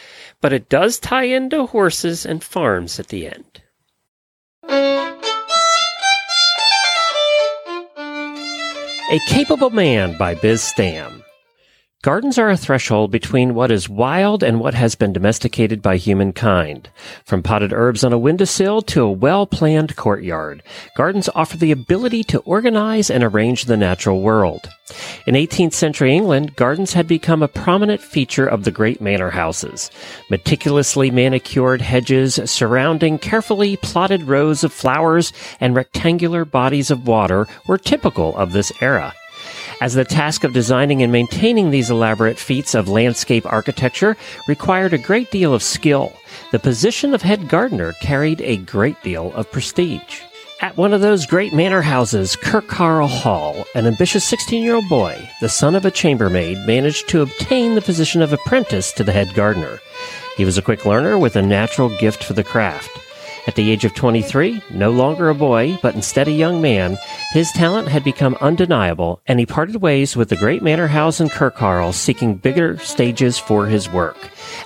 but 0.41 0.53
it 0.53 0.69
does 0.69 0.99
tie 1.01 1.25
into 1.25 1.67
horses 1.67 2.25
and 2.25 2.45
farms 2.45 3.01
at 3.01 3.09
the 3.09 3.27
end. 3.27 3.63
A 9.11 9.19
Capable 9.27 9.71
Man 9.71 10.17
by 10.19 10.35
Biz 10.35 10.63
Stam. 10.63 11.25
Gardens 12.03 12.39
are 12.39 12.49
a 12.49 12.57
threshold 12.57 13.11
between 13.11 13.57
what 13.57 13.73
is 13.73 13.89
wild 13.89 14.45
and 14.45 14.61
what 14.61 14.75
has 14.75 14.95
been 14.95 15.13
domesticated 15.13 15.83
by 15.83 15.97
humankind. 15.97 16.89
From 17.25 17.43
potted 17.43 17.73
herbs 17.73 18.05
on 18.05 18.13
a 18.13 18.19
windowsill 18.19 18.83
to 18.83 19.03
a 19.03 19.11
well-planned 19.11 19.97
courtyard, 19.97 20.63
gardens 20.97 21.29
offer 21.35 21.57
the 21.57 21.73
ability 21.73 22.23
to 22.23 22.39
organize 22.43 23.11
and 23.11 23.25
arrange 23.25 23.65
the 23.65 23.77
natural 23.77 24.21
world. 24.21 24.71
In 25.27 25.35
18th 25.35 25.73
century 25.73 26.15
England, 26.15 26.55
gardens 26.55 26.93
had 26.93 27.09
become 27.09 27.43
a 27.43 27.49
prominent 27.49 28.01
feature 28.01 28.47
of 28.47 28.63
the 28.63 28.71
great 28.71 29.01
manor 29.01 29.31
houses. 29.31 29.91
Meticulously 30.31 31.11
manicured 31.11 31.81
hedges 31.81 32.39
surrounding 32.45 33.19
carefully 33.19 33.77
plotted 33.77 34.23
rows 34.23 34.63
of 34.63 34.73
flowers 34.73 35.33
and 35.59 35.75
rectangular 35.75 36.45
bodies 36.45 36.93
of 36.93 37.09
water 37.09 37.49
were 37.67 37.77
typical 37.77 38.37
of 38.37 38.53
this 38.53 38.71
era. 38.81 39.13
As 39.81 39.95
the 39.95 40.05
task 40.05 40.43
of 40.43 40.53
designing 40.53 41.03
and 41.03 41.13
maintaining 41.13 41.71
these 41.71 41.89
elaborate 41.89 42.39
feats 42.39 42.75
of 42.75 42.89
landscape 42.89 43.47
architecture 43.47 44.17
required 44.49 44.93
a 44.93 44.99
great 44.99 45.31
deal 45.31 45.55
of 45.55 45.63
skill, 45.63 46.13
the 46.51 46.59
position 46.59 47.15
of 47.15 47.23
head 47.23 47.49
gardener 47.49 47.93
carried 48.03 48.41
a 48.41 48.57
great 48.57 49.01
deal 49.05 49.33
of 49.35 49.51
prestige. 49.53 50.23
At 50.61 50.77
one 50.77 50.93
of 50.93 51.01
those 51.01 51.27
great 51.27 51.53
manor 51.53 51.83
houses, 51.83 52.35
Kirkharle 52.35 53.09
Hall, 53.09 53.65
an 53.77 53.87
ambitious 53.87 54.25
16 54.25 54.65
year 54.65 54.75
old 54.75 54.89
boy, 54.89 55.31
the 55.41 55.49
son 55.49 55.77
of 55.77 55.85
a 55.85 55.93
chambermaid, 55.93 56.59
managed 56.67 57.09
to 57.11 57.23
obtain 57.23 57.77
the 57.77 57.81
position 57.81 58.21
of 58.21 58.33
apprentice 58.33 58.91
to 58.95 59.05
the 59.05 59.13
head 59.13 59.33
gardener. 59.35 59.79
He 60.37 60.45
was 60.45 60.59
a 60.59 60.63
quick 60.63 60.85
learner 60.85 61.17
with 61.17 61.37
a 61.37 61.43
natural 61.43 61.97
gift 61.99 62.25
for 62.25 62.33
the 62.33 62.43
craft. 62.43 62.91
At 63.49 63.55
the 63.55 63.71
age 63.71 63.87
of 63.87 63.95
23, 63.95 64.63
no 64.73 64.91
longer 64.91 65.31
a 65.31 65.35
boy, 65.35 65.79
but 65.81 65.95
instead 65.95 66.29
a 66.29 66.33
young 66.33 66.61
man, 66.61 66.99
his 67.33 67.51
talent 67.53 67.89
had 67.89 68.05
become 68.05 68.37
undeniable, 68.43 69.23
and 69.27 69.41
he 69.41 69.47
parted 69.47 69.77
ways 69.77 70.15
with 70.15 70.29
the 70.29 70.37
great 70.37 70.63
manor 70.63 70.87
house 70.87 71.19
in 71.19 71.31
Kirkharle, 71.31 71.95
seeking 71.95 72.35
bigger 72.35 72.77
stages 72.77 73.39
for 73.39 73.65
his 73.65 73.89
work 73.89 74.19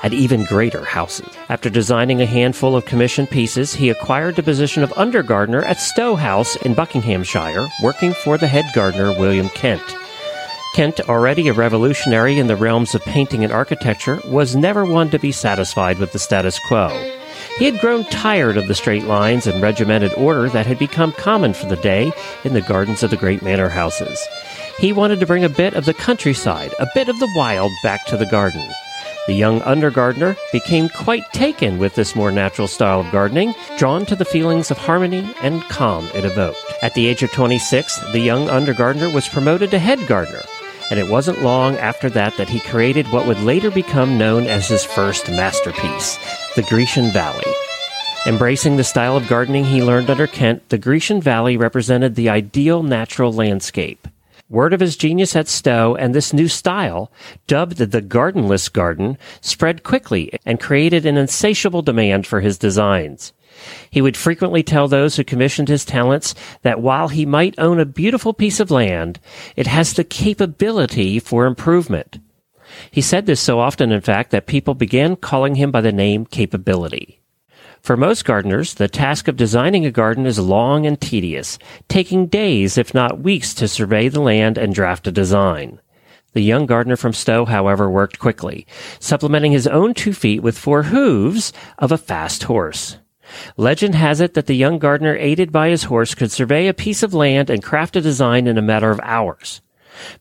at 0.03 0.13
even 0.13 0.43
greater 0.47 0.85
houses. 0.85 1.29
After 1.49 1.71
designing 1.71 2.21
a 2.21 2.27
handful 2.27 2.75
of 2.75 2.85
commissioned 2.85 3.31
pieces, 3.31 3.73
he 3.73 3.89
acquired 3.89 4.35
the 4.35 4.43
position 4.43 4.83
of 4.83 4.93
undergardener 4.95 5.63
at 5.63 5.79
Stowe 5.79 6.17
House 6.17 6.57
in 6.57 6.75
Buckinghamshire, 6.75 7.69
working 7.85 8.13
for 8.13 8.37
the 8.37 8.49
head 8.49 8.65
gardener 8.75 9.17
William 9.17 9.49
Kent. 9.51 9.95
Kent, 10.75 11.01
already 11.03 11.47
a 11.47 11.53
revolutionary 11.53 12.37
in 12.37 12.49
the 12.49 12.57
realms 12.57 12.97
of 12.97 13.03
painting 13.03 13.45
and 13.45 13.53
architecture, 13.53 14.21
was 14.27 14.57
never 14.57 14.85
one 14.85 15.09
to 15.11 15.21
be 15.21 15.31
satisfied 15.31 16.01
with 16.01 16.11
the 16.11 16.19
status 16.19 16.59
quo. 16.67 16.89
He 17.59 17.67
had 17.67 17.81
grown 17.81 18.05
tired 18.05 18.57
of 18.57 18.67
the 18.67 18.75
straight 18.75 19.05
lines 19.05 19.47
and 19.47 19.63
regimented 19.63 20.13
order 20.15 20.49
that 20.49 20.67
had 20.67 20.79
become 20.79 21.13
common 21.13 21.53
for 21.53 21.67
the 21.67 21.77
day 21.77 22.13
in 22.45 22.55
the 22.55 22.61
gardens 22.61 23.03
of 23.03 23.11
the 23.11 23.17
great 23.17 23.43
manor 23.43 23.69
houses. 23.69 24.19
He 24.79 24.93
wanted 24.93 25.21
to 25.21 25.27
bring 25.27 25.45
a 25.45 25.49
bit 25.49 25.75
of 25.75 25.85
the 25.85 25.95
countryside, 25.95 26.73
a 26.81 26.89
bit 26.95 27.09
of 27.09 27.19
the 27.19 27.33
wild 27.37 27.71
back 27.83 28.05
to 28.07 28.17
the 28.17 28.27
garden. 28.27 28.69
The 29.29 29.35
young 29.35 29.63
undergardener 29.63 30.37
became 30.51 30.89
quite 30.89 31.31
taken 31.33 31.79
with 31.79 31.95
this 31.95 32.17
more 32.17 32.33
natural 32.33 32.67
style 32.67 33.01
of 33.01 33.13
gardening, 33.13 33.55
drawn 33.79 34.05
to 34.07 34.17
the 34.17 34.25
feelings 34.25 34.71
of 34.73 34.79
harmony 34.79 35.33
and 35.43 35.63
calm 35.65 36.07
it 36.15 36.25
evoked. 36.25 36.59
At 36.83 36.95
the 36.95 37.07
age 37.07 37.23
of 37.23 37.31
26, 37.31 38.01
the 38.13 38.19
young 38.19 38.51
undergardener 38.51 39.11
was 39.11 39.29
promoted 39.29 39.71
to 39.71 39.79
head 39.79 40.05
gardener, 40.09 40.43
and 40.91 40.99
it 40.99 41.09
wasn't 41.09 41.43
long 41.43 41.77
after 41.77 42.11
that 42.11 42.37
that 42.37 42.49
he 42.49 42.61
created 42.61 43.11
what 43.13 43.27
would 43.27 43.41
later 43.41 43.71
become 43.71 44.19
known 44.19 44.47
as 44.47 44.69
his 44.69 44.85
first 44.85 45.29
masterpiece, 45.29 46.19
the 46.57 46.63
Grecian 46.63 47.11
Valley. 47.11 47.45
Embracing 48.25 48.77
the 48.77 48.85
style 48.85 49.17
of 49.17 49.27
gardening 49.27 49.65
he 49.65 49.83
learned 49.83 50.09
under 50.09 50.27
Kent, 50.27 50.69
the 50.69 50.79
Grecian 50.79 51.21
Valley 51.21 51.57
represented 51.57 52.15
the 52.15 52.29
ideal 52.29 52.83
natural 52.83 53.33
landscape. 53.33 54.07
Word 54.49 54.75
of 54.75 54.81
his 54.81 54.97
genius 54.97 55.35
at 55.35 55.49
Stowe 55.49 55.97
and 55.97 56.15
this 56.15 56.33
new 56.33 56.47
style, 56.47 57.11
dubbed 57.47 57.79
the 57.79 58.01
gardenless 58.03 58.69
garden, 58.69 59.17
spread 59.41 59.83
quickly 59.83 60.39
and 60.45 60.61
created 60.61 61.07
an 61.07 61.17
insatiable 61.17 61.81
demand 61.81 62.27
for 62.27 62.41
his 62.41 62.59
designs. 62.59 63.33
He 63.91 64.01
would 64.03 64.17
frequently 64.17 64.63
tell 64.63 64.89
those 64.89 65.17
who 65.17 65.25
commissioned 65.25 65.69
his 65.69 65.85
talents 65.85 66.35
that 66.63 66.81
while 66.81 67.09
he 67.09 67.27
might 67.27 67.55
own 67.59 67.79
a 67.79 67.85
beautiful 67.85 68.33
piece 68.33 68.61
of 68.61 68.71
land, 68.71 69.21
it 69.57 69.67
has 69.67 69.93
the 69.93 70.05
capability 70.05 71.19
for 71.19 71.47
improvement. 71.47 72.19
He 72.91 73.01
said 73.01 73.27
this 73.27 73.41
so 73.41 73.61
often, 73.61 73.93
in 73.93 74.01
fact, 74.01 74.31
that 74.31 74.47
people 74.47 74.75
began 74.75 75.17
calling 75.17 75.57
him 75.57 75.71
by 75.71 75.81
the 75.81 75.93
name 75.93 76.25
capability. 76.25 77.21
For 77.83 77.97
most 77.97 78.25
gardeners, 78.25 78.75
the 78.75 78.87
task 78.87 79.27
of 79.27 79.37
designing 79.37 79.85
a 79.85 79.91
garden 79.91 80.25
is 80.25 80.39
long 80.39 80.87
and 80.87 81.01
tedious, 81.01 81.59
taking 81.89 82.29
days, 82.29 82.79
if 82.79 82.95
not 82.95 83.21
weeks, 83.21 83.53
to 83.55 83.67
survey 83.67 84.09
the 84.09 84.21
land 84.21 84.57
and 84.57 84.73
draft 84.73 85.09
a 85.09 85.13
design. 85.13 85.81
The 86.33 86.43
young 86.43 86.65
gardener 86.65 86.97
from 86.97 87.13
Stowe, 87.13 87.45
however, 87.45 87.91
worked 87.91 88.21
quickly, 88.21 88.67
supplementing 89.01 89.51
his 89.53 89.67
own 89.67 89.95
two 89.95 90.13
feet 90.13 90.43
with 90.43 90.57
four 90.57 90.85
hooves 90.85 91.53
of 91.77 91.91
a 91.91 91.99
fast 91.99 92.45
horse. 92.45 92.99
Legend 93.57 93.95
has 93.95 94.21
it 94.21 94.35
that 94.35 94.47
the 94.47 94.57
young 94.57 94.79
gardener, 94.79 95.17
aided 95.17 95.53
by 95.53 95.69
his 95.69 95.85
horse, 95.85 96.15
could 96.15 96.31
survey 96.31 96.69
a 96.69 96.75
piece 96.75 97.03
of 97.03 97.15
land 97.15 97.51
and 97.51 97.63
craft 97.63 97.97
a 97.97 98.01
design 98.01 98.47
in 98.47 98.59
a 98.59 98.63
matter 98.63 98.91
of 98.91 99.01
hours. 99.03 99.61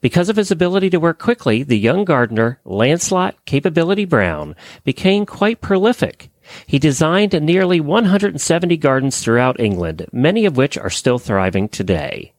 Because 0.01 0.30
of 0.30 0.36
his 0.36 0.51
ability 0.51 0.89
to 0.89 0.99
work 0.99 1.20
quickly, 1.20 1.64
the 1.64 1.80
young 1.80 2.03
gardener, 2.05 2.59
Lancelot 2.66 3.36
Capability 3.45 4.05
Brown, 4.05 4.55
became 4.84 5.26
quite 5.26 5.62
prolific. 5.62 6.30
He 6.66 6.80
designed 6.80 7.39
nearly 7.41 7.80
170 7.80 8.78
gardens 8.78 9.20
throughout 9.20 9.59
England, 9.59 10.07
many 10.12 10.45
of 10.45 10.57
which 10.57 10.78
are 10.78 10.89
still 10.89 11.20
thriving 11.20 11.70
today. 11.70 12.34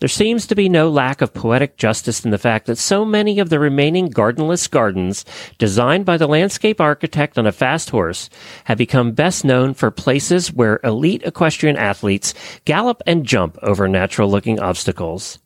There 0.00 0.08
seems 0.08 0.46
to 0.46 0.54
be 0.54 0.70
no 0.70 0.88
lack 0.88 1.20
of 1.20 1.34
poetic 1.34 1.76
justice 1.76 2.24
in 2.24 2.30
the 2.30 2.38
fact 2.38 2.66
that 2.66 2.78
so 2.78 3.04
many 3.04 3.38
of 3.38 3.50
the 3.50 3.60
remaining 3.60 4.06
gardenless 4.06 4.66
gardens, 4.66 5.26
designed 5.58 6.06
by 6.06 6.16
the 6.16 6.26
landscape 6.26 6.80
architect 6.80 7.36
on 7.36 7.46
a 7.46 7.52
fast 7.52 7.90
horse, 7.90 8.30
have 8.64 8.78
become 8.78 9.12
best 9.12 9.44
known 9.44 9.74
for 9.74 9.90
places 9.90 10.54
where 10.54 10.80
elite 10.82 11.22
equestrian 11.24 11.76
athletes 11.76 12.32
gallop 12.64 13.02
and 13.06 13.26
jump 13.26 13.58
over 13.62 13.86
natural 13.88 14.30
looking 14.30 14.58
obstacles. 14.58 15.38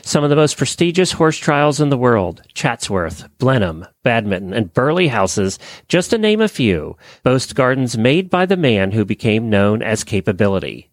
Some 0.00 0.24
of 0.24 0.30
the 0.30 0.36
most 0.36 0.56
prestigious 0.56 1.12
horse 1.12 1.36
trials 1.36 1.78
in 1.78 1.90
the 1.90 1.98
world, 1.98 2.40
Chatsworth, 2.54 3.28
Blenheim, 3.36 3.86
Badminton, 4.02 4.54
and 4.54 4.72
Burghley 4.72 5.08
houses, 5.08 5.58
just 5.86 6.10
to 6.10 6.18
name 6.18 6.40
a 6.40 6.48
few, 6.48 6.96
boast 7.22 7.54
gardens 7.54 7.98
made 7.98 8.30
by 8.30 8.46
the 8.46 8.56
man 8.56 8.92
who 8.92 9.04
became 9.04 9.50
known 9.50 9.82
as 9.82 10.02
Capability. 10.02 10.87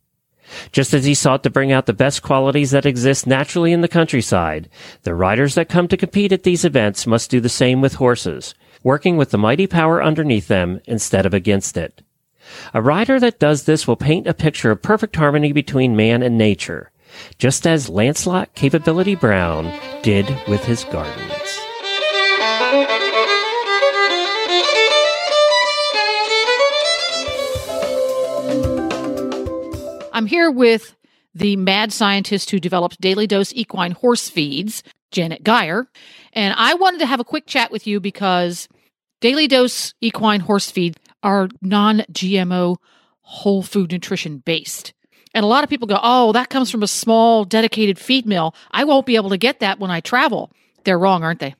Just 0.71 0.93
as 0.93 1.05
he 1.05 1.13
sought 1.13 1.43
to 1.43 1.49
bring 1.49 1.71
out 1.71 1.85
the 1.85 1.93
best 1.93 2.21
qualities 2.21 2.71
that 2.71 2.85
exist 2.85 3.27
naturally 3.27 3.71
in 3.71 3.81
the 3.81 3.87
countryside, 3.87 4.69
the 5.03 5.15
riders 5.15 5.55
that 5.55 5.69
come 5.69 5.87
to 5.87 5.97
compete 5.97 6.31
at 6.31 6.43
these 6.43 6.65
events 6.65 7.07
must 7.07 7.29
do 7.29 7.39
the 7.39 7.49
same 7.49 7.81
with 7.81 7.95
horses, 7.95 8.53
working 8.83 9.17
with 9.17 9.31
the 9.31 9.37
mighty 9.37 9.67
power 9.67 10.03
underneath 10.03 10.47
them 10.47 10.81
instead 10.85 11.25
of 11.25 11.33
against 11.33 11.77
it. 11.77 12.01
A 12.73 12.81
rider 12.81 13.19
that 13.19 13.39
does 13.39 13.63
this 13.63 13.87
will 13.87 13.95
paint 13.95 14.27
a 14.27 14.33
picture 14.33 14.71
of 14.71 14.81
perfect 14.81 15.15
harmony 15.15 15.51
between 15.51 15.95
man 15.95 16.21
and 16.21 16.37
nature, 16.37 16.91
just 17.39 17.65
as 17.65 17.89
Lancelot 17.89 18.53
Capability 18.53 19.15
Brown 19.15 19.73
did 20.03 20.27
with 20.47 20.63
his 20.65 20.83
gardens. 20.85 21.44
I'm 30.15 30.27
here 30.27 30.49
with 30.49 30.95
the 31.33 31.57
mad 31.57 31.91
scientist 31.91 32.49
who 32.49 32.57
developed 32.57 33.01
Daily 33.01 33.27
Dose 33.27 33.51
Equine 33.53 33.91
Horse 33.91 34.29
Feeds, 34.29 34.81
Janet 35.11 35.43
Geyer. 35.43 35.87
And 36.31 36.55
I 36.57 36.73
wanted 36.75 37.01
to 37.01 37.05
have 37.05 37.19
a 37.19 37.25
quick 37.25 37.47
chat 37.47 37.69
with 37.69 37.85
you 37.85 37.99
because 37.99 38.69
Daily 39.19 39.49
Dose 39.49 39.93
Equine 39.99 40.39
Horse 40.39 40.71
Feed 40.71 40.95
are 41.21 41.49
non 41.61 41.99
GMO 42.13 42.77
whole 43.23 43.61
food 43.61 43.91
nutrition 43.91 44.37
based. 44.37 44.93
And 45.33 45.43
a 45.43 45.47
lot 45.47 45.65
of 45.65 45.69
people 45.69 45.85
go, 45.85 45.99
oh, 46.01 46.31
that 46.31 46.49
comes 46.49 46.71
from 46.71 46.81
a 46.81 46.87
small 46.87 47.43
dedicated 47.43 47.99
feed 47.99 48.25
mill. 48.25 48.55
I 48.71 48.85
won't 48.85 49.05
be 49.05 49.17
able 49.17 49.31
to 49.31 49.37
get 49.37 49.59
that 49.59 49.79
when 49.79 49.91
I 49.91 49.99
travel. 49.99 50.49
They're 50.85 50.97
wrong, 50.97 51.25
aren't 51.25 51.41
they? 51.41 51.55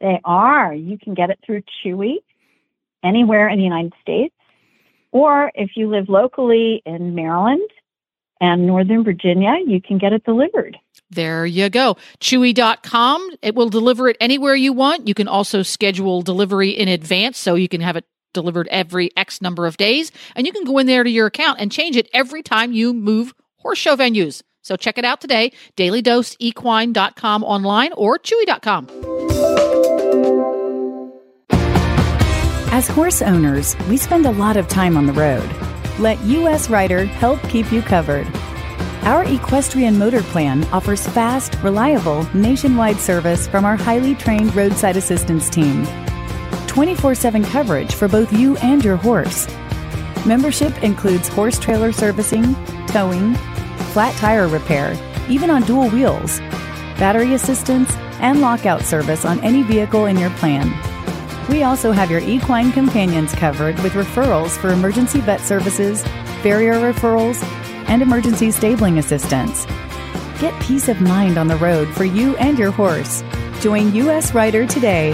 They 0.00 0.20
are. 0.24 0.72
You 0.72 0.96
can 0.96 1.14
get 1.14 1.30
it 1.30 1.40
through 1.44 1.64
Chewy 1.84 2.18
anywhere 3.02 3.48
in 3.48 3.58
the 3.58 3.64
United 3.64 3.94
States. 4.00 4.34
Or 5.12 5.50
if 5.54 5.70
you 5.76 5.88
live 5.90 6.08
locally 6.08 6.82
in 6.84 7.14
Maryland 7.14 7.68
and 8.40 8.66
Northern 8.66 9.04
Virginia, 9.04 9.56
you 9.66 9.80
can 9.80 9.98
get 9.98 10.12
it 10.12 10.24
delivered. 10.24 10.76
There 11.10 11.46
you 11.46 11.70
go. 11.70 11.96
Chewy.com. 12.20 13.30
It 13.42 13.54
will 13.54 13.70
deliver 13.70 14.08
it 14.08 14.16
anywhere 14.20 14.54
you 14.54 14.72
want. 14.72 15.08
You 15.08 15.14
can 15.14 15.28
also 15.28 15.62
schedule 15.62 16.22
delivery 16.22 16.70
in 16.70 16.88
advance 16.88 17.38
so 17.38 17.54
you 17.54 17.68
can 17.68 17.80
have 17.80 17.96
it 17.96 18.04
delivered 18.34 18.68
every 18.68 19.10
X 19.16 19.40
number 19.40 19.66
of 19.66 19.76
days. 19.76 20.12
And 20.36 20.46
you 20.46 20.52
can 20.52 20.64
go 20.64 20.78
in 20.78 20.86
there 20.86 21.02
to 21.02 21.10
your 21.10 21.26
account 21.26 21.60
and 21.60 21.72
change 21.72 21.96
it 21.96 22.08
every 22.12 22.42
time 22.42 22.72
you 22.72 22.92
move 22.92 23.34
horse 23.56 23.78
show 23.78 23.96
venues. 23.96 24.42
So 24.62 24.76
check 24.76 24.98
it 24.98 25.04
out 25.04 25.20
today, 25.20 25.52
dailydoseequine.com 25.76 27.44
online 27.44 27.92
or 27.94 28.18
chewy.com. 28.18 29.27
As 32.78 32.86
horse 32.86 33.22
owners, 33.22 33.76
we 33.88 33.96
spend 33.96 34.24
a 34.24 34.30
lot 34.30 34.56
of 34.56 34.68
time 34.68 34.96
on 34.96 35.06
the 35.06 35.12
road. 35.12 35.50
Let 35.98 36.24
US 36.26 36.70
Rider 36.70 37.06
help 37.06 37.42
keep 37.48 37.72
you 37.72 37.82
covered. 37.82 38.24
Our 39.02 39.24
equestrian 39.24 39.98
motor 39.98 40.22
plan 40.22 40.62
offers 40.66 41.04
fast, 41.04 41.56
reliable, 41.60 42.22
nationwide 42.36 42.98
service 42.98 43.48
from 43.48 43.64
our 43.64 43.74
highly 43.74 44.14
trained 44.14 44.54
roadside 44.54 44.96
assistance 44.96 45.50
team. 45.50 45.88
24 46.68 47.16
7 47.16 47.42
coverage 47.46 47.96
for 47.96 48.06
both 48.06 48.32
you 48.32 48.56
and 48.58 48.84
your 48.84 48.94
horse. 48.94 49.48
Membership 50.24 50.84
includes 50.84 51.26
horse 51.26 51.58
trailer 51.58 51.90
servicing, 51.90 52.54
towing, 52.86 53.34
flat 53.92 54.14
tire 54.18 54.46
repair, 54.46 54.94
even 55.28 55.50
on 55.50 55.62
dual 55.62 55.90
wheels, 55.90 56.38
battery 56.96 57.34
assistance, 57.34 57.92
and 58.20 58.40
lockout 58.40 58.82
service 58.82 59.24
on 59.24 59.40
any 59.40 59.64
vehicle 59.64 60.06
in 60.06 60.16
your 60.16 60.30
plan. 60.36 60.72
We 61.48 61.62
also 61.62 61.92
have 61.92 62.10
your 62.10 62.20
equine 62.20 62.72
companions 62.72 63.34
covered 63.34 63.78
with 63.80 63.94
referrals 63.94 64.50
for 64.58 64.68
emergency 64.68 65.20
vet 65.20 65.40
services, 65.40 66.02
farrier 66.42 66.74
referrals, 66.74 67.42
and 67.88 68.02
emergency 68.02 68.50
stabling 68.50 68.98
assistance. 68.98 69.64
Get 70.40 70.60
peace 70.60 70.88
of 70.88 71.00
mind 71.00 71.38
on 71.38 71.48
the 71.48 71.56
road 71.56 71.88
for 71.88 72.04
you 72.04 72.36
and 72.36 72.58
your 72.58 72.70
horse. 72.70 73.22
Join 73.60 73.94
US 73.94 74.34
Rider 74.34 74.66
today. 74.66 75.12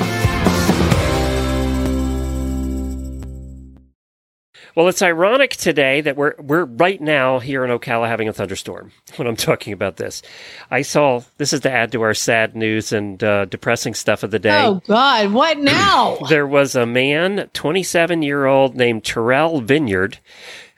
Well, 4.74 4.88
it's 4.88 5.02
ironic 5.02 5.52
today 5.52 6.00
that 6.00 6.16
we're 6.16 6.34
we're 6.40 6.64
right 6.64 7.00
now 7.00 7.38
here 7.38 7.64
in 7.64 7.70
Ocala 7.70 8.08
having 8.08 8.28
a 8.28 8.32
thunderstorm. 8.32 8.90
When 9.16 9.28
I'm 9.28 9.36
talking 9.36 9.72
about 9.72 9.96
this, 9.96 10.22
I 10.70 10.82
saw 10.82 11.22
this 11.38 11.52
is 11.52 11.60
to 11.60 11.70
add 11.70 11.92
to 11.92 12.02
our 12.02 12.14
sad 12.14 12.56
news 12.56 12.92
and 12.92 13.22
uh, 13.22 13.44
depressing 13.44 13.94
stuff 13.94 14.24
of 14.24 14.32
the 14.32 14.40
day. 14.40 14.64
Oh 14.64 14.82
God, 14.88 15.32
what 15.32 15.58
now? 15.60 16.16
There 16.28 16.46
was 16.46 16.74
a 16.74 16.86
man, 16.86 17.48
27 17.52 18.22
year 18.22 18.46
old, 18.46 18.74
named 18.74 19.04
Terrell 19.04 19.60
Vineyard, 19.60 20.18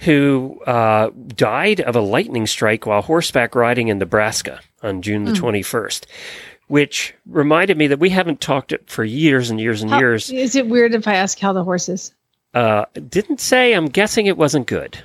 who 0.01 0.61
uh, 0.66 1.11
died 1.28 1.80
of 1.80 1.97
a 1.97 2.01
lightning 2.01 2.47
strike 2.47 2.84
while 2.84 3.01
horseback 3.01 3.55
riding 3.55 3.88
in 3.88 3.97
Nebraska 3.99 4.61
on 4.82 5.01
June 5.01 5.24
the 5.24 5.32
21st. 5.32 6.05
Which 6.68 7.14
reminded 7.26 7.78
me 7.78 7.86
that 7.86 8.01
we 8.01 8.11
haven't 8.11 8.40
talked 8.40 8.72
it 8.72 8.90
for 8.90 9.05
years 9.05 9.51
and 9.51 9.59
years 9.61 9.80
and 9.82 9.90
How- 9.90 10.01
years. 10.01 10.30
Is 10.30 10.57
it 10.57 10.68
weird 10.68 10.94
if 10.94 11.09
I 11.09 11.14
ask 11.14 11.38
how 11.38 11.55
the 11.55 11.64
horse 11.64 11.88
is? 11.88 12.12
Uh, 12.57 12.86
didn't 13.09 13.40
say. 13.40 13.72
I'm 13.74 13.86
guessing 13.86 14.26
it 14.26 14.36
wasn't 14.38 14.66
good. 14.66 14.98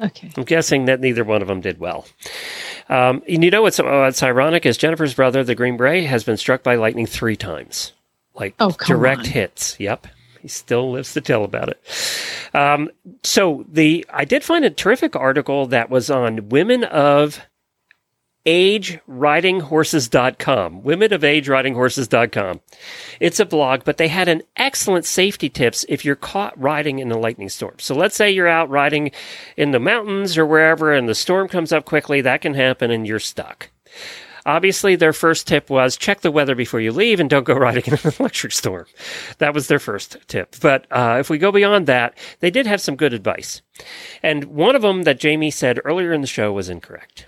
Okay. 0.00 0.30
I'm 0.36 0.44
guessing 0.44 0.84
that 0.86 1.00
neither 1.00 1.24
one 1.24 1.42
of 1.42 1.48
them 1.48 1.60
did 1.60 1.78
well. 1.78 2.06
Um, 2.88 3.22
and 3.28 3.42
you 3.44 3.50
know 3.50 3.62
what's, 3.62 3.78
what's 3.80 4.22
ironic 4.22 4.64
is 4.66 4.76
Jennifer's 4.76 5.14
brother, 5.14 5.44
the 5.44 5.54
Green 5.54 5.76
Beret, 5.76 6.04
has 6.06 6.24
been 6.24 6.36
struck 6.36 6.62
by 6.62 6.74
lightning 6.76 7.06
three 7.06 7.36
times. 7.36 7.92
Like 8.34 8.54
Oh, 8.60 8.74
direct 8.86 9.20
on. 9.20 9.26
hits. 9.26 9.78
Yep. 9.78 10.06
He 10.40 10.48
still 10.48 10.90
lives 10.90 11.12
to 11.14 11.20
tell 11.20 11.44
about 11.44 11.68
it. 11.68 11.80
Um, 12.54 12.90
so 13.22 13.64
the 13.68 14.04
I 14.12 14.24
did 14.24 14.42
find 14.42 14.64
a 14.64 14.70
terrific 14.70 15.14
article 15.14 15.66
that 15.66 15.90
was 15.90 16.10
on 16.10 16.48
women 16.48 16.82
of 16.84 17.40
ageridinghorses.com. 18.46 20.82
Women 20.82 21.12
of 21.12 21.24
age 21.24 21.48
riding 21.48 21.74
ageridinghorses.com. 21.74 22.60
It's 23.20 23.40
a 23.40 23.46
blog, 23.46 23.84
but 23.84 23.96
they 23.96 24.08
had 24.08 24.28
an 24.28 24.42
excellent 24.56 25.04
safety 25.04 25.48
tips 25.48 25.84
if 25.88 26.04
you're 26.04 26.16
caught 26.16 26.60
riding 26.60 26.98
in 26.98 27.10
a 27.10 27.18
lightning 27.18 27.48
storm. 27.48 27.76
So 27.78 27.94
let's 27.94 28.16
say 28.16 28.30
you're 28.30 28.48
out 28.48 28.70
riding 28.70 29.12
in 29.56 29.70
the 29.70 29.78
mountains 29.78 30.36
or 30.36 30.46
wherever 30.46 30.92
and 30.92 31.08
the 31.08 31.14
storm 31.14 31.48
comes 31.48 31.72
up 31.72 31.84
quickly, 31.84 32.20
that 32.20 32.40
can 32.40 32.54
happen 32.54 32.90
and 32.90 33.06
you're 33.06 33.18
stuck. 33.18 33.70
Obviously, 34.44 34.96
their 34.96 35.12
first 35.12 35.46
tip 35.46 35.70
was 35.70 35.96
check 35.96 36.20
the 36.20 36.32
weather 36.32 36.56
before 36.56 36.80
you 36.80 36.90
leave 36.90 37.20
and 37.20 37.30
don't 37.30 37.44
go 37.44 37.54
riding 37.54 37.84
in 37.86 37.94
an 37.94 38.12
electric 38.18 38.52
storm. 38.52 38.86
That 39.38 39.54
was 39.54 39.68
their 39.68 39.78
first 39.78 40.16
tip. 40.26 40.56
But 40.60 40.86
uh, 40.90 41.18
if 41.20 41.30
we 41.30 41.38
go 41.38 41.52
beyond 41.52 41.86
that, 41.86 42.18
they 42.40 42.50
did 42.50 42.66
have 42.66 42.80
some 42.80 42.96
good 42.96 43.12
advice. 43.12 43.62
And 44.22 44.46
one 44.46 44.74
of 44.74 44.82
them 44.82 45.04
that 45.04 45.20
Jamie 45.20 45.52
said 45.52 45.80
earlier 45.84 46.12
in 46.12 46.22
the 46.22 46.26
show 46.26 46.52
was 46.52 46.68
incorrect. 46.68 47.26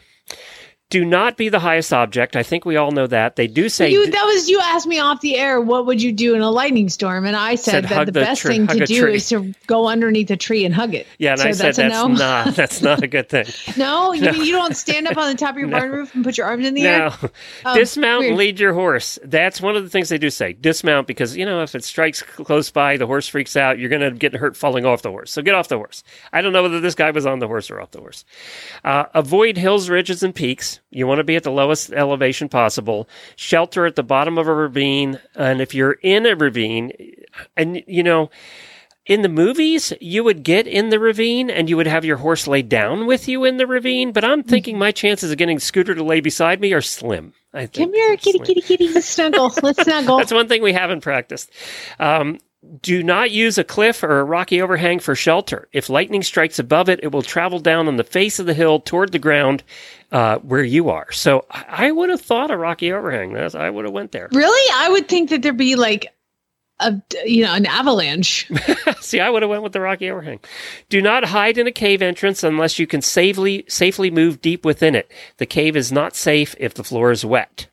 Do 0.91 1.05
not 1.05 1.37
be 1.37 1.49
the 1.49 1.59
highest 1.59 1.93
object. 1.93 2.37
I 2.37 2.45
think 2.45 2.65
we 2.65 2.77
all 2.77 2.93
know 2.93 3.07
that. 3.09 3.35
They 3.35 3.49
do 3.49 3.69
say 3.69 3.91
You, 3.91 4.09
that 4.09 4.25
was 4.27 4.49
you 4.49 4.61
asked 4.61 4.87
me 4.87 5.01
off 5.01 5.23
the 5.23 5.37
air. 5.37 5.61
What 5.61 5.87
would 5.87 6.01
you 6.01 6.13
do 6.13 6.35
in 6.37 6.41
a 6.41 6.51
lightning 6.51 6.89
storm? 6.89 7.25
And 7.27 7.35
I 7.35 7.57
said, 7.57 7.73
Said 7.73 7.85
that 7.89 8.05
the, 8.07 8.13
the 8.13 8.21
best 8.21 8.43
tree- 8.43 8.59
thing 8.59 8.67
to 8.69 8.87
do 8.87 9.01
tree. 9.03 9.15
is 9.17 9.29
to 9.31 9.53
go 9.67 9.89
underneath 9.89 10.31
a 10.31 10.37
tree 10.37 10.65
and 10.65 10.73
hug 10.73 10.95
it. 10.95 11.09
Yeah, 11.19 11.33
and 11.33 11.41
so 11.41 11.49
I 11.49 11.51
said 11.53 11.65
that's, 11.75 11.77
that's 11.79 11.93
no. 11.95 12.07
not 12.09 12.55
that's 12.55 12.81
not 12.83 13.03
a 13.03 13.09
good 13.09 13.29
thing. 13.29 13.47
no, 13.77 14.13
you 14.13 14.31
mean 14.31 14.45
you 14.45 14.53
don't 14.53 14.77
stand 14.77 15.09
up 15.09 15.17
on 15.17 15.29
the 15.33 15.37
top 15.37 15.55
of 15.55 15.59
your 15.59 15.69
barn 15.69 15.91
roof 15.91 16.15
and 16.15 16.23
put 16.23 16.39
your 16.39 16.47
arms 16.47 16.65
in 16.65 16.75
the 16.75 16.87
air? 16.87 17.11
No, 17.23 17.31
Oh, 17.65 17.75
dismount 17.75 18.25
and 18.27 18.37
weird. 18.37 18.39
lead 18.39 18.61
your 18.61 18.75
horse. 18.75 19.19
That's 19.25 19.61
one 19.61 19.75
of 19.75 19.83
the 19.83 19.91
things 19.91 20.11
they 20.11 20.19
do 20.19 20.31
say. 20.31 20.53
Dismount 20.53 21.09
because 21.09 21.37
you 21.37 21.45
know 21.45 21.63
if 21.63 21.75
it 21.75 21.83
strikes 21.83 22.23
close 22.23 22.71
by, 22.71 22.99
the 22.99 23.07
horse 23.07 23.27
freaks 23.27 23.57
out. 23.57 23.81
You're 23.81 23.91
going 23.91 24.03
to 24.03 24.13
get 24.13 24.33
hurt 24.35 24.57
falling 24.57 24.85
off 24.85 25.03
the 25.03 25.11
horse. 25.11 25.33
So 25.33 25.43
get 25.43 25.57
off 25.57 25.67
the 25.67 25.77
horse. 25.79 26.05
I 26.33 26.41
don't 26.41 26.53
know 26.53 26.63
whether 26.63 26.79
this 26.79 26.95
guy 26.95 27.11
was 27.11 27.27
on 27.27 27.41
the 27.41 27.49
horse 27.49 27.69
or 27.69 27.81
off 27.81 27.91
the 27.91 28.01
horse. 28.01 28.25
Uh, 28.85 29.07
avoid 29.15 29.57
hills, 29.57 29.89
ridges, 29.89 30.23
and 30.23 30.33
peaks. 30.35 30.74
You 30.91 31.07
want 31.07 31.19
to 31.19 31.25
be 31.25 31.37
at 31.37 31.43
the 31.43 31.51
lowest 31.51 31.93
elevation 31.93 32.49
possible. 32.49 33.09
Shelter 33.37 33.87
at 33.87 33.97
the 33.97 34.03
bottom 34.03 34.39
of 34.39 34.47
a 34.47 34.55
ravine, 34.55 35.21
and 35.35 35.61
if 35.61 35.75
you're 35.75 35.99
in 36.03 36.27
a 36.27 36.37
ravine, 36.37 36.93
and 37.57 37.83
you 37.87 38.03
know 38.03 38.31
in 39.07 39.23
the 39.23 39.29
movies, 39.29 39.93
you 40.01 40.25
would 40.25 40.43
get 40.43 40.67
in 40.67 40.89
the 40.89 40.99
ravine 40.99 41.51
and 41.51 41.69
you 41.69 41.77
would 41.77 41.87
have 41.87 42.05
your 42.05 42.17
horse 42.17 42.47
lay 42.47 42.63
down 42.63 43.07
with 43.07 43.29
you 43.29 43.45
in 43.45 43.59
the 43.59 43.67
ravine. 43.67 44.13
But 44.13 44.25
I'm 44.25 44.43
thinking 44.43 44.79
my 44.79 44.93
chances 44.93 45.31
of 45.31 45.37
getting 45.37 45.59
Scooter 45.59 45.95
to 45.95 46.03
lay 46.03 46.21
beside 46.21 46.61
me 46.61 46.73
are 46.73 46.81
slim. 46.81 47.35
I 47.53 47.67
think 47.67 47.91
Come 47.91 47.95
here, 47.95 48.17
kitty, 48.17 48.39
kitty, 48.39 48.61
kitty. 48.63 48.89
Let's 48.89 49.07
snuggle. 49.07 49.53
Let's 49.63 49.83
snuggle. 49.85 50.19
That's 50.19 50.33
one 50.33 50.49
thing 50.49 50.63
we 50.63 50.73
haven't 50.73 51.03
practiced. 51.03 51.51
Um, 51.99 52.39
do 52.83 53.03
not 53.03 53.31
use 53.31 53.59
a 53.59 53.65
cliff 53.65 54.03
or 54.03 54.21
a 54.21 54.25
rocky 54.25 54.61
overhang 54.61 54.99
for 54.99 55.15
shelter. 55.15 55.69
If 55.73 55.89
lightning 55.89 56.23
strikes 56.23 56.59
above 56.59 56.89
it, 56.89 57.01
it 57.03 57.13
will 57.13 57.23
travel 57.23 57.59
down 57.59 57.89
on 57.89 57.97
the 57.97 58.05
face 58.05 58.39
of 58.39 58.47
the 58.47 58.55
hill 58.55 58.81
toward 58.81 59.13
the 59.13 59.19
ground 59.19 59.63
uh, 60.13 60.39
where 60.39 60.63
you 60.63 60.91
are. 60.91 61.11
So 61.13 61.45
I 61.51 61.65
I 61.85 61.91
would 61.91 62.09
have 62.09 62.21
thought 62.21 62.51
a 62.51 62.57
rocky 62.57 62.93
overhang. 62.93 63.37
I 63.37 63.69
would 63.69 63.85
have 63.85 63.93
went 63.93 64.13
there. 64.13 64.29
really? 64.33 64.73
I 64.75 64.89
would 64.91 65.09
think 65.09 65.31
that 65.31 65.43
there'd 65.43 65.57
be 65.57 65.77
like 65.77 66.15
a 66.81 66.95
you 67.25 67.45
know 67.45 67.53
an 67.53 67.67
avalanche. 67.67 68.51
See, 69.01 69.21
I 69.21 69.31
would 69.31 69.43
have 69.43 69.51
went 69.51 69.63
with 69.63 69.73
the 69.73 69.81
rocky 69.81 70.11
overhang. 70.11 70.41
Do 70.89 71.03
not 71.03 71.25
hide 71.25 71.59
in 71.59 71.67
a 71.67 71.73
cave 71.73 72.03
entrance 72.03 72.43
unless 72.43 72.79
you 72.79 72.87
can 72.87 73.03
safely 73.03 73.65
safely 73.69 74.11
move 74.11 74.41
deep 74.41 74.65
within 74.65 74.95
it. 74.95 75.11
The 75.37 75.47
cave 75.47 75.77
is 75.77 75.93
not 75.93 76.17
safe 76.17 76.55
if 76.59 76.75
the 76.75 76.85
floor 76.85 77.11
is 77.11 77.25
wet. 77.25 77.67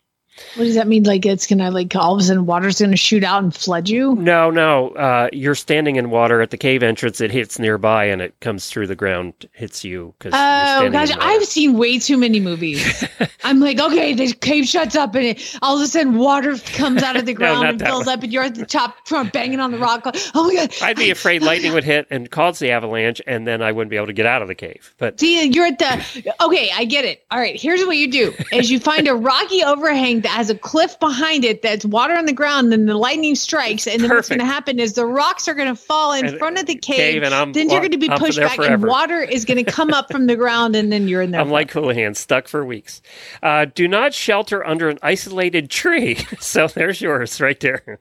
What 0.55 0.65
does 0.65 0.75
that 0.75 0.87
mean? 0.87 1.03
Like 1.03 1.25
it's 1.25 1.47
gonna 1.47 1.71
like 1.71 1.95
all 1.95 2.15
of 2.15 2.19
a 2.21 2.23
sudden 2.23 2.45
water's 2.45 2.79
gonna 2.81 2.95
shoot 2.97 3.23
out 3.23 3.43
and 3.43 3.55
flood 3.55 3.89
you? 3.89 4.15
No, 4.15 4.49
no. 4.51 4.89
Uh, 4.89 5.29
you're 5.33 5.55
standing 5.55 5.95
in 5.95 6.09
water 6.09 6.41
at 6.41 6.49
the 6.51 6.57
cave 6.57 6.83
entrance. 6.83 7.21
It 7.21 7.31
hits 7.31 7.59
nearby 7.59 8.05
and 8.05 8.21
it 8.21 8.39
comes 8.41 8.67
through 8.67 8.87
the 8.87 8.95
ground, 8.95 9.33
hits 9.53 9.83
you 9.83 10.13
because 10.19 10.33
Oh 10.35 10.89
gosh. 10.89 11.11
I've 11.19 11.45
seen 11.45 11.77
way 11.77 11.99
too 11.99 12.17
many 12.17 12.39
movies. 12.39 13.03
I'm 13.43 13.59
like, 13.59 13.79
okay, 13.79 14.13
the 14.13 14.33
cave 14.33 14.65
shuts 14.65 14.95
up 14.95 15.15
and 15.15 15.25
it, 15.25 15.57
all 15.61 15.77
of 15.77 15.81
a 15.83 15.87
sudden 15.87 16.17
water 16.17 16.57
comes 16.57 17.01
out 17.03 17.15
of 17.15 17.25
the 17.25 17.33
ground 17.41 17.61
not 17.61 17.69
and 17.71 17.81
fills 17.81 18.05
one. 18.05 18.17
up, 18.17 18.23
and 18.23 18.31
you're 18.33 18.43
at 18.43 18.55
the 18.55 18.65
top 18.65 19.07
front 19.07 19.33
banging 19.33 19.59
on 19.59 19.71
the 19.71 19.77
rock. 19.77 20.01
Oh 20.35 20.47
my 20.47 20.53
god! 20.55 20.73
I'd 20.81 20.97
be 20.97 21.09
afraid 21.09 21.41
lightning 21.43 21.73
would 21.73 21.83
hit 21.83 22.07
and 22.09 22.29
cause 22.29 22.59
the 22.59 22.71
avalanche, 22.71 23.21
and 23.27 23.47
then 23.47 23.61
I 23.61 23.71
wouldn't 23.71 23.89
be 23.89 23.95
able 23.95 24.07
to 24.07 24.13
get 24.13 24.25
out 24.25 24.41
of 24.41 24.47
the 24.47 24.55
cave. 24.55 24.93
But 24.97 25.19
See, 25.19 25.45
you're 25.47 25.65
at 25.65 25.79
the 25.79 26.33
okay. 26.41 26.71
I 26.73 26.85
get 26.85 27.05
it. 27.05 27.23
All 27.31 27.39
right, 27.39 27.59
here's 27.59 27.83
what 27.85 27.97
you 27.97 28.11
do: 28.11 28.33
is 28.51 28.69
you 28.71 28.79
find 28.79 29.07
a 29.07 29.15
rocky 29.15 29.63
overhang 29.63 30.21
that 30.21 30.30
has 30.31 30.49
a 30.49 30.55
cliff 30.55 30.99
behind 30.99 31.45
it 31.45 31.61
that's 31.61 31.85
water 31.85 32.15
on 32.15 32.25
the 32.25 32.33
ground, 32.33 32.73
and 32.73 32.87
the 32.87 32.97
lightning 32.97 33.35
strikes, 33.35 33.87
and 33.87 34.01
then 34.01 34.09
what's 34.09 34.29
going 34.29 34.39
to 34.39 34.45
happen 34.45 34.79
is 34.79 34.93
the 34.93 35.05
rocks 35.05 35.47
are 35.47 35.53
going 35.53 35.67
to 35.67 35.75
fall 35.75 36.13
in 36.13 36.25
And- 36.25 36.37
front 36.37 36.57
of 36.59 36.65
the 36.65 36.75
cave. 36.75 37.21
cave, 37.21 37.31
I'm 37.33 37.53
then 37.53 37.69
you're 37.69 37.79
going 37.79 37.91
to 37.91 37.97
be 37.97 38.09
pushed 38.09 38.39
back, 38.39 38.57
and 38.59 38.83
water 38.83 39.21
is 39.21 39.45
going 39.45 39.63
to 39.63 39.71
come 39.71 39.91
up 39.91 40.11
from 40.11 40.27
the 40.27 40.35
ground, 40.35 40.75
and 40.75 40.91
then 40.91 41.07
you're 41.07 41.21
in 41.21 41.31
there. 41.31 41.41
I'm 41.41 41.49
like 41.49 41.71
Houlihan, 41.71 42.15
stuck 42.15 42.47
for 42.47 42.65
weeks. 42.65 43.01
Uh, 43.43 43.65
do 43.65 43.87
not 43.87 44.13
shelter 44.13 44.65
under 44.65 44.89
an 44.89 44.97
isolated 45.01 45.69
tree. 45.69 46.15
so 46.39 46.67
there's 46.67 47.01
yours 47.01 47.39
right 47.41 47.59
there. 47.59 47.99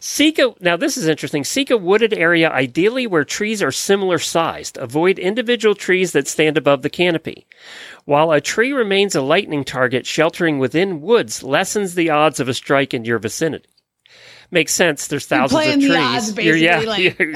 Seek 0.00 0.38
a, 0.38 0.54
now 0.60 0.76
this 0.76 0.96
is 0.96 1.08
interesting. 1.08 1.44
Seek 1.44 1.70
a 1.70 1.76
wooded 1.76 2.12
area, 2.12 2.50
ideally 2.50 3.06
where 3.06 3.24
trees 3.24 3.62
are 3.62 3.72
similar 3.72 4.18
sized. 4.18 4.76
Avoid 4.78 5.18
individual 5.18 5.74
trees 5.74 6.12
that 6.12 6.28
stand 6.28 6.56
above 6.56 6.82
the 6.82 6.90
canopy. 6.90 7.46
While 8.06 8.30
a 8.32 8.40
tree 8.40 8.72
remains 8.72 9.14
a 9.14 9.20
lightning 9.20 9.64
target, 9.64 10.06
sheltering 10.06 10.58
within 10.58 11.00
woods 11.00 11.42
lessens 11.42 11.94
the 11.94 12.10
odds 12.10 12.40
of 12.40 12.48
a 12.48 12.54
strike 12.54 12.94
in 12.94 13.04
your 13.04 13.18
vicinity. 13.18 13.68
Makes 14.52 14.74
sense. 14.74 15.08
There's 15.08 15.26
thousands 15.26 15.66
of 15.66 15.80
the 15.80 15.86
trees. 15.88 15.96
odds, 15.98 16.38
you're, 16.38 16.54
yeah, 16.56 16.78
like- 16.78 17.18
you're, 17.18 17.32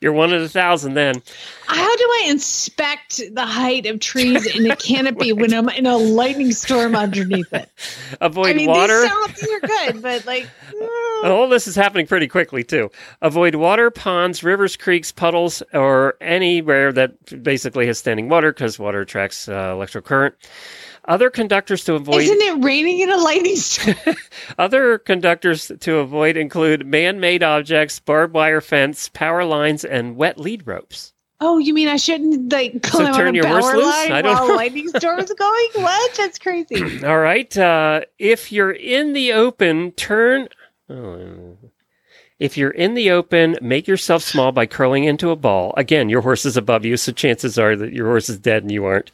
you're 0.00 0.12
one 0.14 0.32
of 0.32 0.40
a 0.40 0.48
thousand 0.48 0.94
then. 0.94 1.22
How 1.66 1.96
do 1.96 2.02
I 2.04 2.26
inspect 2.28 3.20
the 3.34 3.44
height 3.44 3.84
of 3.84 4.00
trees 4.00 4.46
in 4.56 4.70
a 4.70 4.74
canopy 4.76 5.34
when 5.34 5.52
I'm 5.52 5.68
in 5.68 5.84
a 5.84 5.98
lightning 5.98 6.52
storm 6.52 6.96
underneath 6.96 7.52
it? 7.52 7.68
Avoid 8.22 8.46
I 8.48 8.52
mean, 8.54 8.70
water. 8.70 8.98
these 9.02 9.10
sound 9.10 9.34
these 9.34 9.50
are 9.50 9.60
good, 9.60 10.02
but 10.02 10.24
like, 10.24 10.48
And 11.22 11.32
all 11.32 11.48
this 11.48 11.66
is 11.66 11.74
happening 11.74 12.06
pretty 12.06 12.28
quickly 12.28 12.62
too. 12.64 12.90
Avoid 13.22 13.54
water, 13.54 13.90
ponds, 13.90 14.42
rivers, 14.44 14.76
creeks, 14.76 15.10
puddles, 15.10 15.62
or 15.72 16.16
anywhere 16.20 16.92
that 16.92 17.42
basically 17.42 17.86
has 17.86 17.98
standing 17.98 18.28
water 18.28 18.52
because 18.52 18.78
water 18.78 19.00
attracts 19.00 19.48
uh, 19.48 19.72
electrical 19.72 20.06
current. 20.06 20.34
Other 21.06 21.28
conductors 21.30 21.84
to 21.84 21.94
avoid 21.94 22.22
isn't 22.22 22.40
it 22.40 22.64
raining 22.64 23.00
in 23.00 23.10
a 23.10 23.16
lightning 23.16 23.56
storm? 23.56 23.96
other 24.58 24.98
conductors 24.98 25.70
to 25.80 25.96
avoid 25.96 26.36
include 26.36 26.86
man-made 26.86 27.42
objects, 27.42 28.00
barbed 28.00 28.34
wire 28.34 28.60
fence, 28.62 29.08
power 29.10 29.44
lines, 29.44 29.84
and 29.84 30.16
wet 30.16 30.38
lead 30.38 30.66
ropes. 30.66 31.12
Oh, 31.40 31.58
you 31.58 31.74
mean 31.74 31.88
I 31.88 31.96
shouldn't 31.96 32.50
like 32.52 32.82
climb 32.82 33.12
turn 33.12 33.28
on 33.28 33.34
a 33.34 33.36
your 33.36 33.46
horse 33.46 33.64
power 33.66 33.76
loose? 33.76 33.86
line 33.86 34.12
I 34.12 34.22
don't 34.22 34.34
while 34.34 34.48
know. 34.48 34.54
lightning 34.54 34.88
storm 34.96 35.18
is 35.20 35.30
going? 35.32 35.68
What? 35.74 36.14
That's 36.16 36.38
crazy. 36.38 37.04
All 37.04 37.18
right. 37.18 37.54
Uh, 37.56 38.02
if 38.18 38.50
you're 38.52 38.70
in 38.72 39.12
the 39.12 39.32
open, 39.34 39.92
turn. 39.92 40.48
Oh, 40.90 41.56
if 42.40 42.56
you're 42.58 42.70
in 42.70 42.94
the 42.94 43.12
open, 43.12 43.56
make 43.62 43.86
yourself 43.86 44.22
small 44.22 44.50
by 44.50 44.66
curling 44.66 45.04
into 45.04 45.30
a 45.30 45.36
ball. 45.36 45.72
Again, 45.76 46.08
your 46.08 46.20
horse 46.20 46.44
is 46.44 46.56
above 46.56 46.84
you, 46.84 46.96
so 46.96 47.12
chances 47.12 47.58
are 47.58 47.76
that 47.76 47.92
your 47.92 48.06
horse 48.06 48.28
is 48.28 48.38
dead 48.38 48.62
and 48.64 48.72
you 48.72 48.84
aren't. 48.84 49.12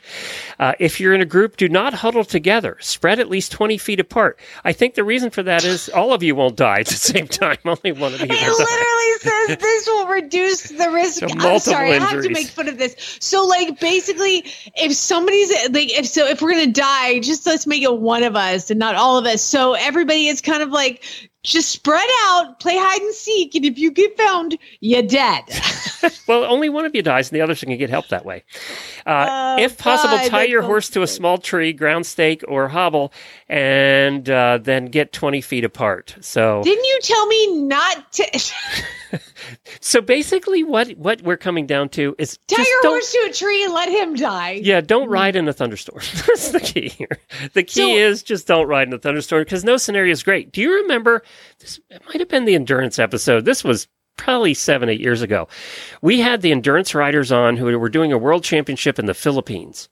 Uh, 0.58 0.72
if 0.80 0.98
you're 0.98 1.14
in 1.14 1.20
a 1.20 1.26
group, 1.26 1.58
do 1.58 1.68
not 1.68 1.92
huddle 1.92 2.24
together. 2.24 2.78
Spread 2.80 3.20
at 3.20 3.28
least 3.28 3.52
20 3.52 3.76
feet 3.76 4.00
apart. 4.00 4.38
I 4.64 4.72
think 4.72 4.94
the 4.94 5.04
reason 5.04 5.28
for 5.28 5.42
that 5.42 5.64
is 5.64 5.90
all 5.90 6.14
of 6.14 6.22
you 6.22 6.34
won't 6.34 6.56
die 6.56 6.80
at 6.80 6.86
the 6.86 6.94
same 6.94 7.28
time. 7.28 7.58
Only 7.66 7.92
one 7.92 8.14
of 8.14 8.20
you 8.20 8.26
It 8.26 8.30
will 8.30 8.58
die. 8.58 8.64
literally 8.64 9.18
says 9.20 9.58
this 9.58 9.86
will 9.86 10.06
reduce 10.06 10.62
the 10.70 10.90
risk. 10.90 11.20
So 11.20 11.26
I'm 11.38 11.58
sorry, 11.58 11.92
I 11.92 11.98
have 11.98 12.22
to 12.22 12.30
make 12.30 12.46
fun 12.46 12.68
of 12.68 12.78
this. 12.78 12.96
So, 13.20 13.46
like, 13.46 13.78
basically, 13.80 14.46
if 14.76 14.94
somebody's 14.94 15.50
like, 15.70 15.92
if 15.92 16.06
so, 16.06 16.26
if 16.26 16.40
we're 16.40 16.52
gonna 16.52 16.68
die, 16.68 17.20
just 17.20 17.46
let's 17.46 17.66
make 17.66 17.82
it 17.82 17.98
one 17.98 18.22
of 18.22 18.34
us 18.34 18.70
and 18.70 18.78
not 18.80 18.94
all 18.94 19.18
of 19.18 19.26
us. 19.26 19.42
So 19.42 19.74
everybody 19.74 20.26
is 20.28 20.40
kind 20.40 20.62
of 20.62 20.70
like 20.70 21.04
just 21.42 21.70
spread 21.70 22.08
out, 22.24 22.60
play 22.60 22.76
hide 22.76 23.00
and 23.00 23.14
seek, 23.14 23.54
and 23.54 23.64
if 23.64 23.78
you 23.78 23.90
get 23.90 24.16
found, 24.16 24.58
you're 24.80 25.02
dead. 25.02 25.42
well, 26.28 26.44
only 26.44 26.68
one 26.68 26.84
of 26.84 26.94
you 26.94 27.02
dies, 27.02 27.30
and 27.30 27.36
the 27.36 27.42
others 27.42 27.60
can 27.60 27.76
get 27.76 27.88
help 27.90 28.08
that 28.08 28.24
way. 28.24 28.44
Uh, 29.06 29.26
Oh, 29.30 29.56
if 29.62 29.78
possible, 29.78 30.16
God, 30.16 30.28
tie 30.30 30.44
your 30.44 30.62
horse 30.62 30.90
to 30.90 31.02
a 31.02 31.06
small 31.06 31.38
tree, 31.38 31.72
ground 31.72 32.04
stake, 32.06 32.44
or 32.46 32.68
hobble, 32.68 33.12
and 33.48 34.28
uh, 34.28 34.58
then 34.58 34.86
get 34.86 35.12
20 35.12 35.40
feet 35.40 35.64
apart. 35.64 36.14
So, 36.20 36.62
Didn't 36.62 36.84
you 36.84 36.98
tell 37.02 37.26
me 37.26 37.56
not 37.62 38.12
to 38.12 38.24
so 39.80 40.00
basically, 40.00 40.64
what 40.64 40.90
what 40.92 41.22
we're 41.22 41.36
coming 41.36 41.66
down 41.66 41.88
to 41.90 42.14
is 42.18 42.38
tie 42.46 42.56
just 42.56 42.68
your 42.68 42.82
don't, 42.82 42.92
horse 42.92 43.12
to 43.12 43.26
a 43.30 43.32
tree 43.32 43.64
and 43.64 43.72
let 43.72 43.88
him 43.88 44.14
die? 44.14 44.60
Yeah, 44.62 44.80
don't 44.80 45.04
mm-hmm. 45.04 45.12
ride 45.12 45.36
in 45.36 45.48
a 45.48 45.52
thunderstorm. 45.52 46.00
That's 46.26 46.50
the 46.50 46.60
key 46.60 46.88
here. 46.88 47.18
The 47.52 47.62
key 47.62 47.80
So- 47.80 47.96
is 47.96 48.22
just 48.22 48.46
don't 48.46 48.66
ride 48.66 48.88
in 48.88 48.94
a 48.94 48.98
thunderstorm 48.98 49.42
because 49.42 49.64
no 49.64 49.76
scenario 49.76 50.12
is 50.12 50.22
great. 50.22 50.52
Do 50.52 50.60
you 50.60 50.72
remember? 50.82 51.22
This 51.58 51.80
it 51.90 52.02
might 52.06 52.20
have 52.20 52.28
been 52.28 52.44
the 52.44 52.54
endurance 52.54 52.98
episode. 52.98 53.44
This 53.44 53.64
was 53.64 53.88
probably 54.16 54.52
seven, 54.52 54.88
eight 54.88 55.00
years 55.00 55.22
ago. 55.22 55.48
We 56.02 56.20
had 56.20 56.42
the 56.42 56.52
endurance 56.52 56.94
riders 56.94 57.32
on 57.32 57.56
who 57.56 57.78
were 57.78 57.88
doing 57.88 58.12
a 58.12 58.18
world 58.18 58.44
championship 58.44 58.98
in 58.98 59.06
the 59.06 59.14
Philippines. 59.14 59.88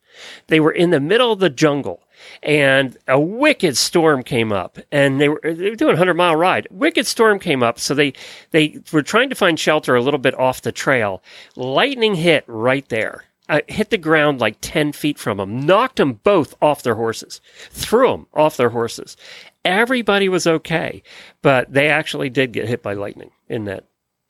They 0.48 0.60
were 0.60 0.72
in 0.72 0.90
the 0.90 1.00
middle 1.00 1.32
of 1.32 1.38
the 1.38 1.48
jungle 1.48 2.02
and 2.42 2.96
a 3.06 3.18
wicked 3.18 3.76
storm 3.76 4.22
came 4.22 4.52
up 4.52 4.78
and 4.92 5.20
they 5.20 5.28
were, 5.28 5.40
they 5.42 5.70
were 5.70 5.76
doing 5.76 5.90
a 5.90 5.94
100 5.94 6.14
mile 6.14 6.36
ride. 6.36 6.66
Wicked 6.70 7.06
storm 7.06 7.38
came 7.38 7.62
up. 7.62 7.78
So 7.78 7.94
they, 7.94 8.12
they 8.50 8.80
were 8.92 9.02
trying 9.02 9.28
to 9.28 9.34
find 9.34 9.58
shelter 9.58 9.94
a 9.96 10.02
little 10.02 10.18
bit 10.18 10.38
off 10.38 10.62
the 10.62 10.72
trail. 10.72 11.22
Lightning 11.56 12.14
hit 12.14 12.44
right 12.46 12.88
there. 12.88 13.24
Uh, 13.50 13.62
hit 13.66 13.88
the 13.88 13.96
ground 13.96 14.40
like 14.40 14.58
10 14.60 14.92
feet 14.92 15.18
from 15.18 15.38
them, 15.38 15.64
knocked 15.64 15.96
them 15.96 16.20
both 16.22 16.54
off 16.60 16.82
their 16.82 16.96
horses, 16.96 17.40
threw 17.70 18.08
them 18.08 18.26
off 18.34 18.58
their 18.58 18.68
horses. 18.68 19.16
Everybody 19.64 20.28
was 20.28 20.46
okay, 20.46 21.02
but 21.40 21.72
they 21.72 21.88
actually 21.88 22.28
did 22.28 22.52
get 22.52 22.68
hit 22.68 22.82
by 22.82 22.92
lightning 22.92 23.30
in 23.48 23.64
that 23.64 23.84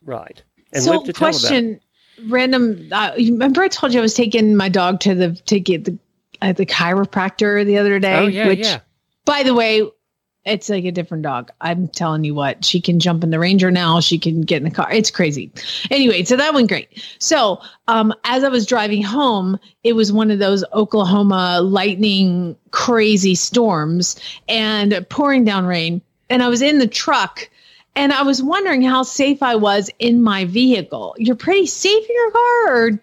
ride. 0.05 0.43
And 0.73 0.85
so, 0.85 0.93
lived 0.93 1.07
to 1.07 1.13
tell 1.13 1.31
about 1.31 1.37
it. 1.37 1.41
question, 1.41 1.81
random. 2.29 2.89
Uh, 2.93 3.11
remember 3.17 3.63
I 3.63 3.69
told 3.69 3.93
you 3.93 3.99
I 3.99 4.03
was 4.03 4.15
taking 4.15 4.57
my 4.57 4.69
dog 4.69 5.01
to 5.01 5.17
the 5.17 5.33
to 5.47 5.59
get 5.59 5.85
the 5.85 5.99
uh, 6.41 6.53
the 6.53 6.67
chiropractor 6.67 7.65
the 7.65 7.79
other 7.79 7.99
day. 7.99 8.19
Oh, 8.19 8.27
yeah, 8.27 8.47
which, 8.47 8.61
yeah. 8.61 8.81
By 9.25 9.43
the 9.43 9.55
way, 9.55 9.83
it's 10.45 10.69
like 10.69 10.85
a 10.85 10.93
different 10.93 11.23
dog. 11.23 11.51
I'm 11.61 11.89
telling 11.89 12.25
you 12.25 12.35
what, 12.35 12.65
she 12.65 12.81
can 12.81 13.01
jump 13.01 13.23
in 13.23 13.31
the 13.31 13.39
Ranger 13.39 13.71
now. 13.71 14.01
She 14.01 14.19
can 14.19 14.43
get 14.43 14.59
in 14.59 14.65
the 14.65 14.71
car. 14.71 14.91
It's 14.91 15.11
crazy. 15.11 15.53
Anyway, 15.91 16.25
so 16.25 16.37
that 16.37 16.55
went 16.55 16.69
great. 16.69 17.03
So, 17.19 17.61
um, 17.87 18.15
as 18.25 18.45
I 18.45 18.49
was 18.49 18.67
driving 18.67 19.03
home, 19.03 19.59
it 19.85 19.93
was 19.93 20.13
one 20.13 20.31
of 20.31 20.39
those 20.39 20.65
Oklahoma 20.73 21.61
lightning 21.61 22.57
crazy 22.71 23.35
storms 23.35 24.19
and 24.49 25.07
pouring 25.11 25.45
down 25.45 25.67
rain. 25.67 26.01
And 26.31 26.43
I 26.43 26.49
was 26.49 26.63
in 26.63 26.79
the 26.79 26.89
truck 26.89 27.51
and 27.95 28.13
I 28.13 28.23
was 28.23 28.43
wondering 28.43 28.83
how 28.83 29.03
safe 29.03 29.43
I 29.43 29.57
was 29.57 29.91
in 29.99 30.23
my 30.23 30.45
vehicle. 30.45 31.15
You're 31.19 31.37
pretty 31.37 31.67
safe 31.67 32.09
in 32.09 32.15
your 32.15 32.31
car 32.31 32.77
or 32.77 33.01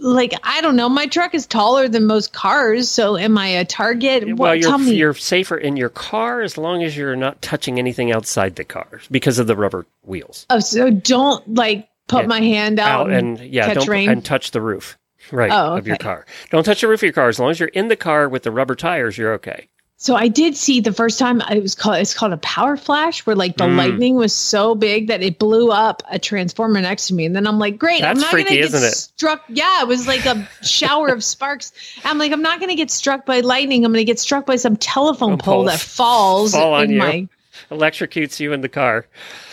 like 0.00 0.32
I 0.42 0.60
don't 0.60 0.76
know. 0.76 0.88
My 0.88 1.06
truck 1.06 1.34
is 1.34 1.46
taller 1.46 1.88
than 1.88 2.06
most 2.06 2.32
cars, 2.32 2.90
so 2.90 3.16
am 3.16 3.36
I 3.38 3.46
a 3.48 3.64
target? 3.64 4.24
well, 4.36 4.50
What- 4.50 4.60
you're 4.60 4.78
you're 4.80 5.14
safer 5.14 5.56
in 5.56 5.76
your 5.76 5.88
car 5.90 6.42
as 6.42 6.56
long 6.58 6.82
as 6.82 6.96
you're 6.96 7.16
not 7.16 7.40
touching 7.42 7.78
anything 7.78 8.10
outside 8.12 8.56
the 8.56 8.64
car 8.64 9.00
because 9.10 9.38
of 9.38 9.46
the 9.46 9.56
rubber 9.56 9.86
wheels. 10.04 10.46
Oh, 10.50 10.58
so 10.60 10.90
don't 10.90 11.54
like 11.54 11.88
put 12.08 12.22
Yeah. 12.22 12.26
my 12.28 12.40
hand 12.40 12.78
out, 12.80 13.02
Out 13.08 13.10
and 13.10 13.38
yeah, 13.40 13.66
catch 13.66 13.74
don't 13.76 13.88
rain. 13.88 14.08
and 14.10 14.24
touch 14.24 14.50
the 14.50 14.60
roof. 14.60 14.96
Right 15.30 15.50
Oh, 15.52 15.76
of 15.76 15.86
your 15.86 15.96
car. 15.98 16.24
Don't 16.50 16.64
touch 16.64 16.80
the 16.80 16.88
roof 16.88 17.00
of 17.00 17.04
your 17.04 17.12
car. 17.12 17.28
As 17.28 17.38
long 17.38 17.50
as 17.50 17.60
you're 17.60 17.68
in 17.68 17.88
the 17.88 17.94
car 17.96 18.28
with 18.28 18.42
the 18.42 18.50
rubber 18.50 18.74
tires, 18.74 19.16
you're 19.18 19.34
okay. 19.34 19.68
So 20.02 20.16
I 20.16 20.28
did 20.28 20.56
see 20.56 20.80
the 20.80 20.94
first 20.94 21.18
time 21.18 21.42
it 21.50 21.60
was 21.62 21.74
called 21.74 21.96
it's 21.98 22.14
called 22.14 22.32
a 22.32 22.38
power 22.38 22.78
flash, 22.78 23.26
where 23.26 23.36
like 23.36 23.58
the 23.58 23.64
Mm. 23.64 23.76
lightning 23.76 24.14
was 24.16 24.32
so 24.32 24.74
big 24.74 25.08
that 25.08 25.22
it 25.22 25.38
blew 25.38 25.70
up 25.70 26.02
a 26.10 26.18
transformer 26.18 26.80
next 26.80 27.08
to 27.08 27.14
me, 27.14 27.26
and 27.26 27.36
then 27.36 27.46
I'm 27.46 27.58
like, 27.58 27.78
great, 27.78 28.02
I'm 28.02 28.18
not 28.18 28.30
freaky, 28.30 28.48
gonna 28.48 28.56
get 28.62 28.74
isn't 28.74 28.82
it? 28.82 28.94
struck. 28.94 29.42
Yeah, 29.50 29.82
it 29.82 29.88
was 29.88 30.06
like 30.06 30.24
a 30.24 30.48
shower 30.62 31.08
of 31.08 31.22
sparks. 31.22 31.72
I'm 32.04 32.16
like, 32.16 32.32
I'm 32.32 32.40
not 32.42 32.60
gonna 32.60 32.76
get 32.76 32.90
struck 32.90 33.26
by 33.26 33.40
lightning. 33.40 33.84
I'm 33.84 33.92
gonna 33.92 34.04
get 34.04 34.18
struck 34.18 34.46
by 34.46 34.56
some 34.56 34.76
telephone 34.76 35.36
pole 35.36 35.64
that 35.64 35.78
falls 35.80 36.52
Fall 36.52 36.72
on 36.74 36.84
in 36.84 36.90
you. 36.92 36.98
my. 36.98 37.28
Electrocutes 37.70 38.40
you 38.40 38.52
in 38.52 38.60
the 38.62 38.68
car. 38.68 39.06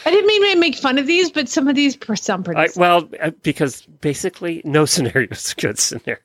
I 0.06 0.12
didn't 0.12 0.28
mean 0.28 0.54
to 0.54 0.60
make 0.60 0.76
fun 0.76 0.98
of 0.98 1.06
these, 1.06 1.30
but 1.30 1.48
some 1.48 1.68
of 1.68 1.76
these 1.76 1.98
sound 2.16 2.46
pretty. 2.46 2.60
I, 2.60 2.68
well, 2.76 3.08
uh, 3.22 3.32
because 3.44 3.82
basically 4.02 4.62
no 4.66 4.86
scenario 4.94 5.28
is 5.32 5.52
a 5.58 5.62
good 5.62 5.78
scenario. 5.78 6.20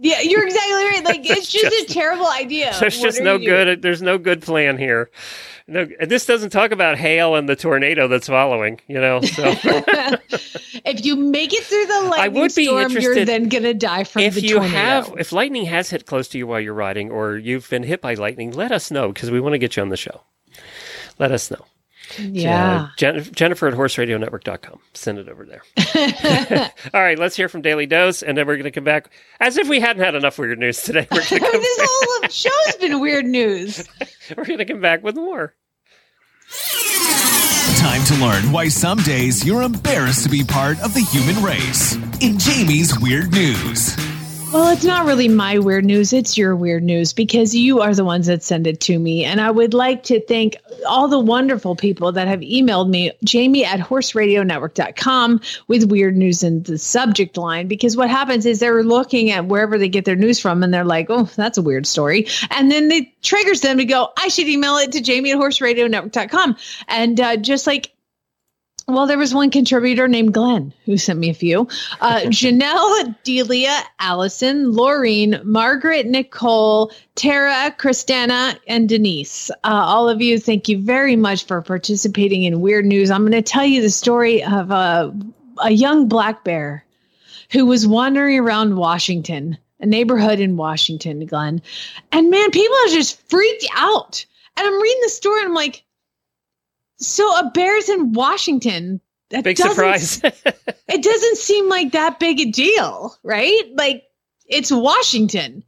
yeah, 0.00 0.20
you're 0.20 0.44
exactly 0.46 0.72
right. 0.84 1.02
Like 1.04 1.20
it's 1.30 1.48
just, 1.48 1.64
just- 1.64 1.90
a 1.90 1.92
terrible 1.94 2.26
idea. 2.28 2.74
There's 2.80 2.98
What 2.98 3.04
just 3.04 3.20
no 3.22 3.34
you 3.36 3.50
doing? 3.50 3.64
good. 3.66 3.82
There's 3.82 4.02
no 4.02 4.18
good 4.18 4.42
plan 4.42 4.78
here. 4.78 5.10
No, 5.70 5.86
this 6.00 6.24
doesn't 6.24 6.48
talk 6.50 6.70
about 6.72 6.96
hail 6.96 7.34
and 7.36 7.46
the 7.46 7.54
tornado 7.54 8.08
that's 8.08 8.26
following. 8.26 8.80
You 8.88 9.00
know, 9.00 9.20
so 9.20 9.42
if 10.84 11.04
you 11.04 11.14
make 11.16 11.52
it 11.52 11.62
through 11.64 11.84
the 11.86 12.08
lightning 12.08 12.40
would 12.40 12.54
be 12.54 12.64
storm, 12.64 12.92
you're 12.92 13.24
then 13.24 13.48
gonna 13.50 13.74
die 13.74 14.04
from 14.04 14.22
if 14.22 14.34
the 14.34 14.40
you 14.40 14.54
tornado. 14.54 14.74
have, 14.76 15.14
if 15.18 15.30
lightning 15.32 15.66
has 15.66 15.90
hit 15.90 16.06
close 16.06 16.26
to 16.28 16.38
you 16.38 16.46
while 16.46 16.60
you're 16.60 16.72
riding, 16.74 17.10
or 17.10 17.36
you've 17.36 17.68
been 17.68 17.82
hit 17.82 18.00
by 18.00 18.14
lightning, 18.14 18.50
let 18.52 18.72
us 18.72 18.90
know 18.90 19.08
because 19.12 19.30
we 19.30 19.40
want 19.40 19.52
to 19.52 19.58
get 19.58 19.76
you 19.76 19.82
on 19.82 19.90
the 19.90 19.96
show. 19.98 20.22
Let 21.18 21.32
us 21.32 21.50
know. 21.50 21.64
yeah. 22.18 22.82
Uh, 22.82 22.88
Jen- 22.96 23.22
Jennifer 23.34 23.68
at 23.68 23.74
horseradionetwork.com. 23.74 24.78
Send 24.94 25.18
it 25.18 25.28
over 25.28 25.44
there. 25.44 25.62
All 26.94 27.00
right, 27.02 27.18
let's 27.18 27.36
hear 27.36 27.48
from 27.48 27.60
Daily 27.62 27.86
Dose, 27.86 28.22
and 28.22 28.38
then 28.38 28.46
we're 28.46 28.54
going 28.56 28.64
to 28.64 28.70
come 28.70 28.84
back 28.84 29.10
as 29.40 29.58
if 29.58 29.68
we 29.68 29.80
hadn't 29.80 30.02
had 30.02 30.14
enough 30.14 30.38
weird 30.38 30.58
news 30.58 30.82
today. 30.82 31.06
We're 31.10 31.20
come, 31.22 31.40
this 31.40 31.78
whole 31.82 32.28
show's 32.28 32.76
been 32.76 33.00
weird 33.00 33.24
news. 33.26 33.86
we're 34.36 34.44
going 34.44 34.58
to 34.58 34.64
come 34.64 34.80
back 34.80 35.02
with 35.02 35.16
more. 35.16 35.54
Time 37.76 38.02
to 38.04 38.14
learn 38.24 38.52
why 38.52 38.68
some 38.68 38.98
days 38.98 39.44
you're 39.44 39.62
embarrassed 39.62 40.22
to 40.24 40.30
be 40.30 40.42
part 40.42 40.80
of 40.82 40.94
the 40.94 41.00
human 41.00 41.42
race. 41.42 41.94
In 42.20 42.38
Jamie's 42.38 42.98
Weird 42.98 43.32
News. 43.32 43.94
Well, 44.50 44.72
it's 44.72 44.84
not 44.84 45.04
really 45.04 45.28
my 45.28 45.58
weird 45.58 45.84
news. 45.84 46.14
It's 46.14 46.38
your 46.38 46.56
weird 46.56 46.82
news 46.82 47.12
because 47.12 47.54
you 47.54 47.82
are 47.82 47.94
the 47.94 48.04
ones 48.04 48.28
that 48.28 48.42
send 48.42 48.66
it 48.66 48.80
to 48.82 48.98
me. 48.98 49.22
And 49.22 49.42
I 49.42 49.50
would 49.50 49.74
like 49.74 50.04
to 50.04 50.24
thank 50.24 50.56
all 50.88 51.06
the 51.06 51.18
wonderful 51.18 51.76
people 51.76 52.12
that 52.12 52.28
have 52.28 52.40
emailed 52.40 52.88
me, 52.88 53.12
Jamie 53.22 53.66
at 53.66 53.78
horseradionetwork.com, 53.78 55.42
with 55.66 55.90
weird 55.90 56.16
news 56.16 56.42
in 56.42 56.62
the 56.62 56.78
subject 56.78 57.36
line. 57.36 57.68
Because 57.68 57.94
what 57.94 58.08
happens 58.08 58.46
is 58.46 58.58
they're 58.58 58.82
looking 58.82 59.30
at 59.30 59.44
wherever 59.44 59.76
they 59.76 59.88
get 59.90 60.06
their 60.06 60.16
news 60.16 60.40
from 60.40 60.62
and 60.62 60.72
they're 60.72 60.82
like, 60.82 61.08
oh, 61.10 61.24
that's 61.36 61.58
a 61.58 61.62
weird 61.62 61.86
story. 61.86 62.26
And 62.50 62.72
then 62.72 62.90
it 62.90 63.22
triggers 63.22 63.60
them 63.60 63.76
to 63.76 63.84
go, 63.84 64.12
I 64.16 64.28
should 64.28 64.48
email 64.48 64.76
it 64.78 64.92
to 64.92 65.02
Jamie 65.02 65.32
at 65.32 65.38
horseradionetwork.com. 65.38 66.56
And 66.88 67.20
uh, 67.20 67.36
just 67.36 67.66
like 67.66 67.92
well, 68.88 69.06
there 69.06 69.18
was 69.18 69.34
one 69.34 69.50
contributor 69.50 70.08
named 70.08 70.32
Glenn 70.32 70.72
who 70.86 70.96
sent 70.96 71.18
me 71.18 71.28
a 71.28 71.34
few. 71.34 71.68
Uh, 72.00 72.20
Janelle, 72.24 73.14
Delia, 73.22 73.82
Allison, 73.98 74.72
Laureen, 74.72 75.44
Margaret, 75.44 76.06
Nicole, 76.06 76.90
Tara, 77.14 77.74
Christina, 77.76 78.58
and 78.66 78.88
Denise. 78.88 79.50
Uh, 79.62 79.84
all 79.84 80.08
of 80.08 80.22
you, 80.22 80.38
thank 80.38 80.70
you 80.70 80.78
very 80.78 81.16
much 81.16 81.44
for 81.44 81.60
participating 81.60 82.44
in 82.44 82.62
Weird 82.62 82.86
News. 82.86 83.10
I'm 83.10 83.20
going 83.20 83.32
to 83.32 83.42
tell 83.42 83.66
you 83.66 83.82
the 83.82 83.90
story 83.90 84.42
of 84.42 84.70
a, 84.70 85.14
a 85.58 85.70
young 85.70 86.08
black 86.08 86.42
bear 86.42 86.82
who 87.52 87.66
was 87.66 87.86
wandering 87.86 88.38
around 88.38 88.76
Washington, 88.76 89.58
a 89.80 89.86
neighborhood 89.86 90.40
in 90.40 90.56
Washington, 90.56 91.26
Glenn. 91.26 91.60
And 92.10 92.30
man, 92.30 92.50
people 92.52 92.76
are 92.86 92.92
just 92.92 93.20
freaked 93.28 93.66
out. 93.76 94.24
And 94.56 94.66
I'm 94.66 94.80
reading 94.80 95.02
the 95.02 95.10
story 95.10 95.40
and 95.40 95.48
I'm 95.48 95.54
like, 95.54 95.84
so 96.98 97.28
a 97.38 97.50
bear's 97.50 97.88
in 97.88 98.12
Washington. 98.12 99.00
That 99.30 99.44
Big 99.44 99.58
surprise. 99.58 100.20
it 100.24 101.02
doesn't 101.02 101.38
seem 101.38 101.68
like 101.68 101.92
that 101.92 102.18
big 102.18 102.40
a 102.40 102.46
deal, 102.46 103.14
right? 103.22 103.62
Like 103.74 104.04
it's 104.46 104.72
Washington, 104.72 105.62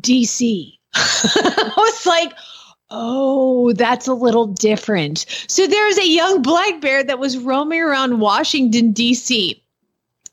DC. 0.00 0.72
I 0.94 1.72
was 1.76 2.06
like, 2.06 2.32
oh, 2.90 3.72
that's 3.72 4.08
a 4.08 4.14
little 4.14 4.46
different. 4.46 5.26
So 5.46 5.66
there's 5.66 5.98
a 5.98 6.08
young 6.08 6.42
black 6.42 6.80
bear 6.80 7.04
that 7.04 7.18
was 7.18 7.38
roaming 7.38 7.82
around 7.82 8.20
Washington, 8.20 8.92
DC. 8.92 9.60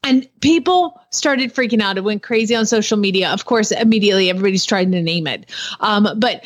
And 0.03 0.29
people 0.39 1.01
started 1.09 1.53
freaking 1.53 1.81
out. 1.81 1.97
It 1.97 2.03
went 2.03 2.21
crazy 2.21 2.55
on 2.55 2.67
social 2.67 2.97
media. 2.97 3.29
Of 3.29 3.45
course, 3.45 3.71
immediately 3.71 4.29
everybody's 4.29 4.65
trying 4.65 4.91
to 4.91 5.01
name 5.01 5.25
it. 5.25 5.49
Um, 5.79 6.07
but 6.17 6.45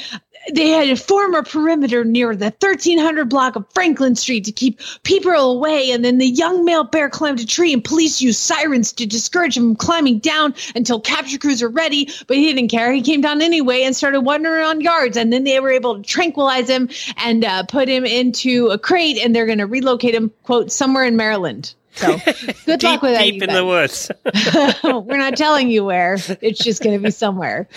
they 0.54 0.70
had 0.70 0.90
a 0.90 1.44
perimeter 1.44 2.04
near 2.04 2.36
the 2.36 2.46
1300 2.46 3.30
block 3.30 3.56
of 3.56 3.66
Franklin 3.74 4.16
Street 4.16 4.46
to 4.46 4.52
keep 4.52 4.80
people 5.04 5.32
away. 5.32 5.92
And 5.92 6.04
then 6.04 6.18
the 6.18 6.28
young 6.28 6.66
male 6.66 6.84
bear 6.84 7.10
climbed 7.10 7.40
a 7.40 7.46
tree, 7.46 7.74
and 7.74 7.84
police 7.84 8.22
used 8.22 8.40
sirens 8.40 8.94
to 8.94 9.06
discourage 9.06 9.58
him 9.58 9.70
from 9.70 9.76
climbing 9.76 10.20
down 10.20 10.56
until 10.76 11.00
capture 11.00 11.38
crews 11.38 11.62
are 11.62 11.70
ready. 11.70 12.10
But 12.28 12.38
he 12.38 12.54
didn't 12.54 12.70
care. 12.70 12.92
He 12.92 13.02
came 13.02 13.22
down 13.22 13.42
anyway 13.42 13.84
and 13.84 13.96
started 13.96 14.22
wandering 14.22 14.56
around 14.56 14.82
yards. 14.82 15.18
And 15.18 15.32
then 15.32 15.44
they 15.44 15.60
were 15.60 15.72
able 15.72 15.96
to 15.96 16.02
tranquilize 16.02 16.70
him 16.70 16.90
and 17.18 17.46
uh, 17.46 17.64
put 17.64 17.88
him 17.88 18.06
into 18.06 18.68
a 18.68 18.78
crate, 18.78 19.18
and 19.18 19.36
they're 19.36 19.46
going 19.46 19.60
to 19.60 19.68
relocate 19.68 20.16
him, 20.16 20.32
quote, 20.44 20.72
somewhere 20.72 21.06
in 21.06 21.16
Maryland. 21.16 21.74
So 22.00 22.18
good 22.66 22.82
luck 22.84 23.02
with 23.02 23.14
that. 23.14 23.24
deep 23.24 23.42
in 23.44 23.54
the 23.54 23.66
woods. 23.66 24.10
We're 24.84 25.18
not 25.18 25.36
telling 25.38 25.70
you 25.70 25.84
where. 25.86 26.16
It's 26.42 26.64
just 26.64 26.82
going 26.82 26.98
to 26.98 27.04
be 27.04 27.12
somewhere. 27.12 27.68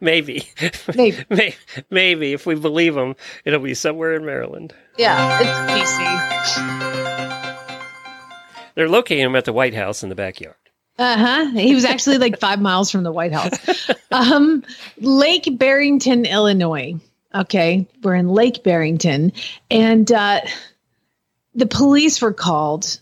maybe, 0.00 0.48
Maybe. 0.96 1.54
Maybe 1.90 2.32
if 2.32 2.46
we 2.46 2.54
believe 2.54 2.96
him, 2.96 3.14
it'll 3.44 3.60
be 3.60 3.74
somewhere 3.74 4.14
in 4.14 4.24
Maryland. 4.24 4.74
Yeah, 4.96 5.38
it's 5.40 5.92
PC. 5.92 6.64
They're 8.74 8.88
locating 8.88 9.24
him 9.24 9.36
at 9.36 9.44
the 9.44 9.52
White 9.52 9.74
House 9.74 10.02
in 10.02 10.08
the 10.08 10.14
backyard. 10.14 10.56
Uh 10.98 11.16
huh. 11.16 11.50
He 11.52 11.74
was 11.74 11.84
actually 11.84 12.18
like 12.18 12.38
five 12.38 12.60
miles 12.60 12.90
from 12.90 13.02
the 13.02 13.12
White 13.12 13.32
House. 13.32 13.90
Um, 14.12 14.62
Lake 14.98 15.58
Barrington, 15.58 16.24
Illinois. 16.24 16.94
Okay, 17.34 17.86
we're 18.02 18.14
in 18.14 18.28
Lake 18.28 18.62
Barrington, 18.62 19.32
and 19.68 20.10
uh, 20.12 20.40
the 21.54 21.66
police 21.66 22.20
were 22.20 22.32
called, 22.32 23.00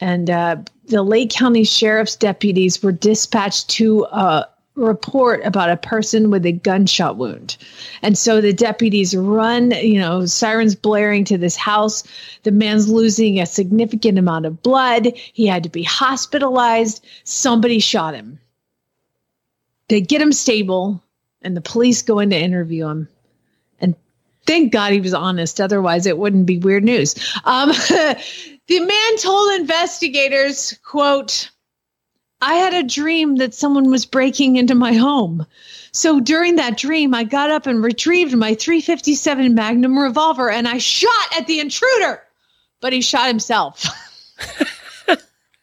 and 0.00 0.30
uh, 0.30 0.56
the 0.86 1.02
Lake 1.02 1.30
County 1.30 1.64
Sheriff's 1.64 2.16
deputies 2.16 2.82
were 2.82 2.92
dispatched 2.92 3.68
to 3.70 4.04
uh, 4.06 4.44
report 4.74 5.44
about 5.44 5.70
a 5.70 5.76
person 5.76 6.30
with 6.30 6.46
a 6.46 6.52
gunshot 6.52 7.16
wound. 7.16 7.56
And 8.02 8.16
so 8.16 8.40
the 8.40 8.52
deputies 8.52 9.14
run, 9.14 9.72
you 9.72 9.98
know, 9.98 10.24
sirens 10.26 10.74
blaring 10.74 11.24
to 11.26 11.36
this 11.36 11.56
house. 11.56 12.04
The 12.44 12.52
man's 12.52 12.88
losing 12.88 13.38
a 13.38 13.46
significant 13.46 14.18
amount 14.18 14.46
of 14.46 14.62
blood. 14.62 15.12
He 15.14 15.46
had 15.46 15.62
to 15.64 15.68
be 15.68 15.82
hospitalized. 15.82 17.04
Somebody 17.24 17.78
shot 17.78 18.14
him. 18.14 18.38
They 19.88 20.00
get 20.00 20.22
him 20.22 20.32
stable, 20.32 21.02
and 21.42 21.56
the 21.56 21.60
police 21.60 22.00
go 22.00 22.20
in 22.20 22.30
to 22.30 22.38
interview 22.38 22.86
him. 22.86 23.08
Thank 24.46 24.72
God 24.72 24.92
he 24.92 25.00
was 25.00 25.14
honest. 25.14 25.60
Otherwise, 25.60 26.06
it 26.06 26.18
wouldn't 26.18 26.46
be 26.46 26.58
weird 26.58 26.84
news. 26.84 27.14
Um, 27.44 27.68
the 28.68 28.80
man 28.80 29.16
told 29.18 29.60
investigators, 29.60 30.78
quote, 30.84 31.50
I 32.40 32.54
had 32.54 32.72
a 32.72 32.82
dream 32.82 33.36
that 33.36 33.54
someone 33.54 33.90
was 33.90 34.06
breaking 34.06 34.56
into 34.56 34.74
my 34.74 34.94
home. 34.94 35.46
So 35.92 36.20
during 36.20 36.56
that 36.56 36.78
dream, 36.78 37.14
I 37.14 37.24
got 37.24 37.50
up 37.50 37.66
and 37.66 37.82
retrieved 37.82 38.34
my 38.34 38.54
357 38.54 39.54
Magnum 39.54 39.98
revolver 39.98 40.50
and 40.50 40.66
I 40.66 40.78
shot 40.78 41.36
at 41.36 41.46
the 41.46 41.60
intruder, 41.60 42.22
but 42.80 42.92
he 42.92 43.02
shot 43.02 43.28
himself. 43.28 43.84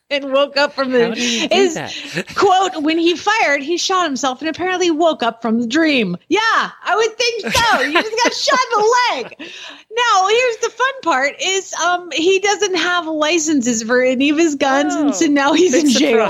and 0.09 0.31
woke 0.31 0.55
up 0.57 0.73
from 0.73 0.91
the 0.91 1.07
How 1.09 1.13
do 1.13 1.21
you 1.21 1.47
do 1.49 1.55
his 1.55 1.73
that? 1.73 1.93
quote 2.35 2.81
when 2.83 2.97
he 2.97 3.15
fired 3.15 3.61
he 3.61 3.77
shot 3.77 4.05
himself 4.05 4.41
and 4.41 4.49
apparently 4.49 4.89
woke 4.91 5.21
up 5.23 5.41
from 5.41 5.59
the 5.59 5.67
dream. 5.67 6.15
Yeah 6.29 6.39
i 6.41 6.95
would 6.95 7.17
think 7.17 7.53
so. 7.53 7.81
You 7.81 7.93
just 7.93 8.23
got 8.23 8.33
shot 8.33 8.59
in 8.59 8.79
the 8.79 8.95
leg. 9.39 9.51
Now 9.91 10.27
here's 10.27 10.57
the 10.57 10.69
fun 10.69 11.01
part 11.03 11.33
is 11.41 11.73
um 11.73 12.09
he 12.11 12.39
doesn't 12.39 12.75
have 12.75 13.05
licenses 13.07 13.83
for 13.83 14.01
any 14.01 14.29
of 14.29 14.37
his 14.37 14.55
guns 14.55 14.95
and 14.95 15.13
so 15.15 15.25
Oh, 15.25 15.29
now 15.29 15.53
he's 15.53 15.73
in 15.73 15.89
jail. 15.89 16.29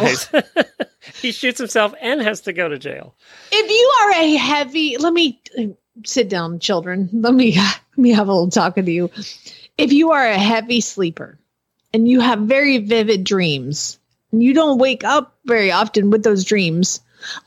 he 1.22 1.32
shoots 1.32 1.60
himself 1.60 1.94
and 2.02 2.22
has 2.22 2.42
to 2.42 2.54
go 2.54 2.68
to 2.68 2.78
jail. 2.80 3.16
if 3.52 3.70
you 3.70 3.94
are 4.02 4.12
a 4.24 4.36
heavy 4.36 4.98
let 4.98 5.14
me 5.14 5.42
sit 6.06 6.30
down 6.30 6.60
children. 6.60 7.10
Let 7.12 7.34
me 7.34 7.56
let 7.58 7.98
me 7.98 8.12
have 8.12 8.28
a 8.28 8.32
little 8.34 8.50
talk 8.50 8.76
with 8.76 8.88
you. 8.88 9.10
If 9.78 9.92
you 9.94 10.12
are 10.12 10.26
a 10.28 10.38
heavy 10.38 10.82
sleeper 10.82 11.38
and 11.94 12.08
you 12.08 12.20
have 12.20 12.40
very 12.40 12.78
vivid 12.80 13.24
dreams 13.24 14.00
and 14.32 14.44
you 14.44 14.54
don't 14.54 14.78
wake 14.80 15.04
up 15.04 15.36
very 15.46 15.72
often 15.72 16.10
with 16.10 16.24
those 16.24 16.44
dreams 16.44 17.00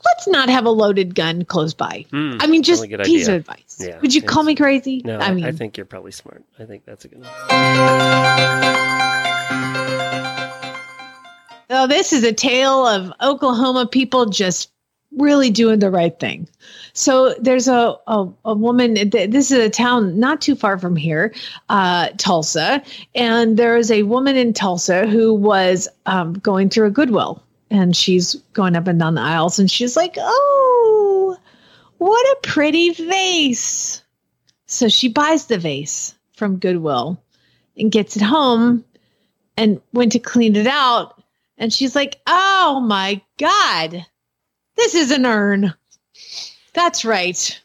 let's 0.05 0.27
not 0.27 0.49
have 0.49 0.65
a 0.65 0.69
loaded 0.69 1.15
gun 1.15 1.45
close 1.45 1.73
by 1.73 2.05
Hmm, 2.11 2.37
i 2.39 2.47
mean 2.47 2.63
just 2.63 2.81
really 2.83 3.03
piece 3.03 3.23
idea. 3.27 3.35
of 3.35 3.41
advice 3.41 3.77
Yeah, 3.79 3.99
would 4.01 4.13
you 4.13 4.21
call 4.21 4.43
me 4.43 4.55
crazy 4.55 5.01
No, 5.05 5.17
i 5.19 5.27
I, 5.27 5.33
mean 5.33 5.45
I 5.45 5.51
think 5.51 5.77
you're 5.77 5.85
probably 5.85 6.11
smart. 6.11 6.43
I 6.59 6.65
think 6.65 6.85
that's 6.85 7.05
a 7.05 7.07
good 7.07 7.19
one. 7.21 7.29
Oh, 11.73 11.87
this 11.87 12.11
is 12.11 12.23
a 12.25 12.33
tale 12.33 12.85
of 12.85 13.13
Oklahoma 13.21 13.87
people 13.87 14.25
just 14.25 14.71
really 15.17 15.49
doing 15.49 15.79
the 15.79 15.91
right 15.91 16.17
thing. 16.19 16.47
So 16.93 17.33
there's 17.39 17.67
a 17.67 17.95
a, 18.07 18.27
a 18.45 18.53
woman. 18.53 18.95
th- 18.95 19.29
This 19.29 19.51
is 19.51 19.59
a 19.59 19.69
town 19.69 20.19
not 20.19 20.41
too 20.41 20.55
far 20.55 20.77
from 20.77 20.95
here, 20.95 21.33
uh, 21.69 22.09
Tulsa, 22.17 22.81
and 23.15 23.57
there 23.57 23.77
is 23.77 23.91
a 23.91 24.03
woman 24.03 24.35
in 24.37 24.53
Tulsa 24.53 25.07
who 25.07 25.33
was 25.33 25.87
um, 26.05 26.33
going 26.33 26.69
through 26.69 26.87
a 26.87 26.91
Goodwill, 26.91 27.43
and 27.69 27.95
she's 27.95 28.35
going 28.53 28.75
up 28.75 28.87
and 28.87 28.99
down 28.99 29.15
the 29.15 29.21
aisles, 29.21 29.59
and 29.59 29.69
she's 29.69 29.95
like, 29.95 30.15
"Oh, 30.17 31.37
what 31.97 32.25
a 32.37 32.47
pretty 32.47 32.91
vase!" 32.91 34.03
So 34.65 34.87
she 34.87 35.09
buys 35.09 35.47
the 35.47 35.57
vase 35.57 36.15
from 36.35 36.57
Goodwill 36.57 37.21
and 37.77 37.91
gets 37.91 38.15
it 38.15 38.21
home, 38.21 38.83
and 39.57 39.81
went 39.93 40.13
to 40.13 40.19
clean 40.19 40.55
it 40.55 40.67
out 40.67 41.21
and 41.57 41.71
she's 41.71 41.95
like, 41.95 42.19
Oh 42.25 42.81
my 42.83 43.21
God, 43.37 44.05
this 44.75 44.95
is 44.95 45.11
an 45.11 45.25
urn. 45.25 45.73
That's 46.73 47.03
right. 47.05 47.61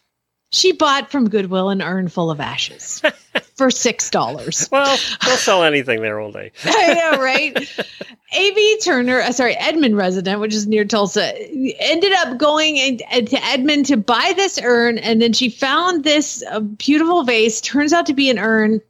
She 0.51 0.71
bought 0.71 1.11
from 1.11 1.29
Goodwill 1.29 1.69
an 1.69 1.81
urn 1.81 2.07
full 2.07 2.31
of 2.31 2.39
ashes 2.39 3.01
for 3.55 3.67
$6. 3.67 4.71
Well, 4.71 4.97
they'll 5.25 5.37
sell 5.37 5.63
anything 5.63 6.01
there 6.01 6.19
all 6.19 6.31
day. 6.31 6.51
I 6.63 6.93
know, 6.93 7.21
right? 7.21 7.55
A.B. 8.33 8.79
Turner, 8.83 9.19
uh, 9.19 9.31
sorry, 9.31 9.55
Edmond 9.55 9.97
resident, 9.97 10.39
which 10.39 10.53
is 10.53 10.67
near 10.67 10.85
Tulsa, 10.85 11.33
ended 11.81 12.13
up 12.13 12.37
going 12.37 12.77
in, 12.77 12.99
uh, 13.11 13.21
to 13.21 13.45
Edmond 13.45 13.85
to 13.87 13.97
buy 13.97 14.33
this 14.35 14.59
urn. 14.63 14.97
And 14.99 15.21
then 15.21 15.33
she 15.33 15.49
found 15.49 16.03
this 16.03 16.43
uh, 16.49 16.61
beautiful 16.61 17.23
vase, 17.23 17.59
turns 17.59 17.91
out 17.91 18.05
to 18.05 18.13
be 18.13 18.29
an 18.29 18.39
urn. 18.39 18.81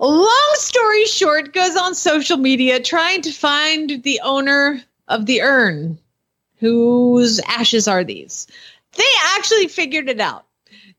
Long 0.00 0.52
story 0.54 1.04
short, 1.06 1.54
goes 1.54 1.76
on 1.76 1.94
social 1.94 2.36
media 2.36 2.80
trying 2.80 3.22
to 3.22 3.32
find 3.32 4.02
the 4.02 4.20
owner 4.24 4.82
of 5.08 5.26
the 5.26 5.40
urn. 5.40 5.98
Whose 6.64 7.40
ashes 7.40 7.86
are 7.86 8.04
these? 8.04 8.46
They 8.96 9.02
actually 9.36 9.68
figured 9.68 10.08
it 10.08 10.18
out. 10.18 10.46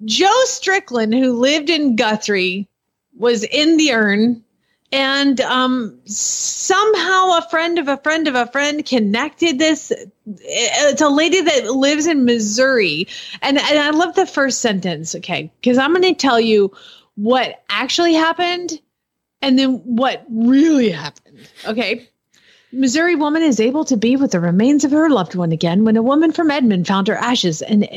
Joe 0.04 0.44
Strickland, 0.44 1.16
who 1.16 1.34
lived 1.34 1.72
in 1.72 1.96
Guthrie, 1.96 2.68
was 3.18 3.44
in 3.46 3.78
the 3.78 3.92
urn 3.92 4.44
and 4.92 5.42
um, 5.42 6.00
somehow 6.06 7.38
a 7.38 7.48
friend 7.50 7.80
of 7.80 7.88
a 7.88 7.98
friend 7.98 8.28
of 8.28 8.36
a 8.36 8.46
friend 8.48 8.86
connected 8.86 9.58
this 9.58 9.92
it's 10.26 11.02
a 11.02 11.10
lady 11.10 11.42
that 11.42 11.72
lives 11.72 12.06
in 12.06 12.26
missouri 12.26 13.08
and, 13.42 13.58
and 13.58 13.80
i 13.80 13.90
love 13.90 14.16
the 14.16 14.26
first 14.26 14.60
sentence 14.62 15.16
okay 15.16 15.52
because 15.60 15.78
i'm 15.78 15.92
going 15.92 16.02
to 16.02 16.14
tell 16.14 16.40
you 16.40 16.72
what 17.16 17.64
actually 17.70 18.14
happened 18.14 18.80
and 19.42 19.58
then 19.58 19.78
what 19.84 20.24
really 20.30 20.92
happened 20.92 21.50
okay 21.66 22.08
Missouri 22.76 23.16
woman 23.16 23.42
is 23.42 23.60
able 23.60 23.86
to 23.86 23.96
be 23.96 24.18
with 24.18 24.32
the 24.32 24.40
remains 24.40 24.84
of 24.84 24.92
her 24.92 25.10
loved 25.10 25.34
one 25.34 25.54
again 25.54 25.86
when 25.86 25.96
a 25.96 26.02
woman 26.02 26.34
from 26.34 26.52
Edmond 26.52 26.86
found 26.88 27.08
her 27.08 27.16
ashes 27.16 27.62
and 27.62 27.88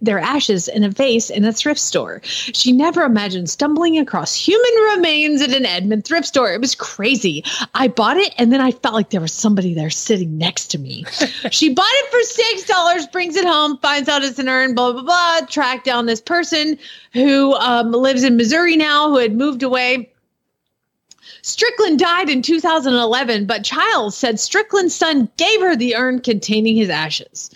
their 0.00 0.18
ashes 0.18 0.66
in 0.66 0.82
a 0.82 0.88
vase 0.88 1.30
in 1.30 1.44
a 1.44 1.52
thrift 1.52 1.78
store. 1.78 2.20
She 2.24 2.72
never 2.72 3.02
imagined 3.02 3.48
stumbling 3.48 3.96
across 3.96 4.34
human 4.34 4.96
remains 4.96 5.40
at 5.40 5.52
an 5.52 5.64
Edmond 5.64 6.04
thrift 6.04 6.26
store. 6.26 6.52
It 6.52 6.60
was 6.60 6.74
crazy. 6.74 7.44
I 7.74 7.86
bought 7.86 8.16
it 8.16 8.34
and 8.36 8.52
then 8.52 8.60
I 8.60 8.72
felt 8.72 8.94
like 8.94 9.10
there 9.10 9.20
was 9.20 9.32
somebody 9.32 9.72
there 9.72 9.90
sitting 9.90 10.36
next 10.36 10.68
to 10.68 10.78
me. 10.78 11.04
she 11.50 11.72
bought 11.72 11.86
it 11.88 12.10
for 12.10 12.20
six 12.22 12.64
dollars, 12.64 13.06
brings 13.06 13.36
it 13.36 13.44
home, 13.44 13.78
finds 13.78 14.08
out 14.08 14.24
it's 14.24 14.40
an 14.40 14.48
urn, 14.48 14.74
blah 14.74 14.92
blah 14.92 15.02
blah. 15.02 15.46
Track 15.46 15.84
down 15.84 16.06
this 16.06 16.20
person 16.20 16.76
who 17.12 17.54
um, 17.54 17.92
lives 17.92 18.24
in 18.24 18.36
Missouri 18.36 18.76
now, 18.76 19.10
who 19.10 19.18
had 19.18 19.36
moved 19.36 19.62
away. 19.62 20.10
Strickland 21.46 21.98
died 21.98 22.30
in 22.30 22.40
2011, 22.40 23.44
but 23.44 23.64
Childs 23.64 24.16
said 24.16 24.40
Strickland's 24.40 24.94
son 24.94 25.28
gave 25.36 25.60
her 25.60 25.76
the 25.76 25.94
urn 25.94 26.20
containing 26.20 26.74
his 26.74 26.88
ashes. 26.88 27.50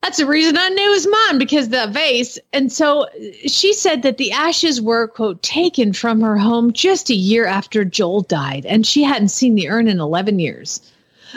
That's 0.00 0.18
the 0.18 0.26
reason 0.26 0.56
I 0.56 0.68
knew 0.68 0.92
his 0.92 1.08
mom 1.08 1.38
because 1.38 1.70
the 1.70 1.88
vase. 1.88 2.38
And 2.52 2.70
so 2.70 3.08
she 3.46 3.72
said 3.72 4.02
that 4.02 4.18
the 4.18 4.30
ashes 4.30 4.80
were, 4.80 5.08
quote, 5.08 5.42
taken 5.42 5.92
from 5.92 6.20
her 6.20 6.38
home 6.38 6.72
just 6.72 7.10
a 7.10 7.16
year 7.16 7.46
after 7.46 7.84
Joel 7.84 8.20
died, 8.20 8.64
and 8.64 8.86
she 8.86 9.02
hadn't 9.02 9.30
seen 9.30 9.56
the 9.56 9.70
urn 9.70 9.88
in 9.88 9.98
11 9.98 10.38
years. 10.38 10.80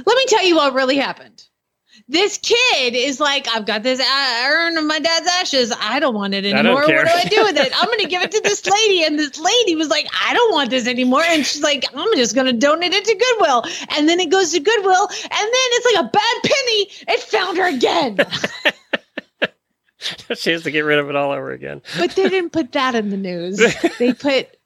Let 0.05 0.16
me 0.16 0.26
tell 0.28 0.45
you 0.45 0.58
what 0.58 0.76
really 0.76 0.97
happened. 0.97 1.37
This 2.10 2.38
kid 2.38 2.95
is 2.95 3.20
like, 3.20 3.47
I've 3.53 3.66
got 3.66 3.84
this 3.84 3.99
uh, 3.99 4.43
urn 4.45 4.78
of 4.78 4.86
my 4.86 4.99
dad's 4.99 5.28
ashes. 5.28 5.74
I 5.78 5.99
don't 5.99 6.16
want 6.16 6.34
it 6.34 6.45
anymore. 6.45 6.76
What 6.76 6.88
do 6.88 6.95
I 6.95 7.26
do 7.26 7.43
with 7.43 7.58
it? 7.58 7.74
I'm 7.78 7.86
going 7.88 7.99
to 7.99 8.08
give 8.08 8.22
it 8.22 8.32
to 8.32 8.41
this 8.41 8.66
lady. 8.66 9.03
And 9.03 9.20
this 9.20 9.38
lady 9.38 9.76
was 9.76 9.89
like, 9.89 10.08
I 10.26 10.34
don't 10.34 10.53
want 10.53 10.70
this 10.70 10.88
anymore. 10.88 11.24
And 11.26 11.45
she's 11.45 11.62
like, 11.62 11.84
I'm 11.93 12.16
just 12.16 12.34
going 12.34 12.47
to 12.47 12.53
donate 12.53 12.93
it 12.93 13.03
to 13.03 13.14
Goodwill. 13.14 13.64
And 13.97 14.08
then 14.08 14.22
it 14.22 14.30
goes 14.30 14.53
to 14.53 14.60
Goodwill. 14.60 15.08
And 15.08 15.30
then 15.32 15.51
it's 15.51 15.95
like 15.95 16.05
a 16.05 16.10
bad 16.10 16.43
penny. 16.43 16.88
It 17.10 17.20
found 17.20 17.58
her 17.58 17.68
again. 17.68 18.18
she 20.36 20.51
has 20.51 20.64
to 20.64 20.72
get 20.72 20.82
rid 20.82 20.99
of 20.99 21.10
it 21.10 21.16
all 21.16 21.32
over 21.32 21.51
again. 21.51 21.82
But 21.97 22.12
they 22.12 22.30
didn't 22.30 22.51
put 22.51 22.72
that 22.74 22.95
in 22.95 23.10
the 23.10 23.18
news. 23.18 23.58
They 23.99 24.14
put, 24.14 24.57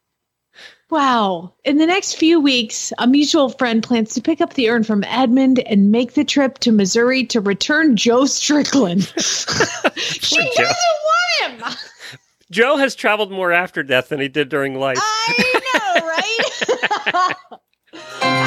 wow. 0.92 1.54
In 1.64 1.78
the 1.78 1.86
next 1.86 2.16
few 2.16 2.40
weeks, 2.40 2.94
a 2.98 3.08
mutual 3.08 3.50
friend 3.50 3.82
plans 3.82 4.14
to 4.14 4.22
pick 4.22 4.42
up 4.42 4.54
the 4.54 4.70
urn 4.70 4.84
from 4.84 5.04
Edmond 5.06 5.60
and 5.60 5.92
make 5.92 6.14
the 6.14 6.26
trip 6.26 6.60
to 6.60 6.72
Missouri 6.72 7.24
to 7.28 7.42
return 7.42 7.96
Joe 7.96 8.26
Strickland. 8.26 9.04
she 9.18 10.36
doesn't 10.36 10.58
Joe. 10.58 10.74
want 11.44 11.62
him. 11.62 11.78
Joe 12.52 12.76
has 12.76 12.96
traveled 12.96 13.32
more 13.32 13.54
after 13.54 13.82
death 13.82 14.10
than 14.10 14.20
he 14.20 14.28
did 14.28 14.50
during 14.50 14.76
life. 14.76 14.98
I 15.02 15.62
know, 15.74 16.06
right? 16.06 16.40
oh, 17.94 18.38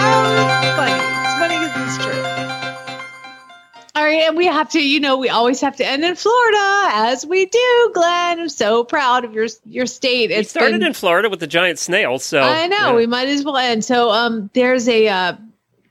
it's 0.60 0.76
funny. 0.76 0.92
It's 1.24 1.34
funny 1.38 1.58
because 1.66 1.96
it's 1.96 2.04
true. 2.04 2.43
All 3.96 4.02
sorry. 4.04 4.22
And 4.22 4.36
we 4.36 4.46
have 4.46 4.70
to, 4.70 4.80
you 4.80 5.00
know, 5.00 5.16
we 5.16 5.28
always 5.28 5.60
have 5.60 5.76
to 5.76 5.86
end 5.86 6.04
in 6.04 6.14
Florida, 6.16 6.88
as 6.92 7.26
we 7.26 7.46
do, 7.46 7.90
Glenn. 7.94 8.40
I'm 8.40 8.48
so 8.48 8.84
proud 8.84 9.24
of 9.24 9.32
your 9.32 9.46
your 9.64 9.86
state. 9.86 10.30
It 10.30 10.48
started 10.48 10.80
been- 10.80 10.88
in 10.88 10.94
Florida 10.94 11.28
with 11.28 11.40
the 11.40 11.46
giant 11.46 11.78
snail, 11.78 12.18
so 12.18 12.40
I 12.40 12.66
know 12.66 12.76
yeah. 12.76 12.94
we 12.94 13.06
might 13.06 13.28
as 13.28 13.44
well 13.44 13.56
end. 13.56 13.84
So, 13.84 14.10
um, 14.10 14.50
there's 14.54 14.88
a, 14.88 15.08
uh, 15.08 15.36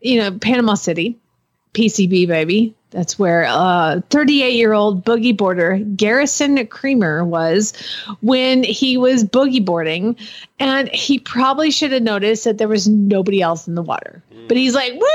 you 0.02 0.20
know, 0.20 0.32
Panama 0.38 0.76
City, 0.76 1.18
PCB 1.74 2.28
baby. 2.28 2.76
That's 2.92 3.18
where 3.18 3.46
uh 3.50 4.02
38 4.12 4.54
year 4.54 4.74
old 4.74 5.04
boogie 5.04 5.36
boarder 5.36 5.80
Garrison 5.96 6.68
Creamer 6.68 7.26
was 7.26 7.74
when 8.22 8.64
he 8.64 8.98
was 8.98 9.24
boogie 9.24 9.66
boarding, 9.66 10.16
and 10.60 10.90
he 10.90 11.18
probably 11.18 11.72
should 11.72 11.92
have 11.92 12.04
noticed 12.04 12.44
that 12.44 12.60
there 12.60 12.68
was 12.68 12.88
nobody 12.88 13.42
else 13.42 13.68
in 13.68 13.74
the 13.74 13.82
water. 13.82 14.22
But 14.48 14.58
he's 14.58 14.76
like, 14.76 14.94
"Woo!" 14.94 15.08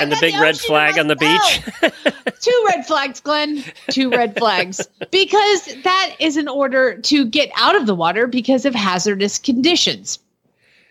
And 0.00 0.10
the 0.12 0.18
big 0.20 0.34
red 0.34 0.58
flag 0.58 0.98
on 0.98 1.06
the 1.06 1.16
beach. 1.16 1.60
Two 2.40 2.64
red 2.68 2.86
flags, 2.86 3.20
Glenn. 3.20 3.62
Two 3.90 4.10
red 4.10 4.36
flags. 4.36 4.86
Because 5.10 5.64
that 5.84 6.16
is 6.18 6.36
in 6.36 6.48
order 6.48 6.98
to 7.02 7.24
get 7.24 7.50
out 7.56 7.76
of 7.76 7.86
the 7.86 7.94
water 7.94 8.26
because 8.26 8.64
of 8.64 8.74
hazardous 8.74 9.38
conditions. 9.38 10.18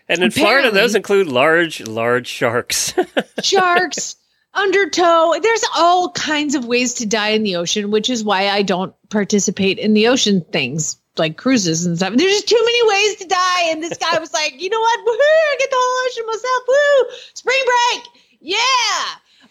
and 0.08 0.22
in 0.22 0.30
Florida, 0.30 0.68
Apparently- 0.68 0.80
those 0.80 0.94
include 0.94 1.26
large, 1.28 1.80
large 1.86 2.26
sharks. 2.26 2.94
Sharks, 3.42 4.16
undertow. 4.54 5.34
There's 5.40 5.64
all 5.76 6.10
kinds 6.12 6.54
of 6.54 6.64
ways 6.66 6.94
to 6.94 7.06
die 7.06 7.30
in 7.30 7.42
the 7.42 7.56
ocean, 7.56 7.90
which 7.90 8.08
is 8.10 8.24
why 8.24 8.48
I 8.48 8.62
don't 8.62 8.94
participate 9.10 9.78
in 9.78 9.94
the 9.94 10.08
ocean 10.08 10.44
things 10.52 10.96
like 11.16 11.36
cruises 11.36 11.86
and 11.86 11.96
stuff. 11.96 12.12
There's 12.16 12.32
just 12.32 12.48
too 12.48 12.60
many 12.64 12.88
ways 12.88 13.16
to 13.18 13.26
die. 13.28 13.62
And 13.70 13.82
this 13.82 13.96
guy 13.98 14.18
was 14.18 14.32
like, 14.32 14.60
you 14.60 14.68
know 14.68 14.80
what? 14.80 15.00
Woohoo! 15.00 15.20
I 15.20 15.56
get 15.60 15.70
the 15.70 15.76
whole 15.78 16.06
ocean 16.08 16.26
myself. 16.26 16.62
Woo! 16.66 17.16
Spring 17.34 17.62
break. 17.66 18.23
Yeah. 18.44 18.60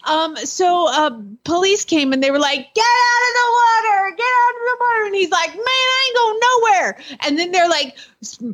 Um, 0.06 0.36
so 0.36 0.86
uh, 0.88 1.18
police 1.44 1.84
came 1.84 2.12
and 2.12 2.22
they 2.22 2.30
were 2.30 2.38
like, 2.38 2.58
"Get 2.74 2.84
out 2.84 3.22
of 3.28 3.34
the 3.34 3.48
water! 3.56 4.16
Get 4.16 4.26
out 4.26 4.54
of 4.54 4.60
the 4.60 4.76
water!" 4.80 5.06
And 5.06 5.14
he's 5.14 5.30
like, 5.30 5.48
"Man, 5.48 5.64
I 5.66 6.06
ain't 6.06 6.16
going 6.16 6.40
nowhere." 6.52 6.98
And 7.26 7.38
then 7.38 7.52
they're 7.52 7.68
like, 7.68 7.96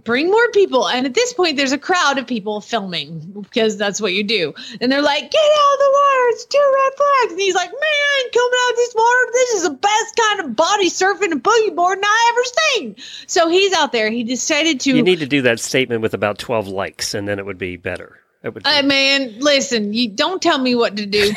"Bring 0.05 0.31
more 0.31 0.49
people." 0.53 0.89
And 0.89 1.07
at 1.07 1.15
this 1.15 1.33
point, 1.33 1.57
there's 1.57 1.73
a 1.73 1.79
crowd 1.79 2.19
of 2.19 2.27
people 2.27 2.61
filming 2.61 3.45
because 3.51 3.77
that's 3.77 4.01
what 4.01 4.15
you 4.15 4.23
do. 4.23 4.55
And 4.81 4.93
they're 4.93 5.03
like, 5.03 5.31
"Get 5.31 5.41
out 5.41 5.73
of 5.75 5.79
the 5.79 5.91
water! 5.91 6.25
It's 6.29 6.45
two 6.45 6.75
red 6.85 6.93
flags." 6.97 7.33
And 7.33 7.41
he's 7.41 7.55
like, 7.57 7.71
"Man, 7.71 7.81
I 7.83 8.23
ain't 8.25 8.33
coming 8.33 8.59
out 8.65 8.71
of 8.71 8.77
this 8.77 8.95
water, 8.95 9.33
this 9.33 9.51
is 9.55 9.63
the 9.65 9.71
best 9.71 10.21
kind 10.21 10.41
of 10.41 10.57
body 10.57 10.89
surfing 10.89 11.33
and 11.33 11.43
boogie 11.43 11.75
boarding 11.75 12.05
I 12.05 12.33
ever 12.33 12.45
seen." 12.45 12.97
So 13.27 13.49
he's 13.49 13.73
out 13.73 13.91
there. 13.91 14.09
He 14.09 14.23
decided 14.23 14.79
to. 14.81 14.97
you 14.97 15.03
need 15.03 15.19
to 15.19 15.27
do 15.27 15.43
that 15.43 15.59
statement 15.59 16.01
with 16.01 16.15
about 16.15 16.39
12 16.39 16.69
likes, 16.69 17.13
and 17.15 17.27
then 17.27 17.41
it 17.41 17.47
would 17.47 17.59
be 17.59 17.77
better. 17.77 18.21
It 18.43 18.55
would 18.55 18.67
Uh, 18.67 18.83
man, 18.83 19.37
listen, 19.39 19.93
you 19.93 20.09
don't 20.09 20.41
tell 20.41 20.59
me 20.59 20.75
what 20.75 20.97
to 20.97 21.07
do. 21.07 21.33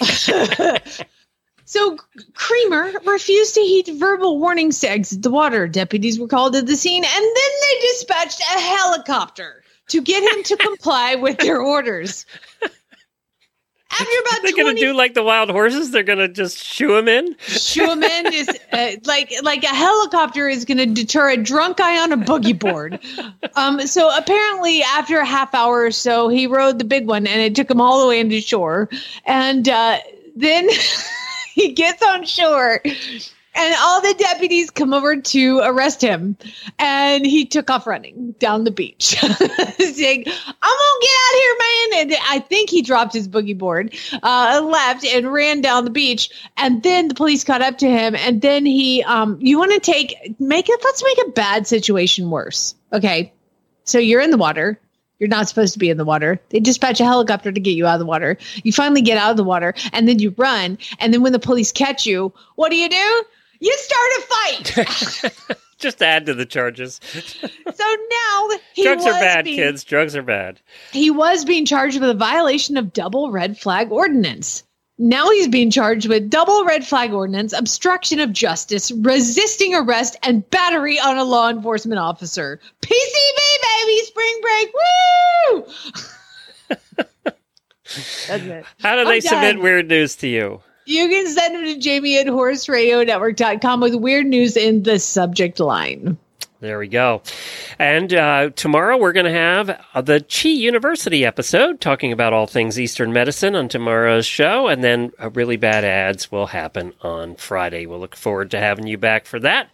so 1.64 1.98
Creamer 2.34 2.92
refused 3.04 3.54
to 3.54 3.60
heed 3.60 3.88
verbal 3.98 4.38
warnings 4.38 4.80
to 4.80 4.90
exit 4.90 5.22
the 5.22 5.30
water. 5.30 5.68
Deputies 5.68 6.18
were 6.18 6.28
called 6.28 6.54
to 6.54 6.62
the 6.62 6.76
scene 6.76 7.04
and 7.04 7.24
then 7.24 7.32
they 7.32 7.80
dispatched 7.88 8.40
a 8.40 8.60
helicopter 8.60 9.62
to 9.88 10.00
get 10.00 10.22
him 10.22 10.42
to 10.44 10.56
comply 10.68 11.16
with 11.16 11.38
their 11.38 11.60
orders. 11.60 12.24
After 13.90 14.04
about 14.04 14.42
They're 14.42 14.52
gonna 14.52 14.78
do 14.78 14.92
like 14.92 15.14
the 15.14 15.22
wild 15.22 15.50
horses. 15.50 15.90
They're 15.90 16.02
going 16.02 16.18
to 16.18 16.28
just 16.28 16.62
shoo 16.62 16.94
him 16.94 17.08
in. 17.08 17.34
Schumann 17.40 18.32
is 18.32 18.48
uh, 18.72 18.92
like 19.04 19.32
like 19.42 19.64
a 19.64 19.68
helicopter 19.68 20.46
is 20.46 20.66
going 20.66 20.78
to 20.78 20.86
deter 20.86 21.30
a 21.30 21.36
drunk 21.38 21.78
guy 21.78 22.00
on 22.02 22.12
a 22.12 22.18
boogie 22.18 22.58
board. 22.58 23.00
Um, 23.56 23.86
so 23.86 24.14
apparently, 24.16 24.82
after 24.82 25.18
a 25.18 25.26
half 25.26 25.54
hour 25.54 25.84
or 25.84 25.90
so, 25.90 26.28
he 26.28 26.46
rode 26.46 26.78
the 26.78 26.84
big 26.84 27.06
one, 27.06 27.26
and 27.26 27.40
it 27.40 27.54
took 27.56 27.70
him 27.70 27.80
all 27.80 28.02
the 28.02 28.08
way 28.08 28.20
into 28.20 28.40
shore. 28.42 28.90
And 29.24 29.68
uh, 29.68 29.98
then 30.36 30.68
he 31.54 31.72
gets 31.72 32.02
on 32.02 32.24
shore, 32.26 32.82
and 33.58 33.74
all 33.80 34.00
the 34.00 34.14
deputies 34.14 34.70
come 34.70 34.94
over 34.94 35.20
to 35.20 35.58
arrest 35.64 36.00
him, 36.00 36.36
and 36.78 37.26
he 37.26 37.44
took 37.44 37.68
off 37.68 37.88
running 37.88 38.36
down 38.38 38.62
the 38.62 38.70
beach, 38.70 39.16
saying, 39.18 40.24
"I'm 40.26 40.76
gonna 40.78 41.00
get 41.00 41.10
out 41.10 41.34
of 41.34 41.40
here, 41.40 41.56
man!" 41.58 42.00
And 42.00 42.16
I 42.28 42.38
think 42.48 42.70
he 42.70 42.82
dropped 42.82 43.12
his 43.12 43.26
boogie 43.26 43.58
board, 43.58 43.94
uh, 44.22 44.62
left, 44.64 45.04
and 45.04 45.32
ran 45.32 45.60
down 45.60 45.84
the 45.84 45.90
beach. 45.90 46.30
And 46.56 46.82
then 46.84 47.08
the 47.08 47.14
police 47.14 47.42
caught 47.42 47.60
up 47.60 47.78
to 47.78 47.90
him, 47.90 48.14
and 48.14 48.40
then 48.40 48.64
he, 48.64 49.02
um, 49.02 49.36
you 49.40 49.58
want 49.58 49.72
to 49.72 49.80
take 49.80 50.36
make 50.38 50.68
it? 50.68 50.80
Let's 50.84 51.02
make 51.02 51.26
a 51.26 51.30
bad 51.32 51.66
situation 51.66 52.30
worse. 52.30 52.76
Okay, 52.92 53.32
so 53.82 53.98
you're 53.98 54.20
in 54.20 54.30
the 54.30 54.38
water. 54.38 54.80
You're 55.18 55.28
not 55.28 55.48
supposed 55.48 55.72
to 55.72 55.80
be 55.80 55.90
in 55.90 55.96
the 55.96 56.04
water. 56.04 56.40
They 56.50 56.60
dispatch 56.60 57.00
a 57.00 57.04
helicopter 57.04 57.50
to 57.50 57.60
get 57.60 57.72
you 57.72 57.88
out 57.88 57.94
of 57.94 57.98
the 57.98 58.06
water. 58.06 58.38
You 58.62 58.72
finally 58.72 59.02
get 59.02 59.18
out 59.18 59.32
of 59.32 59.36
the 59.36 59.42
water, 59.42 59.74
and 59.92 60.06
then 60.06 60.20
you 60.20 60.32
run. 60.36 60.78
And 61.00 61.12
then 61.12 61.22
when 61.22 61.32
the 61.32 61.40
police 61.40 61.72
catch 61.72 62.06
you, 62.06 62.32
what 62.54 62.70
do 62.70 62.76
you 62.76 62.88
do? 62.88 63.24
You 63.60 63.76
start 63.78 64.10
a 64.16 64.22
fight. 64.22 65.58
Just 65.78 66.02
add 66.02 66.26
to 66.26 66.34
the 66.34 66.46
charges. 66.46 67.00
so 67.72 67.84
now 68.10 68.50
he 68.74 68.82
Drugs 68.82 69.04
was 69.04 69.14
are 69.14 69.20
bad, 69.20 69.44
being, 69.44 69.56
kids. 69.56 69.84
Drugs 69.84 70.16
are 70.16 70.22
bad. 70.22 70.60
He 70.92 71.10
was 71.10 71.44
being 71.44 71.64
charged 71.64 72.00
with 72.00 72.10
a 72.10 72.14
violation 72.14 72.76
of 72.76 72.92
double 72.92 73.30
red 73.30 73.56
flag 73.56 73.92
ordinance. 73.92 74.64
Now 75.00 75.30
he's 75.30 75.46
being 75.46 75.70
charged 75.70 76.08
with 76.08 76.28
double 76.28 76.64
red 76.64 76.84
flag 76.84 77.12
ordinance, 77.12 77.52
obstruction 77.52 78.18
of 78.18 78.32
justice, 78.32 78.90
resisting 78.90 79.72
arrest, 79.72 80.16
and 80.24 80.48
battery 80.50 80.98
on 80.98 81.16
a 81.16 81.22
law 81.22 81.48
enforcement 81.48 82.00
officer. 82.00 82.58
PCB, 82.82 83.38
baby, 83.62 83.98
spring 84.04 84.40
break, 84.42 84.72
woo! 84.74 85.64
That's 88.26 88.44
it. 88.44 88.64
How 88.80 88.96
do 88.96 89.04
they 89.04 89.20
submit 89.20 89.60
weird 89.60 89.86
news 89.88 90.16
to 90.16 90.26
you? 90.26 90.62
You 90.88 91.06
can 91.10 91.26
send 91.28 91.54
them 91.54 91.64
to 91.64 91.76
Jamie 91.76 92.16
at 92.16 92.28
horseradionetwork.com 92.28 93.80
with 93.80 93.94
weird 93.94 94.24
news 94.24 94.56
in 94.56 94.84
the 94.84 94.98
subject 94.98 95.60
line. 95.60 96.16
There 96.60 96.78
we 96.78 96.88
go. 96.88 97.20
And 97.78 98.14
uh, 98.14 98.50
tomorrow 98.56 98.96
we're 98.96 99.12
going 99.12 99.26
to 99.26 99.30
have 99.30 99.66
the 100.06 100.24
Chi 100.26 100.48
University 100.48 101.26
episode 101.26 101.82
talking 101.82 102.10
about 102.10 102.32
all 102.32 102.46
things 102.46 102.80
Eastern 102.80 103.12
medicine 103.12 103.54
on 103.54 103.68
tomorrow's 103.68 104.24
show. 104.24 104.66
And 104.66 104.82
then 104.82 105.12
uh, 105.22 105.28
really 105.28 105.58
bad 105.58 105.84
ads 105.84 106.32
will 106.32 106.46
happen 106.46 106.94
on 107.02 107.36
Friday. 107.36 107.84
We'll 107.84 108.00
look 108.00 108.16
forward 108.16 108.50
to 108.52 108.58
having 108.58 108.86
you 108.86 108.96
back 108.96 109.26
for 109.26 109.38
that. 109.40 109.68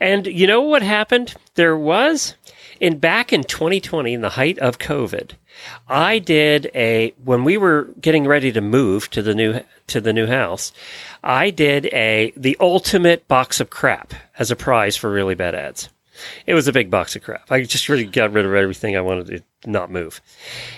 And 0.00 0.26
you 0.26 0.46
know 0.46 0.62
what 0.62 0.80
happened? 0.80 1.34
There 1.56 1.76
was 1.76 2.36
in 2.80 2.98
back 2.98 3.34
in 3.34 3.44
2020, 3.44 4.14
in 4.14 4.22
the 4.22 4.30
height 4.30 4.58
of 4.60 4.78
COVID, 4.78 5.32
I 5.88 6.18
did 6.18 6.70
a 6.74 7.14
when 7.24 7.44
we 7.44 7.56
were 7.56 7.88
getting 8.00 8.26
ready 8.26 8.52
to 8.52 8.60
move 8.60 9.10
to 9.10 9.22
the 9.22 9.34
new 9.34 9.60
to 9.88 10.00
the 10.00 10.12
new 10.12 10.26
house. 10.26 10.72
I 11.22 11.50
did 11.50 11.86
a 11.86 12.32
the 12.36 12.56
ultimate 12.60 13.28
box 13.28 13.60
of 13.60 13.70
crap 13.70 14.14
as 14.38 14.50
a 14.50 14.56
prize 14.56 14.96
for 14.96 15.10
really 15.10 15.34
bad 15.34 15.54
ads. 15.54 15.88
It 16.46 16.54
was 16.54 16.68
a 16.68 16.72
big 16.72 16.90
box 16.90 17.14
of 17.16 17.22
crap. 17.22 17.50
I 17.50 17.62
just 17.62 17.88
really 17.88 18.04
got 18.04 18.32
rid 18.32 18.44
of 18.44 18.54
everything 18.54 18.96
I 18.96 19.00
wanted 19.00 19.26
to 19.28 19.70
not 19.70 19.90
move. 19.90 20.20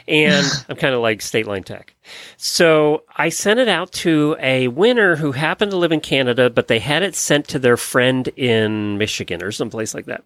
And 0.09 0.47
I'm 0.69 0.77
kind 0.77 0.95
of 0.95 1.01
like 1.01 1.23
State 1.23 1.47
Line 1.47 1.63
Tack. 1.63 1.95
So 2.37 3.05
I 3.17 3.29
sent 3.29 3.61
it 3.61 3.69
out 3.69 3.93
to 3.93 4.37
a 4.41 4.69
winner 4.69 5.17
who 5.17 5.33
happened 5.33 5.71
to 5.71 5.77
live 5.77 5.93
in 5.93 6.01
Canada, 6.01 6.51
but 6.51 6.69
they 6.69 6.79
had 6.79 7.03
it 7.03 7.15
sent 7.15 7.49
to 7.49 7.59
their 7.59 7.77
friend 7.77 8.29
in 8.37 8.99
Michigan 8.99 9.43
or 9.43 9.53
someplace 9.53 9.95
like 9.95 10.07
that. 10.07 10.25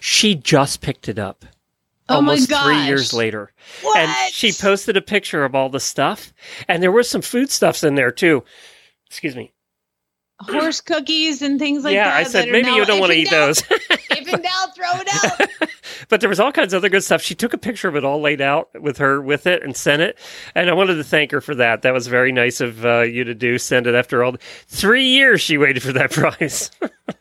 She 0.00 0.34
just 0.34 0.80
picked 0.80 1.08
it 1.08 1.18
up. 1.18 1.44
Oh 2.10 2.20
my 2.20 2.32
almost 2.32 2.52
three 2.52 2.86
years 2.86 3.12
later. 3.12 3.52
What? 3.82 3.96
And 3.98 4.32
she 4.32 4.52
posted 4.52 4.96
a 4.96 5.02
picture 5.02 5.44
of 5.44 5.54
all 5.54 5.68
the 5.68 5.80
stuff. 5.80 6.32
And 6.68 6.82
there 6.82 6.92
was 6.92 7.08
some 7.08 7.22
foodstuffs 7.22 7.84
in 7.84 7.94
there 7.94 8.10
too. 8.10 8.44
Excuse 9.06 9.36
me. 9.36 9.52
Horse 10.40 10.80
cookies 10.82 11.42
and 11.42 11.58
things 11.58 11.84
like 11.84 11.94
yeah, 11.94 12.04
that. 12.04 12.14
Yeah, 12.14 12.18
I 12.20 12.22
said 12.24 12.48
maybe 12.50 12.68
now- 12.68 12.76
you 12.76 12.84
don't 12.84 13.00
want 13.00 13.12
to 13.12 13.18
eat 13.18 13.30
those. 13.30 13.62
if 13.70 14.28
in 14.28 14.42
doubt, 14.42 14.74
throw 14.74 14.90
it 14.94 15.08
out. 15.12 15.70
but 16.08 16.20
there 16.20 16.28
was 16.28 16.40
all 16.40 16.52
kinds 16.52 16.72
of 16.72 16.78
other 16.78 16.88
good 16.88 17.04
stuff. 17.04 17.22
She 17.22 17.34
took 17.34 17.52
a 17.52 17.58
picture 17.58 17.88
of 17.88 17.96
it 17.96 18.04
all 18.04 18.20
laid 18.20 18.40
out 18.40 18.70
with 18.80 18.98
her 18.98 19.20
with 19.20 19.46
it 19.46 19.62
and 19.62 19.76
sent 19.76 20.02
it. 20.02 20.18
And 20.54 20.68
I 20.68 20.72
wanted 20.72 20.96
to 20.96 21.04
thank 21.04 21.30
her 21.30 21.40
for 21.40 21.54
that. 21.54 21.82
That 21.82 21.92
was 21.92 22.06
very 22.06 22.32
nice 22.32 22.60
of 22.60 22.84
uh, 22.84 23.02
you 23.02 23.24
to 23.24 23.34
do. 23.34 23.58
Send 23.58 23.86
it 23.86 23.94
after 23.94 24.24
all 24.24 24.36
three 24.66 25.06
years. 25.06 25.40
She 25.40 25.58
waited 25.58 25.82
for 25.82 25.92
that 25.92 26.10
prize. 26.12 26.70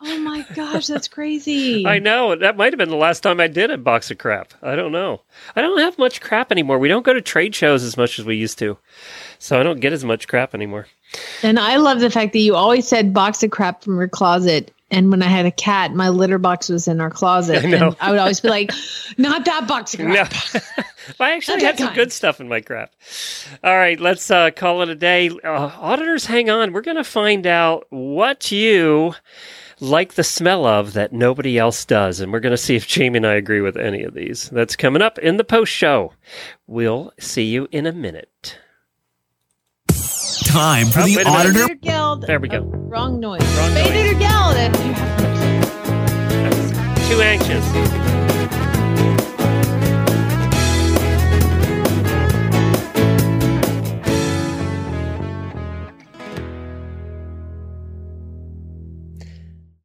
Oh 0.00 0.18
my 0.20 0.46
gosh, 0.54 0.86
that's 0.86 1.08
crazy. 1.08 1.84
I 1.86 1.98
know 1.98 2.36
that 2.36 2.56
might 2.56 2.72
have 2.72 2.78
been 2.78 2.88
the 2.88 2.96
last 2.96 3.20
time 3.20 3.40
I 3.40 3.48
did 3.48 3.70
a 3.70 3.78
box 3.78 4.10
of 4.10 4.18
crap. 4.18 4.54
I 4.62 4.76
don't 4.76 4.92
know. 4.92 5.22
I 5.56 5.60
don't 5.62 5.80
have 5.80 5.98
much 5.98 6.20
crap 6.20 6.52
anymore. 6.52 6.78
We 6.78 6.88
don't 6.88 7.04
go 7.04 7.12
to 7.12 7.20
trade 7.20 7.54
shows 7.54 7.82
as 7.82 7.96
much 7.96 8.18
as 8.18 8.24
we 8.24 8.36
used 8.36 8.58
to, 8.60 8.78
so 9.38 9.58
I 9.58 9.62
don't 9.64 9.80
get 9.80 9.92
as 9.92 10.04
much 10.04 10.28
crap 10.28 10.54
anymore. 10.54 10.86
And 11.42 11.58
I 11.58 11.76
love 11.76 11.98
the 12.00 12.10
fact 12.10 12.32
that 12.34 12.38
you 12.38 12.54
always 12.54 12.86
said 12.86 13.12
box 13.12 13.42
of 13.42 13.50
crap 13.50 13.82
from 13.82 13.96
your 13.98 14.08
closet. 14.08 14.72
And 14.90 15.10
when 15.10 15.20
I 15.22 15.26
had 15.26 15.44
a 15.44 15.50
cat, 15.50 15.92
my 15.92 16.08
litter 16.08 16.38
box 16.38 16.68
was 16.70 16.88
in 16.88 17.00
our 17.00 17.10
closet. 17.10 17.64
I 17.64 17.68
know. 17.68 17.88
And 17.88 17.96
I 18.00 18.10
would 18.10 18.20
always 18.20 18.40
be 18.40 18.48
like, 18.48 18.70
not 19.18 19.44
that 19.44 19.66
box 19.68 19.92
of 19.94 20.00
No, 20.00 20.24
crap. 20.24 20.32
I 21.20 21.32
actually 21.34 21.56
Not 21.58 21.62
had 21.66 21.78
some 21.78 21.86
kind. 21.88 21.96
good 21.96 22.12
stuff 22.12 22.40
in 22.40 22.48
my 22.48 22.60
crap. 22.60 22.92
All 23.64 23.76
right, 23.76 23.98
let's 24.00 24.30
uh, 24.30 24.50
call 24.50 24.80
it 24.82 24.88
a 24.88 24.94
day. 24.94 25.28
Uh, 25.28 25.70
auditors, 25.78 26.24
hang 26.26 26.48
on. 26.50 26.72
We're 26.72 26.80
going 26.82 26.96
to 26.96 27.04
find 27.04 27.46
out 27.46 27.86
what 27.90 28.50
you 28.50 29.14
like 29.80 30.14
the 30.14 30.24
smell 30.24 30.66
of 30.66 30.92
that 30.94 31.12
nobody 31.12 31.58
else 31.58 31.84
does, 31.84 32.20
and 32.20 32.32
we're 32.32 32.40
going 32.40 32.52
to 32.52 32.56
see 32.56 32.76
if 32.76 32.86
Jamie 32.86 33.18
and 33.18 33.26
I 33.26 33.34
agree 33.34 33.60
with 33.60 33.76
any 33.76 34.02
of 34.02 34.14
these. 34.14 34.48
That's 34.50 34.76
coming 34.76 35.02
up 35.02 35.18
in 35.18 35.36
the 35.36 35.44
post 35.44 35.72
show. 35.72 36.12
We'll 36.66 37.12
see 37.18 37.44
you 37.44 37.68
in 37.70 37.86
a 37.86 37.92
minute. 37.92 38.58
Time 40.44 40.86
for 40.86 41.00
Oh, 41.00 41.04
the 41.06 41.16
wait 41.16 41.26
a 41.26 41.30
minute. 41.30 41.38
auditor. 41.46 41.58
Neuter 41.60 41.74
Geld. 41.76 42.22
There 42.26 42.40
we 42.40 42.48
go. 42.48 42.58
Oh, 42.58 42.62
wrong 42.88 43.20
noise. 43.20 43.40
Wrong 43.58 43.70
Spay 43.70 43.84
noise. 43.84 43.92
neuter 44.04 44.18
Geld. 44.18 44.56
If 44.56 44.86
you 44.86 44.92
have 44.92 46.44
I 46.44 46.48
was 46.96 47.08
too 47.08 47.20
anxious. 47.20 48.17